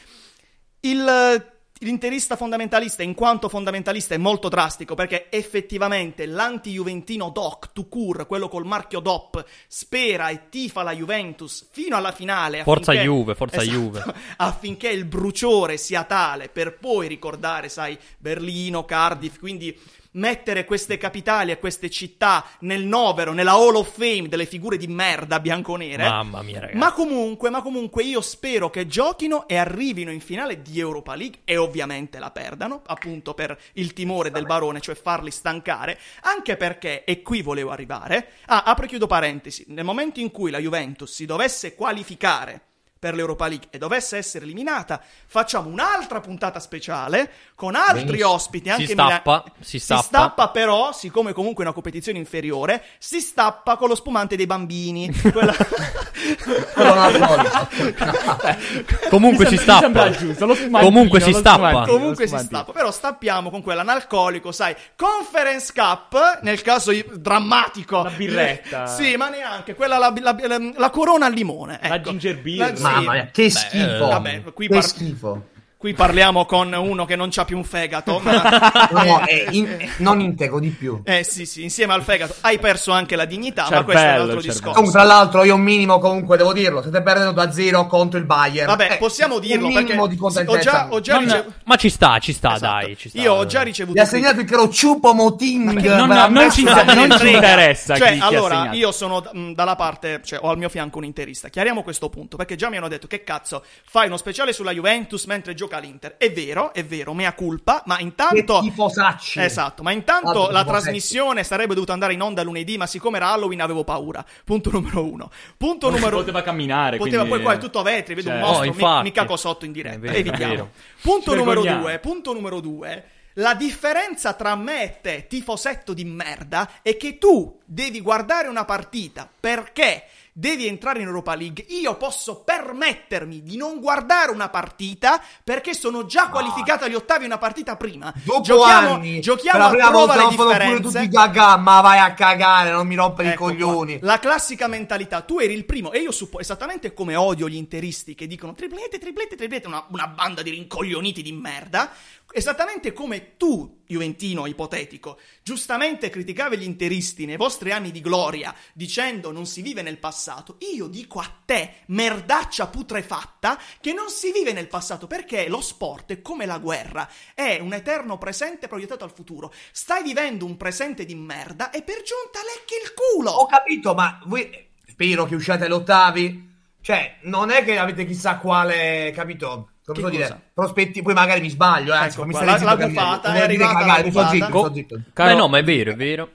Il 0.81 1.51
L'interista 1.83 2.37
fondamentalista, 2.37 3.03
in 3.03 3.13
quanto 3.13 3.49
fondamentalista, 3.49 4.15
è 4.15 4.17
molto 4.17 4.47
drastico 4.47 4.95
perché 4.95 5.27
effettivamente 5.29 6.25
l'anti-juventino 6.25 7.29
Doc, 7.29 7.71
Tucur, 7.73 8.25
quello 8.25 8.47
col 8.47 8.65
marchio 8.65 9.01
DOP, 9.01 9.43
spera 9.67 10.29
e 10.29 10.47
tifa 10.49 10.81
la 10.81 10.93
Juventus 10.95 11.67
fino 11.69 11.97
alla 11.97 12.13
finale. 12.13 12.63
Forza 12.63 12.91
affinché- 12.91 13.09
Juve, 13.09 13.35
forza 13.35 13.61
Esatto, 13.61 13.77
Juve. 13.77 14.03
Affinché 14.37 14.89
il 14.89 15.03
bruciore 15.03 15.75
sia 15.77 16.03
tale 16.05 16.47
per 16.47 16.77
poi 16.77 17.07
ricordare, 17.09 17.67
sai, 17.67 17.97
Berlino, 18.17 18.85
Cardiff, 18.85 19.39
quindi 19.39 19.77
mettere 20.13 20.65
queste 20.65 20.97
capitali 20.97 21.51
e 21.51 21.59
queste 21.59 21.89
città 21.89 22.45
nel 22.59 22.85
novero, 22.85 23.31
nella 23.33 23.53
Hall 23.53 23.75
of 23.75 23.93
Fame 23.95 24.27
delle 24.27 24.45
figure 24.45 24.77
di 24.77 24.87
merda 24.87 25.39
bianconere. 25.39 26.07
Mamma 26.07 26.41
mia, 26.41 26.59
ragazzi. 26.59 26.77
Ma 26.77 26.91
comunque, 26.91 27.49
ma 27.49 27.61
comunque 27.61 28.03
io 28.03 28.21
spero 28.21 28.69
che 28.69 28.87
giochino 28.87 29.47
e 29.47 29.55
arrivino 29.57 30.11
in 30.11 30.21
finale 30.21 30.61
di 30.61 30.79
Europa 30.79 31.15
League 31.15 31.39
e 31.43 31.57
ovviamente 31.57 32.19
la 32.19 32.31
perdano, 32.31 32.81
appunto 32.85 33.33
per 33.33 33.57
il 33.73 33.93
timore 33.93 34.31
del 34.31 34.45
barone, 34.45 34.81
cioè 34.81 34.95
farli 34.95 35.31
stancare, 35.31 35.99
anche 36.21 36.57
perché, 36.57 37.03
e 37.03 37.21
qui 37.21 37.41
volevo 37.41 37.71
arrivare, 37.71 38.31
ah, 38.47 38.63
apro 38.63 38.85
e 38.85 38.87
chiudo 38.87 39.07
parentesi, 39.07 39.65
nel 39.69 39.85
momento 39.85 40.19
in 40.19 40.31
cui 40.31 40.51
la 40.51 40.59
Juventus 40.59 41.11
si 41.11 41.25
dovesse 41.25 41.75
qualificare 41.75 42.61
per 43.03 43.15
l'Europa 43.15 43.47
League 43.47 43.67
e 43.69 43.77
dovesse 43.77 44.15
essere 44.15 44.45
eliminata, 44.45 45.01
facciamo 45.27 45.67
un'altra 45.67 46.21
puntata 46.21 46.61
speciale 46.61 47.29
con 47.53 47.75
altri 47.75 48.05
Benissimo. 48.05 48.29
ospiti 48.29 48.69
anche 48.69 48.85
Si 48.85 48.91
Mila- 48.93 49.07
stappa, 49.09 49.43
si 49.59 49.77
stappa. 49.77 50.01
stappa 50.03 50.49
però, 50.51 50.93
siccome 50.93 51.33
comunque 51.33 51.63
è 51.63 51.65
una 51.67 51.73
competizione 51.73 52.17
inferiore, 52.17 52.81
si 52.99 53.19
stappa 53.19 53.75
con 53.75 53.89
lo 53.89 53.95
spumante 53.95 54.37
dei 54.37 54.45
bambini. 54.45 55.11
Quella... 55.11 55.53
Comunque 59.09 59.45
si 59.47 59.57
stappa. 59.57 60.09
giusto, 60.11 60.47
Comunque 60.79 61.19
si 61.19 61.33
stappa. 61.33 61.85
Comunque 61.85 62.27
si 62.27 62.37
stappa, 62.37 62.71
però 62.71 62.91
stappiamo 62.91 63.49
con 63.49 63.61
quell'analcolico, 63.61 64.51
sai, 64.53 64.73
Conference 64.95 65.73
Cup, 65.75 66.39
nel 66.43 66.61
caso 66.61 66.91
drammatico. 67.15 68.03
La 68.03 68.09
birretta. 68.11 68.87
Sì, 68.87 69.17
ma 69.17 69.27
neanche, 69.29 69.75
quella 69.75 69.97
la, 69.97 70.13
la- 70.19 70.35
la- 70.39 70.71
la 70.75 70.89
corona 70.89 71.25
al 71.25 71.33
limone. 71.33 71.79
La 71.81 71.95
ecco. 71.95 72.09
ginger 72.11 72.37
beer. 72.39 72.57
La- 72.57 72.75
sì. 72.75 72.83
Mamma 72.95 73.11
mia, 73.13 73.29
che 73.31 73.49
schifo. 73.49 74.07
vabbè, 74.07 74.43
qui 74.53 74.67
che 74.67 74.73
par- 74.73 74.83
schifo. 74.83 75.47
Qui 75.83 75.93
parliamo 75.93 76.45
con 76.45 76.71
uno 76.71 77.03
che 77.03 77.17
non 77.17 77.27
c'ha 77.29 77.43
più 77.43 77.57
un 77.57 77.65
fegato. 77.65 78.17
ma- 78.19 78.87
No, 78.91 79.19
è 79.25 79.47
in- 79.49 79.67
è 79.67 79.89
non 79.97 80.21
intego 80.21 80.61
di 80.61 80.69
più. 80.69 81.01
Eh 81.03 81.25
sì, 81.25 81.45
sì, 81.45 81.61
insieme 81.63 81.91
al 81.91 82.03
fegato 82.03 82.35
hai 82.39 82.57
perso 82.57 82.93
anche 82.93 83.17
la 83.17 83.25
dignità, 83.25 83.63
ma 83.63 83.67
Cervello, 83.67 83.83
questo 83.83 84.01
è 84.01 84.05
un 84.05 84.09
altro 84.21 84.25
cervello. 84.27 84.53
discorso. 84.53 84.75
Comunque, 84.77 84.99
tra 85.01 85.03
l'altro, 85.03 85.43
io 85.43 85.55
un 85.55 85.61
minimo, 85.61 85.99
comunque, 85.99 86.37
devo 86.37 86.53
dirlo. 86.53 86.79
State 86.81 87.01
perdendo 87.01 87.31
da 87.33 87.51
zero 87.51 87.85
contro 87.87 88.17
il 88.17 88.23
Bayern. 88.23 88.67
Vabbè, 88.67 88.91
Eh, 88.93 88.97
possiamo 88.97 89.39
dirlo 89.39 89.67
un 89.67 89.73
perché 89.73 89.87
minimo 89.87 90.07
di 90.07 90.17
ho 90.21 90.57
già, 90.57 90.87
ho 90.89 91.01
già 91.01 91.15
Non- 91.15 91.23
ricevuto. 91.25 91.53
Ma 91.65 91.75
ci 91.75 91.89
sta, 91.89 92.17
ci 92.19 92.31
sta, 92.31 92.55
Esatto. 92.55 92.85
dai. 92.85 92.95
Ci 92.97 93.09
sta. 93.09 93.19
Io 93.19 93.33
ho 93.33 93.45
già 93.45 93.61
ricevuto. 93.61 93.97
Mi 93.97 94.03
ha 94.05 94.07
segnato 94.07 94.39
il 94.39 94.45
caro 94.45 94.69
Ciupo 94.69 95.13
Moting. 95.13 95.81
non- 95.81 96.07
non 96.31 96.49
ci- 96.49 96.63
non 96.63 97.17
ci 97.19 97.29
interessa. 97.29 97.97
Cioè, 97.97 98.07
chi- 98.13 98.13
chi 98.19 98.21
ha 98.21 98.27
allora, 98.27 98.69
io 98.71 98.93
sono 98.93 99.21
mh, 99.33 99.51
dalla 99.51 99.75
parte, 99.75 100.21
cioè, 100.23 100.39
ho 100.41 100.49
al 100.49 100.57
mio 100.57 100.69
fianco 100.69 100.99
un 100.99 101.03
interista. 101.03 101.49
Chiariamo 101.49 101.83
questo 101.83 102.07
punto, 102.07 102.37
perché 102.37 102.55
già 102.55 102.69
mi 102.69 102.77
hanno 102.77 102.87
detto 102.87 103.05
che 103.07 103.25
cazzo, 103.25 103.61
fai 103.85 104.07
uno 104.07 104.15
speciale 104.15 104.53
sulla 104.53 104.71
Juventus 104.71 105.25
mentre 105.25 105.53
gioca 105.53 105.71
l'Inter. 105.79 106.17
È 106.17 106.31
vero, 106.31 106.73
è 106.73 106.83
vero, 106.83 107.13
mea 107.13 107.33
culpa, 107.33 107.83
ma 107.85 107.99
intanto... 107.99 108.59
Che 108.59 108.69
tifosacci. 108.69 109.39
Esatto, 109.39 109.83
ma 109.83 109.91
intanto 109.91 110.49
la 110.49 110.63
trasmissione 110.63 111.43
sarebbe 111.43 111.73
dovuta 111.73 111.93
andare 111.93 112.13
in 112.13 112.21
onda 112.21 112.43
lunedì, 112.43 112.77
ma 112.77 112.87
siccome 112.87 113.17
era 113.17 113.31
Halloween 113.31 113.61
avevo 113.61 113.83
paura. 113.83 114.23
Punto 114.43 114.71
numero 114.71 115.03
uno. 115.03 115.29
Punto 115.57 115.87
Non 115.87 115.95
si 115.97 116.01
numero 116.03 116.19
poteva 116.21 116.41
camminare, 116.41 116.97
Poteva, 116.97 117.23
quindi- 117.23 117.35
poi 117.37 117.41
qua 117.43 117.53
è 117.53 117.57
tutto 117.57 117.79
a 117.79 117.83
vetri, 117.83 118.13
vedo 118.15 118.29
un 118.29 118.35
Cioè- 118.35 118.45
mostro, 118.45 118.87
Oh, 118.87 118.95
mi, 118.97 119.03
mi 119.03 119.11
caco 119.11 119.35
sotto 119.37 119.65
in 119.65 119.71
diretta. 119.71 119.99
Vero, 119.99 120.13
Evitiamo. 120.15 120.69
Punto 121.01 121.35
numero 121.35 121.61
due, 121.61 121.99
punto 121.99 122.33
numero 122.33 122.59
due. 122.59 123.03
La 123.37 123.55
differenza 123.55 124.33
tra 124.33 124.55
me 124.55 124.83
e 124.83 125.01
te, 125.01 125.25
tifosetto 125.27 125.93
di 125.93 126.05
merda, 126.05 126.69
è 126.83 126.95
che 126.97 127.17
tu 127.17 127.59
devi 127.65 127.99
guardare 127.99 128.47
una 128.47 128.63
partita 128.63 129.27
perché 129.39 130.03
devi 130.33 130.67
entrare 130.67 130.99
in 130.99 131.07
Europa 131.07 131.35
League. 131.35 131.63
Io 131.69 131.95
posso 131.95 132.43
permettermi 132.43 133.43
di 133.43 133.55
non 133.55 133.79
guardare 133.79 134.31
una 134.31 134.49
partita 134.49 135.21
perché 135.43 135.73
sono 135.73 136.05
già 136.05 136.29
qualificato 136.29 136.85
agli 136.85 136.95
ottavi 136.95 137.25
una 137.25 137.37
partita 137.37 137.77
prima. 137.77 138.11
Dopo 138.23 138.41
giochiamo 138.41 138.95
anni, 138.95 139.21
giochiamo 139.21 139.65
a 139.65 139.69
prima 139.69 139.89
prova 139.89 140.05
volta 140.05 140.15
le 140.15 140.21
non 140.23 140.31
fanno 140.33 140.49
pure 140.49 140.59
differenze. 140.59 140.99
tutti 140.99 141.07
gaga, 141.09 141.57
ma 141.57 141.81
vai 141.81 141.99
a 141.99 142.13
cagare, 142.13 142.71
non 142.71 142.87
mi 142.87 142.95
rompere 142.95 143.33
Ecco 143.33 143.49
i 143.49 143.57
coglioni. 143.57 143.99
qua. 143.99 144.07
La 144.07 144.19
classica 144.19 144.67
mentalità, 144.67 145.21
tu 145.21 145.39
eri 145.39 145.53
il 145.53 145.65
primo, 145.65 145.91
e 145.91 145.99
io 145.99 146.11
suppo 146.11 146.39
esattamente 146.39 146.93
come 146.93 147.15
odio 147.15 147.47
gli 147.47 147.55
interisti 147.55 148.15
che 148.15 148.27
dicono 148.27 148.53
triplete, 148.53 148.97
triplete, 148.97 149.35
triplete, 149.35 149.67
una, 149.67 149.85
una 149.89 150.07
banda 150.07 150.41
di 150.41 150.49
rincoglioniti 150.49 151.21
di 151.21 151.31
merda. 151.31 151.91
Esattamente 152.31 152.93
come 152.93 153.37
tu, 153.37 153.83
Juventino 153.85 154.47
ipotetico, 154.47 155.19
giustamente 155.43 156.09
criticavi 156.09 156.57
gli 156.57 156.63
interisti 156.63 157.25
nei 157.25 157.37
vostri 157.37 157.71
anni 157.71 157.91
di 157.91 158.01
gloria 158.01 158.55
dicendo 158.73 159.31
non 159.31 159.45
si 159.45 159.61
vive 159.61 159.83
nel 159.83 159.99
passato, 159.99 160.57
io 160.73 160.87
dico 160.87 161.19
a 161.19 161.31
te, 161.45 161.81
merdaccia 161.87 162.67
putrefatta, 162.67 163.59
che 163.79 163.93
non 163.93 164.09
si 164.09 164.31
vive 164.31 164.51
nel 164.51 164.67
passato 164.67 165.05
perché 165.05 165.47
lo 165.47 165.61
sport 165.61 166.11
è 166.11 166.21
come 166.23 166.47
la 166.47 166.57
guerra, 166.57 167.07
è 167.35 167.59
un 167.59 167.73
eterno 167.73 168.17
presente 168.17 168.67
proiettato 168.67 169.03
al 169.03 169.13
futuro. 169.13 169.53
Stai 169.71 170.01
vivendo 170.01 170.45
un 170.45 170.57
presente 170.57 171.05
di 171.05 171.13
merda 171.13 171.69
e 171.69 171.83
per 171.83 171.97
giunta 171.97 172.39
lecchi 172.41 172.73
il 172.83 172.93
culo. 172.95 173.29
Ho 173.29 173.45
capito, 173.45 173.93
ma 173.93 174.19
voi 174.25 174.69
spero 174.87 175.25
che 175.25 175.35
usciate 175.35 175.65
agli 175.65 175.71
ottavi. 175.71 176.51
Cioè, 176.81 177.19
non 177.23 177.51
è 177.51 177.63
che 177.63 177.77
avete 177.77 178.05
chissà 178.05 178.37
quale, 178.37 179.11
capito? 179.13 179.72
Posso 179.85 180.09
dire? 180.09 180.41
Prospetti, 180.53 181.01
poi 181.01 181.13
magari 181.13 181.41
mi 181.41 181.49
sbaglio, 181.49 181.91
eh, 181.93 181.95
Ecco 181.95 182.03
anzi, 182.05 182.21
mi 182.23 182.31
qua, 182.31 182.41
stai 182.41 182.45
la- 182.45 182.53
zitto 182.57 182.65
la 182.69 182.75
vuol 182.75 182.89
è 183.35 183.41
arrivata 183.41 183.73
cagare, 183.79 184.03
mi 184.03 184.09
gufata. 184.11 184.29
zitto, 184.29 184.45
mi 184.45 184.49
sto 184.51 184.61
Go- 184.61 184.73
zitto. 184.73 185.01
Caro- 185.13 185.29
Beh, 185.31 185.35
no, 185.37 185.47
ma 185.49 185.57
è 185.57 185.63
vero, 185.63 185.91
è 185.91 185.95
vero. 185.95 186.29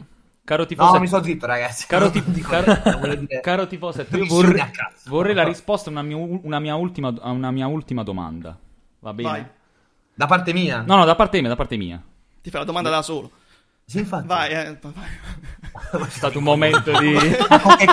Caro 0.45 0.67
tifoso, 0.67 0.93
No, 0.95 1.01
mi 1.01 1.07
sto 1.07 1.23
zitto, 1.23 1.47
ragazzi. 1.47 1.87
Caro, 1.87 2.11
ti- 2.11 2.23
caro- 2.41 2.75
dire- 3.17 3.41
caro 3.41 3.67
tifosetto, 3.67 4.17
io 4.17 4.27
vorrei, 4.27 4.63
vorrei 5.07 5.35
la 5.35 5.45
risposta 5.45 5.89
a 5.89 5.93
una 5.93 6.03
mia, 6.03 6.17
una 6.17 6.59
mia 6.59 6.75
ultima, 6.75 7.13
a 7.21 7.31
una 7.31 7.51
mia 7.51 7.67
ultima 7.67 8.03
domanda. 8.03 8.57
Va 9.01 9.13
bene? 9.15 9.29
Vai. 9.31 9.47
Da 10.15 10.27
parte 10.27 10.53
mia? 10.53 10.83
No, 10.87 10.97
no, 10.97 11.05
da 11.05 11.15
parte 11.15 11.39
mia, 11.41 11.49
da 11.49 11.57
parte 11.57 11.77
mia. 11.77 12.03
Ti 12.43 12.51
fai 12.51 12.61
la 12.61 12.67
domanda 12.67 12.91
da 12.91 13.03
solo. 13.03 13.31
Sì, 13.89 14.01
infatti. 14.01 14.27
Vai, 14.27 14.51
eh, 14.51 14.77
vai. 14.83 16.03
È 16.07 16.11
stato 16.11 16.37
un 16.39 16.45
momento 16.45 16.91
di... 16.99 17.15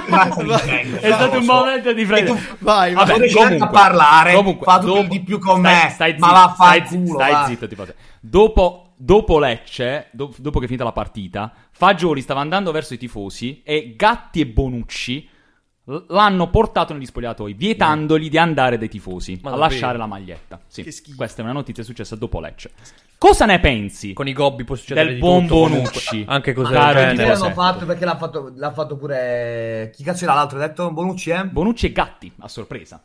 Ma? 0.09 0.25
È 0.25 1.11
stato 1.13 1.37
un 1.37 1.45
momento 1.45 1.93
di 1.93 2.05
freddo. 2.05 2.33
Vai, 2.59 2.93
vai. 2.93 2.93
Vabbè, 2.93 3.17
neanche 3.19 3.39
a 3.39 3.43
comunque- 3.43 3.69
parlare, 3.69 4.33
comunque, 4.33 4.65
fa 4.65 4.77
dopo- 4.79 5.01
di 5.03 5.21
più 5.21 5.39
con 5.39 5.59
stai- 5.59 5.83
me, 5.85 5.89
stai 5.91 6.15
ma 6.17 6.27
zitto, 6.27 6.33
va 6.33 6.43
a 6.43 6.53
stai, 6.53 6.83
culo, 6.83 7.13
stai 7.19 7.31
va. 7.31 7.45
zitto, 7.45 7.67
tifoso. 7.67 7.93
Dopo, 8.19 8.93
dopo 8.97 9.39
Lecce, 9.39 10.07
do- 10.11 10.33
dopo 10.37 10.57
che 10.59 10.65
è 10.65 10.67
finita 10.67 10.83
la 10.83 10.91
partita, 10.91 11.53
Fagioli 11.71 12.19
stava 12.21 12.41
andando 12.41 12.71
verso 12.71 12.93
i 12.93 12.97
tifosi 12.97 13.61
e 13.63 13.93
Gatti 13.95 14.41
e 14.41 14.47
Bonucci 14.47 15.29
l'hanno 16.07 16.49
portato 16.49 16.93
negli 16.93 17.05
spogliatoi, 17.05 17.53
vietandogli 17.53 18.29
di 18.29 18.37
andare 18.37 18.77
dai 18.77 18.89
tifosi 18.89 19.39
Ma 19.41 19.49
a 19.49 19.51
davvero? 19.51 19.69
lasciare 19.69 19.97
la 19.97 20.07
maglietta. 20.07 20.59
Sì, 20.67 20.83
Che 20.83 20.91
schifo. 20.91 21.15
questa 21.17 21.41
è 21.41 21.43
una 21.43 21.53
notizia 21.53 21.83
successa 21.83 22.15
dopo 22.15 22.39
Lecce. 22.39 22.71
Cosa 23.17 23.45
ne 23.45 23.59
pensi 23.59 24.11
Con 24.13 24.27
i 24.27 24.33
gobbi 24.33 24.63
può 24.65 24.75
succedere 24.75 25.05
del 25.05 25.15
di 25.15 25.19
buon 25.21 25.43
tutto. 25.47 25.69
Bonucci? 25.69 26.25
Anche 26.27 26.53
Caro 26.53 26.67
del 26.67 26.73
Perché 26.77 26.93
genere. 26.93 27.13
tifosetto. 27.15 27.41
l'hanno 27.43 27.53
fatto? 27.53 27.85
Perché 27.85 28.05
l'ha 28.05 28.17
fatto, 28.17 28.51
l'ha 28.55 28.71
fatto 28.73 28.97
pure. 28.97 29.91
Chi 29.95 30.03
cazzo 30.03 30.23
era 30.25 30.33
l'altro? 30.33 30.59
Hai 30.59 30.67
detto 30.67 30.91
Bonucci, 30.91 31.29
eh? 31.29 31.45
Bonucci 31.45 31.85
e 31.85 31.91
Gatti, 31.91 32.31
a 32.39 32.47
sorpresa. 32.47 33.01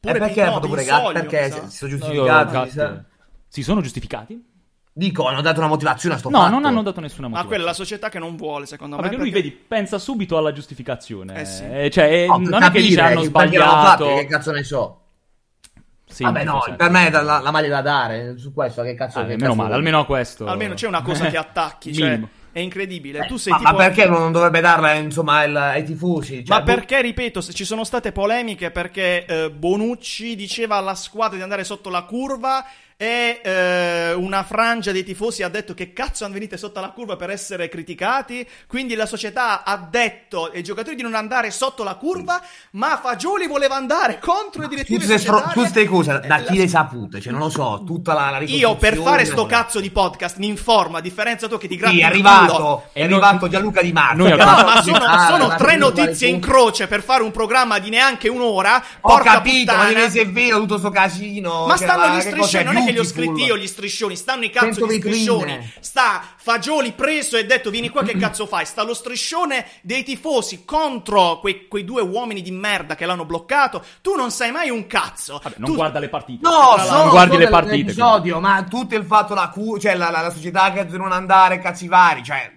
Pure 0.00 0.14
eh, 0.16 0.18
perché 0.18 0.42
ha 0.42 0.52
fatto 0.52 0.60
di 0.60 0.68
pure 0.68 0.84
Gatti? 0.84 1.12
Perché 1.12 1.50
si 1.68 1.76
sono 1.76 1.90
giustificati? 1.90 2.70
Si 3.48 3.62
sono 3.62 3.80
giustificati? 3.82 4.50
Dico, 4.94 5.26
hanno 5.26 5.40
dato 5.40 5.58
una 5.60 5.68
motivazione 5.68 6.16
a 6.16 6.18
sto 6.18 6.28
No, 6.28 6.38
fatto. 6.40 6.50
non 6.50 6.64
hanno 6.66 6.82
dato 6.82 7.00
nessuna 7.00 7.28
Ma 7.28 7.36
motivazione. 7.38 7.48
quella 7.48 7.64
è 7.64 7.66
la 7.66 7.74
società 7.84 8.08
che 8.10 8.18
non 8.18 8.36
vuole, 8.36 8.66
secondo 8.66 8.96
No, 8.96 9.00
me. 9.02 9.08
perché 9.08 9.22
lui, 9.22 9.32
vedi, 9.32 9.50
pensa 9.50 9.98
subito 9.98 10.36
alla 10.36 10.52
giustificazione. 10.52 11.40
Eh 11.40 11.44
sì. 11.46 11.64
Eh, 11.64 11.90
cioè, 11.90 12.04
eh, 12.12 12.26
No, 12.26 12.36
non 12.36 12.62
è 12.62 12.70
che 12.70 12.80
dice 12.82 12.96
capire 12.96 13.00
hanno 13.00 13.22
l'hanno 13.22 13.30
fatto, 13.30 14.04
sbagliato. 14.04 14.04
che 14.16 14.26
cazzo 14.26 14.50
ne 14.52 14.62
so. 14.64 14.96
Sì, 16.04 16.24
Vabbè, 16.24 16.44
no, 16.44 16.62
per 16.76 16.90
me 16.90 17.10
la, 17.10 17.22
la 17.40 17.50
maglia 17.50 17.68
da 17.70 17.80
dare. 17.80 18.36
Su 18.36 18.52
questo, 18.52 18.82
che 18.82 18.94
cazzo 18.94 19.20
Ah, 19.20 19.22
che 19.22 19.28
meno 19.28 19.38
cazzo 19.44 19.54
male, 19.54 19.66
vuoi? 19.68 19.78
almeno 19.78 19.98
a 20.00 20.04
questo. 20.04 20.46
Almeno 20.46 20.74
c'è 20.74 20.86
una 20.86 21.00
cosa 21.00 21.26
che 21.28 21.38
attacchi, 21.38 21.94
cioè, 21.94 22.10
Minimo. 22.10 22.28
è 22.52 22.58
incredibile. 22.58 23.24
tu 23.26 23.38
sei 23.38 23.52
ma, 23.54 23.58
tipo... 23.60 23.70
ma 23.70 23.76
perché 23.78 24.04
non 24.06 24.30
dovrebbe 24.30 24.60
darla 24.60 24.92
insomma 24.92 25.38
al- 25.38 25.56
ai 25.56 25.84
tifosi? 25.84 26.44
Cioè, 26.44 26.58
Ma 26.58 26.62
perché, 26.62 27.00
ripeto, 27.00 27.40
se 27.40 27.54
ci 27.54 27.64
sono 27.64 27.82
state 27.84 28.12
polemiche 28.12 28.70
perché 28.70 29.24
eh, 29.24 29.50
Bonucci 29.50 30.36
diceva 30.36 30.76
alla 30.76 30.94
squadra 30.94 31.36
di 31.38 31.42
andare 31.42 31.64
sotto 31.64 31.88
la 31.88 32.02
curva 32.02 32.62
e 33.02 33.40
eh, 33.42 34.12
una 34.12 34.44
frangia 34.44 34.92
dei 34.92 35.02
tifosi 35.02 35.42
ha 35.42 35.48
detto 35.48 35.74
che 35.74 35.92
cazzo 35.92 36.28
venite 36.30 36.56
sotto 36.56 36.78
la 36.80 36.90
curva 36.90 37.16
per 37.16 37.30
essere 37.30 37.68
criticati, 37.68 38.46
quindi 38.68 38.94
la 38.94 39.06
società 39.06 39.64
ha 39.64 39.76
detto 39.76 40.48
ai 40.54 40.62
giocatori 40.62 40.94
di 40.94 41.02
non 41.02 41.16
andare 41.16 41.50
sotto 41.50 41.82
la 41.82 41.96
curva, 41.96 42.40
ma 42.72 43.00
Fagioli 43.02 43.48
voleva 43.48 43.74
andare 43.74 44.20
contro 44.20 44.62
i 44.62 44.68
direttivi 44.68 45.00
Tutte 45.00 45.14
queste, 45.14 45.28
societari. 45.28 45.52
queste 45.58 45.84
cose, 45.86 46.20
da 46.24 46.36
Eh, 46.38 46.44
chi 46.44 46.54
la- 46.56 46.62
le 46.62 46.68
sapute? 46.68 47.20
Cioè, 47.20 47.32
non 47.32 47.40
lo 47.40 47.48
so, 47.48 47.82
tutta 47.84 48.12
la, 48.14 48.30
la 48.30 48.38
Io 48.38 48.76
per 48.76 48.92
fare 48.94 49.24
sto 49.24 49.34
ricostruzione- 49.34 49.48
cazzo 49.48 49.80
di 49.80 49.90
podcast 49.90 50.36
mi 50.36 50.46
informo, 50.46 50.96
a 50.98 51.00
differenza 51.00 51.48
tua 51.48 51.58
che 51.58 51.66
ti 51.66 51.74
gratti 51.74 51.96
Sì, 51.96 52.00
è 52.02 52.04
il 52.04 52.10
arrivato, 52.12 52.84
è 52.92 53.02
arrivato 53.02 53.48
Gianluca 53.48 53.82
Di 53.82 53.92
Marco. 53.92 54.28
No, 54.28 54.36
ma 54.36 54.80
sono, 54.80 54.98
giocare 54.98 55.26
sono 55.36 55.54
tre 55.56 55.74
notizie 55.76 56.28
le 56.28 56.34
in 56.34 56.40
croce 56.40 56.86
per 56.86 57.02
fare 57.02 57.24
un 57.24 57.32
programma 57.32 57.80
di 57.80 57.90
neanche 57.90 58.28
un'ora. 58.28 58.76
Ho 59.00 59.08
Porca 59.08 59.32
capito, 59.32 59.72
ma 59.72 59.78
puttana. 59.78 59.88
deve 59.92 60.06
essere 60.06 60.26
vero 60.26 60.58
tutto 60.60 60.78
sto 60.78 60.90
casino. 60.90 61.66
Ma 61.66 61.74
che 61.74 61.82
stanno 61.84 62.06
va- 62.06 62.14
gli 62.14 62.20
striscioni, 62.20 62.40
cos'è, 62.40 62.62
non 62.62 62.76
è 62.76 62.84
che 62.84 62.91
li 62.92 62.98
ho 62.98 63.04
scritti 63.04 63.42
io 63.44 63.56
gli 63.56 63.66
striscioni, 63.66 64.16
stanno 64.16 64.44
i 64.44 64.50
cazzo 64.50 64.86
di 64.86 64.94
vetrine. 64.94 65.14
striscioni. 65.14 65.72
Sta 65.80 66.22
Fagioli 66.36 66.92
preso 66.92 67.36
e 67.36 67.46
detto 67.46 67.70
vieni 67.70 67.88
qua 67.88 68.02
che 68.02 68.16
cazzo 68.18 68.46
fai? 68.46 68.64
Sta 68.66 68.82
lo 68.82 68.94
striscione 68.94 69.66
dei 69.82 70.02
tifosi 70.04 70.64
contro 70.64 71.38
quei, 71.40 71.66
quei 71.68 71.84
due 71.84 72.02
uomini 72.02 72.42
di 72.42 72.50
merda 72.50 72.94
che 72.94 73.06
l'hanno 73.06 73.24
bloccato. 73.24 73.84
Tu 74.00 74.14
non 74.14 74.30
sai 74.30 74.50
mai 74.52 74.70
un 74.70 74.86
cazzo. 74.86 75.40
Vabbè, 75.42 75.56
non 75.58 75.70
Tu- 75.70 75.74
guarda 75.76 75.98
le 75.98 76.08
partite. 76.08 76.40
No, 76.48 76.76
solo, 76.78 76.98
non 76.98 77.08
guardi 77.10 77.32
solo 77.32 77.44
le 77.44 77.50
partite. 77.50 77.76
l'episodio, 77.76 78.40
ma 78.40 78.64
tutto 78.68 78.94
il 78.94 79.04
fatto 79.04 79.34
la 79.34 79.48
cu- 79.48 79.78
cioè 79.78 79.94
la, 79.94 80.10
la- 80.10 80.20
la 80.22 80.30
società 80.30 80.70
che 80.72 80.84
non 80.84 81.12
andare, 81.12 81.58
cazzi 81.58 81.88
vari, 81.88 82.22
cioè 82.22 82.50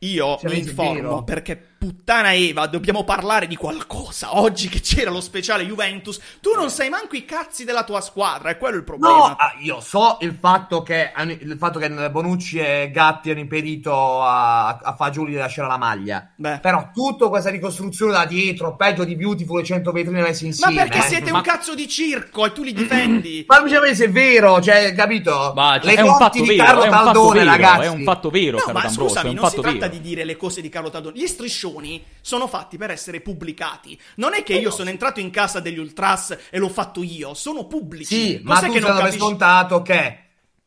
Io 0.00 0.36
Cioè, 0.38 0.50
mi 0.50 0.58
informo 0.58 1.24
perché 1.24 1.73
puttana 1.84 2.32
Eva, 2.32 2.66
dobbiamo 2.66 3.04
parlare 3.04 3.46
di 3.46 3.56
qualcosa. 3.56 4.38
Oggi 4.40 4.70
che 4.70 4.80
c'era 4.80 5.10
lo 5.10 5.20
speciale 5.20 5.66
Juventus, 5.66 6.18
tu 6.40 6.52
non 6.56 6.70
sai 6.70 6.88
manco 6.88 7.14
i 7.14 7.26
cazzi 7.26 7.64
della 7.64 7.84
tua 7.84 8.00
squadra, 8.00 8.48
è 8.48 8.56
quello 8.56 8.78
il 8.78 8.84
problema. 8.84 9.14
No, 9.14 9.24
ah, 9.38 9.54
io 9.60 9.80
so 9.82 10.16
il 10.22 10.34
fatto 10.40 10.82
che 10.82 11.12
il 11.40 11.56
fatto 11.58 11.78
che 11.78 11.90
Bonucci 12.10 12.58
e 12.58 12.90
Gatti 12.90 13.30
hanno 13.30 13.40
impedito 13.40 14.22
a, 14.22 14.78
a 14.78 14.94
Fagioli 14.94 15.32
di 15.32 15.36
lasciare 15.36 15.68
la 15.68 15.76
maglia. 15.76 16.30
Beh. 16.36 16.60
Però 16.60 16.88
tutta 16.94 17.28
questa 17.28 17.50
ricostruzione 17.50 18.12
da 18.12 18.24
dietro, 18.24 18.76
peggio 18.76 19.04
di 19.04 19.14
Beautiful 19.14 19.60
e 19.60 19.64
100 19.64 19.92
vetrine 19.92 20.22
messe 20.22 20.44
Ma 20.44 20.48
insieme. 20.48 20.74
perché 20.74 20.98
eh. 20.98 21.08
siete 21.08 21.30
Ma- 21.32 21.36
un 21.36 21.42
cazzo 21.42 21.74
di 21.74 21.86
circo 21.86 22.46
e 22.46 22.52
tu 22.52 22.62
li 22.62 22.72
difendi? 22.72 23.44
Ma 23.46 23.60
mi 23.60 23.94
se 23.94 24.04
è 24.06 24.10
vero, 24.10 24.58
cioè, 24.62 24.94
capito? 24.94 25.52
Ma, 25.54 25.78
cioè, 25.82 25.92
Le 25.92 25.98
è 25.98 26.02
un 26.02 26.16
fatto 26.16 26.40
di 26.40 26.46
vero, 26.46 26.64
Carlo 26.64 26.82
è 26.82 26.86
un 26.86 26.92
fatto 26.92 27.04
Taldone, 27.04 27.38
vero, 27.40 27.50
ragazzi. 27.50 27.84
è 27.84 27.88
un 27.88 28.02
fatto 28.04 28.30
vero, 28.30 28.56
No, 28.56 28.62
caro 28.62 28.72
ma 28.72 28.80
D'Ambrosio, 28.84 29.08
scusami, 29.08 29.26
è 29.26 29.28
un 29.28 29.34
non 29.34 29.44
si 29.44 29.50
fatto 29.50 29.62
tratta 29.68 29.86
vero. 29.86 29.92
di 29.92 30.00
dire 30.00 30.24
le 30.24 30.36
cose 30.36 30.60
di 30.62 30.68
Carlo 30.70 30.88
Taldoni. 30.88 31.20
Gli 31.20 31.26
striscioni 31.26 31.73
sono 32.20 32.46
fatti 32.46 32.76
per 32.76 32.90
essere 32.90 33.20
pubblicati. 33.20 33.98
Non 34.16 34.34
è 34.34 34.42
che 34.42 34.54
io 34.54 34.70
sono 34.70 34.90
entrato 34.90 35.20
in 35.20 35.30
casa 35.30 35.60
degli 35.60 35.78
ultras 35.78 36.36
e 36.50 36.58
l'ho 36.58 36.68
fatto 36.68 37.02
io, 37.02 37.34
sono 37.34 37.66
pubblici. 37.66 38.14
Sì, 38.14 38.40
ma 38.42 38.54
Cos'è 38.54 38.66
tu 38.66 38.72
che 38.72 38.80
non 38.80 38.96
capisci? 38.96 39.18
scontato 39.18 39.82
che, 39.82 40.18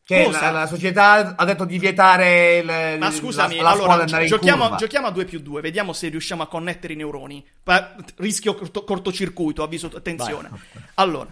che 0.04 0.30
la, 0.30 0.50
la 0.50 0.66
società 0.66 1.34
ha 1.36 1.44
detto 1.44 1.64
di 1.64 1.78
vietare 1.78 2.58
il, 2.58 2.98
Ma 2.98 3.10
scusami, 3.10 3.56
la, 3.56 3.62
la 3.62 3.70
allora 3.70 4.04
giochiamo, 4.04 4.76
giochiamo 4.76 5.06
a 5.06 5.10
2 5.10 5.24
più 5.24 5.40
2, 5.40 5.60
vediamo 5.60 5.92
se 5.92 6.08
riusciamo 6.08 6.42
a 6.42 6.46
connettere 6.46 6.92
i 6.92 6.96
neuroni. 6.96 7.46
Pa- 7.62 7.94
rischio 8.16 8.54
corto- 8.54 8.84
cortocircuito, 8.84 9.62
avviso, 9.62 9.90
attenzione. 9.94 10.50
Allora, 10.94 11.28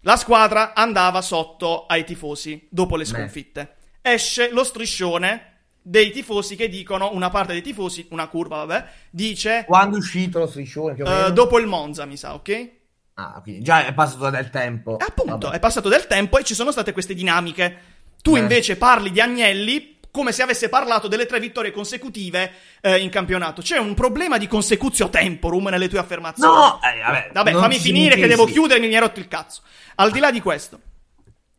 la 0.00 0.16
squadra 0.16 0.74
andava 0.74 1.20
sotto 1.20 1.86
ai 1.86 2.04
tifosi 2.04 2.66
dopo 2.70 2.96
le 2.96 3.04
sconfitte. 3.04 3.74
Esce 4.02 4.50
lo 4.52 4.62
striscione 4.62 5.55
dei 5.88 6.10
tifosi 6.10 6.56
che 6.56 6.68
dicono, 6.68 7.10
una 7.12 7.30
parte 7.30 7.52
dei 7.52 7.62
tifosi, 7.62 8.08
una 8.10 8.26
curva, 8.26 8.64
vabbè, 8.64 8.86
dice 9.08 9.62
Quando 9.64 9.94
è 9.94 9.98
uscito 10.00 10.40
lo 10.40 10.48
striscione? 10.48 10.94
Più 10.94 11.04
o 11.04 11.08
eh, 11.08 11.14
meno? 11.14 11.30
dopo 11.30 11.60
il 11.60 11.66
Monza, 11.68 12.04
mi 12.06 12.16
sa, 12.16 12.34
ok? 12.34 12.70
Ah, 13.14 13.40
quindi 13.40 13.62
già 13.62 13.86
è 13.86 13.94
passato 13.94 14.28
del 14.28 14.50
tempo. 14.50 14.98
E 14.98 15.04
appunto, 15.06 15.46
Vabbè. 15.46 15.56
è 15.56 15.60
passato 15.60 15.88
del 15.88 16.08
tempo 16.08 16.38
e 16.38 16.44
ci 16.44 16.54
sono 16.54 16.72
state 16.72 16.92
queste 16.92 17.14
dinamiche. 17.14 17.78
Tu 18.20 18.34
Eh. 18.34 18.40
invece 18.40 18.76
parli 18.76 19.12
di 19.12 19.20
Agnelli 19.20 19.98
come 20.10 20.32
se 20.32 20.42
avesse 20.42 20.68
parlato 20.68 21.06
delle 21.08 21.26
tre 21.26 21.38
vittorie 21.38 21.70
consecutive 21.70 22.50
eh, 22.80 22.98
in 22.98 23.08
campionato. 23.10 23.62
C'è 23.62 23.78
un 23.78 23.94
problema 23.94 24.38
di 24.38 24.48
consecutio 24.48 25.08
temporum 25.08 25.68
nelle 25.68 25.88
tue 25.88 25.98
affermazioni. 26.00 26.52
No, 26.52 26.80
eh, 26.82 27.00
vabbè, 27.00 27.30
Vabbè, 27.32 27.52
fammi 27.52 27.78
finire 27.78 28.16
che 28.16 28.26
devo 28.26 28.44
chiudere, 28.46 28.80
mi 28.80 28.92
hai 28.92 29.00
rotto 29.00 29.20
il 29.20 29.28
cazzo. 29.28 29.60
Al 29.96 30.10
di 30.10 30.18
là 30.18 30.30
di 30.32 30.40
questo, 30.40 30.80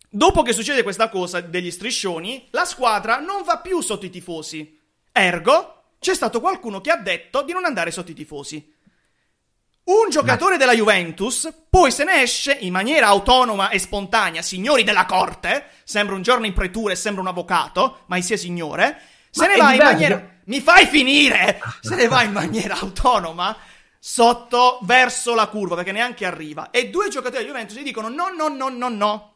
dopo 0.09 0.41
che 0.41 0.53
succede 0.53 0.83
questa 0.83 1.09
cosa 1.09 1.41
degli 1.41 1.71
striscioni, 1.71 2.47
la 2.51 2.65
squadra 2.65 3.19
non 3.19 3.43
va 3.43 3.59
più 3.59 3.81
sotto 3.81 4.05
i 4.05 4.09
tifosi. 4.09 4.79
Ergo, 5.11 5.83
c'è 5.99 6.13
stato 6.13 6.39
qualcuno 6.39 6.81
che 6.81 6.91
ha 6.91 6.97
detto 6.97 7.41
di 7.41 7.53
non 7.53 7.65
andare 7.65 7.91
sotto 7.91 8.11
i 8.11 8.15
tifosi. 8.15 8.75
Un 9.87 10.09
giocatore 10.09 10.57
della 10.57 10.73
Juventus 10.73 11.49
poi 11.69 11.91
se 11.91 12.03
ne 12.03 12.21
esce 12.21 12.57
in 12.59 12.73
maniera 12.73 13.07
autonoma 13.07 13.69
e 13.69 13.79
spontanea, 13.79 14.41
signori 14.41 14.83
della 14.83 15.05
corte, 15.05 15.67
sembra 15.85 16.13
un 16.13 16.21
giorno 16.21 16.45
in 16.45 16.53
pretura 16.53 16.91
e 16.91 16.97
sembra 16.97 17.21
un 17.21 17.29
avvocato, 17.29 17.99
ma 18.07 18.19
sia 18.19 18.35
signore, 18.35 18.99
se 19.29 19.47
Ma 19.47 19.53
ne 19.53 19.57
va 19.57 19.73
in 19.73 19.83
maniera... 19.83 20.35
Mi 20.45 20.59
fai 20.61 20.87
finire! 20.87 21.61
Se 21.81 21.95
ne 21.95 22.07
va 22.07 22.23
in 22.23 22.31
maniera 22.31 22.75
autonoma 22.79 23.55
sotto, 23.99 24.79
verso 24.83 25.35
la 25.35 25.47
curva, 25.47 25.75
perché 25.75 25.91
neanche 25.91 26.25
arriva. 26.25 26.69
E 26.69 26.89
due 26.89 27.09
giocatori 27.09 27.43
della 27.43 27.53
Juventus 27.53 27.77
gli 27.77 27.83
dicono 27.83 28.09
no, 28.09 28.29
no, 28.29 28.47
no, 28.47 28.69
no, 28.69 28.89
no. 28.89 29.33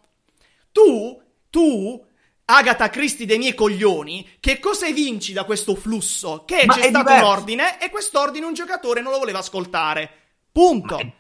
Tu, 0.72 1.22
tu, 1.50 2.06
Agatha 2.46 2.90
Christie 2.90 3.26
dei 3.26 3.38
miei 3.38 3.54
coglioni, 3.54 4.38
che 4.40 4.60
cosa 4.60 4.90
vinci 4.90 5.34
da 5.34 5.46
questo 5.46 5.76
flusso? 5.76 6.44
Che 6.46 6.66
Ma 6.66 6.74
c'è 6.74 6.90
stato 6.90 7.10
diverso. 7.10 7.26
un 7.26 7.32
ordine 7.32 7.82
e 7.82 7.90
quest'ordine 7.90 8.46
un 8.46 8.54
giocatore 8.54 9.02
non 9.02 9.12
lo 9.12 9.20
voleva 9.20 9.40
ascoltare. 9.40 10.10
Punto. 10.52 11.14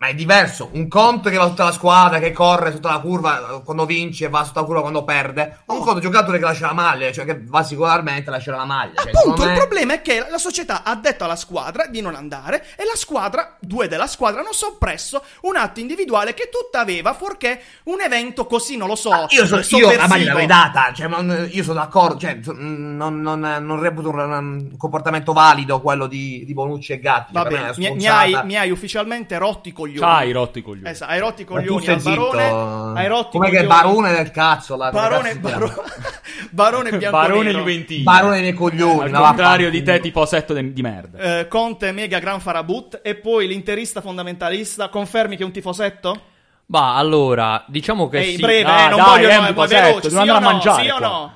Ma 0.00 0.06
è, 0.06 0.14
diverso. 0.14 0.70
Un 0.74 0.86
conto 0.86 1.28
che 1.28 1.36
va 1.36 1.48
tutta 1.48 1.64
la 1.64 1.72
squadra, 1.72 2.20
che 2.20 2.30
corre 2.30 2.70
sotto 2.70 2.86
la 2.86 3.00
curva 3.00 3.60
quando 3.64 3.84
vince 3.84 4.26
e 4.26 4.28
va 4.28 4.44
sotto 4.44 4.60
la 4.60 4.66
curva 4.66 4.80
quando 4.82 5.02
perde. 5.02 5.58
Un 5.66 5.80
conto 5.80 5.98
giocatore 5.98 6.38
che 6.38 6.44
lascia 6.44 6.66
la 6.66 6.72
maglia, 6.72 7.10
cioè 7.10 7.24
che 7.24 7.42
va 7.44 7.64
sicuramente 7.64 8.28
a 8.28 8.32
lasciare 8.34 8.58
la 8.58 8.64
maglia. 8.64 8.92
Cioè, 8.94 9.10
Appunto, 9.10 9.42
secondo 9.42 9.42
il 9.42 9.48
me- 9.50 9.56
problema 9.56 9.92
è 9.94 10.00
che 10.00 10.24
la 10.30 10.38
società 10.38 10.84
ha 10.84 10.94
detto 10.94 11.24
alla 11.24 11.34
squadra 11.34 11.86
di 11.86 12.00
non 12.00 12.14
andare 12.14 12.64
e 12.76 12.84
la 12.84 12.94
squadra, 12.94 13.56
due 13.58 13.88
della 13.88 14.06
squadra, 14.06 14.38
hanno 14.40 14.52
soppresso 14.52 15.20
un 15.42 15.56
atto 15.56 15.80
individuale 15.80 16.32
che 16.32 16.48
tutta 16.48 16.78
aveva, 16.78 17.12
fuorché 17.14 17.60
un 17.84 18.00
evento 18.00 18.46
così, 18.46 18.76
non 18.76 18.86
lo 18.86 18.94
so, 18.94 19.10
Ah, 19.10 19.26
Io, 19.30 19.46
so, 19.46 19.76
io 19.76 19.96
la 19.96 20.06
maglia 20.06 20.26
l'avrei 20.26 20.46
data, 20.46 20.92
cioè, 20.94 21.08
non- 21.08 21.48
io 21.50 21.62
sono 21.64 21.80
d'accordo, 21.80 22.18
cioè, 22.20 22.38
non, 22.54 23.20
non, 23.20 23.40
non 23.40 23.80
reputo 23.80 24.10
un, 24.10 24.20
un 24.20 24.76
comportamento 24.76 25.32
valido 25.32 25.80
quello 25.80 26.06
di, 26.06 26.44
di 26.46 26.54
Bonucci 26.54 26.92
e 26.92 27.00
Gatti. 27.00 27.32
Va 27.32 27.42
cioè, 27.42 27.50
per 27.50 27.60
me 27.60 27.72
bene, 27.72 27.74
è 27.74 27.80
una 27.80 27.94
mi, 27.94 27.96
mi 27.96 28.06
hai, 28.06 28.40
mi 28.44 28.56
hai 28.56 28.70
ufficialmente 28.70 29.36
rotto 29.38 29.68
i 29.68 29.72
coglioni. 29.72 29.86
Coglioni. 29.92 30.12
C'hai 30.12 30.32
rotto 30.32 30.58
i 30.58 30.62
coglioni. 30.62 30.88
Esatto, 30.90 31.12
hai 31.12 31.18
rotto 31.18 31.42
i 31.42 31.44
coglioni 31.44 31.86
al 31.86 32.02
barone. 32.02 32.42
zitto. 32.42 32.92
Hai 32.94 33.06
rotto 33.08 33.28
i 33.28 33.30
Come 33.30 33.50
che 33.50 33.64
barone 33.66 34.12
del 34.12 34.30
cazzo 34.30 34.76
la 34.76 34.90
Barone, 34.90 35.30
cazzo 35.30 35.34
si 35.34 35.40
chiama? 35.40 35.66
baro- 35.66 35.84
barone 36.50 36.90
bianco 36.96 37.16
Barone 37.16 37.50
Juventino. 37.52 38.02
Barone 38.04 38.40
nei 38.40 38.52
coglioni. 38.52 39.00
Al 39.10 39.12
contrario 39.12 39.70
di 39.70 39.82
te, 39.82 40.00
tipo 40.00 40.24
setto 40.26 40.52
de- 40.52 40.72
di 40.72 40.82
merda. 40.82 41.40
Eh, 41.40 41.48
Conte 41.48 41.92
mega 41.92 42.18
gran 42.18 42.40
farabut 42.40 43.00
e 43.02 43.14
poi 43.16 43.46
l'interista 43.46 44.00
fondamentalista 44.00 44.88
confermi 44.88 45.36
che 45.36 45.42
è 45.42 45.46
un 45.46 45.52
tifosetto? 45.52 46.20
Bah, 46.66 46.96
allora, 46.96 47.64
diciamo 47.66 48.08
che 48.08 48.18
Ehi, 48.18 48.34
sì. 48.34 48.40
breve, 48.42 48.68
Ah, 48.70 48.80
eh, 48.82 48.88
non 48.90 48.98
dai, 48.98 49.06
voglio 49.08 49.28
è 49.28 49.36
un 49.38 49.54
no, 49.54 49.66
veloce, 49.66 50.10
sì 50.10 50.16
o 50.16 50.38
no, 50.38 50.60
sì 50.60 50.88
o 50.90 50.98
no? 50.98 51.32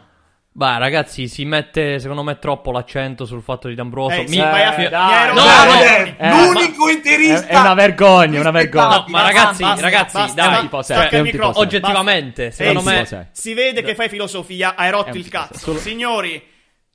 Bah, 0.55 0.77
ragazzi, 0.77 1.29
si 1.29 1.47
mette 1.47 1.99
secondo 1.99 2.23
me 2.23 2.39
troppo 2.39 2.73
l'accento 2.73 3.25
sul 3.25 3.41
fatto 3.41 3.69
di 3.69 3.75
D'Ambroso. 3.75 4.17
Eh, 4.21 4.27
sì, 4.29 4.37
Mi- 4.37 4.43
vai 4.43 4.63
a- 4.63 4.89
dai, 4.91 5.25
ero- 5.25 5.33
No, 5.35 5.45
dai, 5.45 6.15
no. 6.19 6.19
Eh, 6.19 6.31
L'unico 6.53 6.89
interista. 6.91 7.47
È, 7.47 7.51
è 7.53 7.59
una 7.59 7.73
vergogna, 7.73 8.39
una 8.41 8.51
vergogna. 8.51 8.97
No, 8.99 9.05
ma 9.09 9.23
ragazzi, 9.23 9.63
Basta, 9.63 9.81
ragazzi, 9.81 10.17
basta, 10.19 10.35
dai, 10.35 10.45
basta, 10.51 10.61
tipo 10.63 10.83
sei, 10.83 10.97
stacca 10.97 11.17
è 11.17 11.21
un 11.21 11.31
tipo 11.31 11.53
sei. 11.55 11.63
oggettivamente, 11.63 12.45
basta. 12.49 12.65
secondo 12.65 12.91
Ehi, 12.91 12.97
me... 12.99 13.05
sì. 13.07 13.17
Si 13.33 13.55
vede 13.55 13.83
che 13.83 13.95
fai 13.95 14.09
filosofia, 14.11 14.75
hai 14.77 14.91
rotto 14.91 15.17
il 15.17 15.29
cazzo. 15.29 15.57
solo- 15.59 15.79
Signori, 15.79 16.43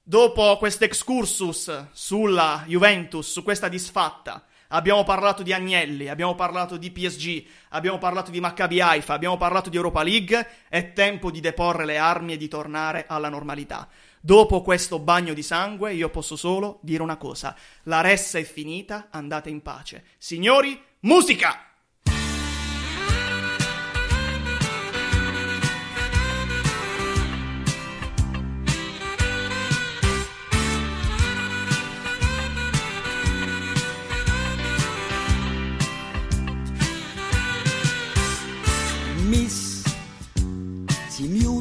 dopo 0.03 0.57
questo 0.57 0.83
excursus 0.83 1.87
sulla 1.93 2.63
Juventus, 2.67 3.31
su 3.31 3.41
questa 3.41 3.67
disfatta, 3.69 4.43
abbiamo 4.69 5.03
parlato 5.03 5.43
di 5.43 5.53
Agnelli, 5.53 6.07
abbiamo 6.07 6.35
parlato 6.35 6.77
di 6.77 6.91
PSG, 6.91 7.45
abbiamo 7.69 7.97
parlato 7.97 8.31
di 8.31 8.39
Maccabi 8.39 8.81
Haifa, 8.81 9.13
abbiamo 9.13 9.37
parlato 9.37 9.69
di 9.69 9.75
Europa 9.75 10.03
League, 10.03 10.47
è 10.69 10.93
tempo 10.93 11.31
di 11.31 11.39
deporre 11.39 11.85
le 11.85 11.97
armi 11.97 12.33
e 12.33 12.37
di 12.37 12.47
tornare 12.47 13.05
alla 13.07 13.29
normalità. 13.29 13.87
Dopo 14.19 14.61
questo 14.61 14.99
bagno 14.99 15.33
di 15.33 15.43
sangue 15.43 15.93
io 15.93 16.09
posso 16.09 16.35
solo 16.35 16.79
dire 16.81 17.01
una 17.03 17.17
cosa, 17.17 17.55
la 17.83 18.01
ressa 18.01 18.39
è 18.39 18.43
finita, 18.43 19.07
andate 19.11 19.49
in 19.49 19.61
pace. 19.61 20.03
Signori, 20.17 20.81
musica! 21.01 21.61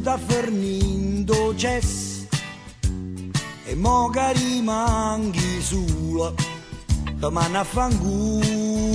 Miuta 0.07 0.19
fornindo 0.19 1.55
cess. 1.57 2.27
E 3.67 3.75
moga 3.75 4.33
rimanghi 4.33 5.61
sola 5.61 6.33
domani 7.19 7.57
a 7.57 7.65
fangula 7.65 8.95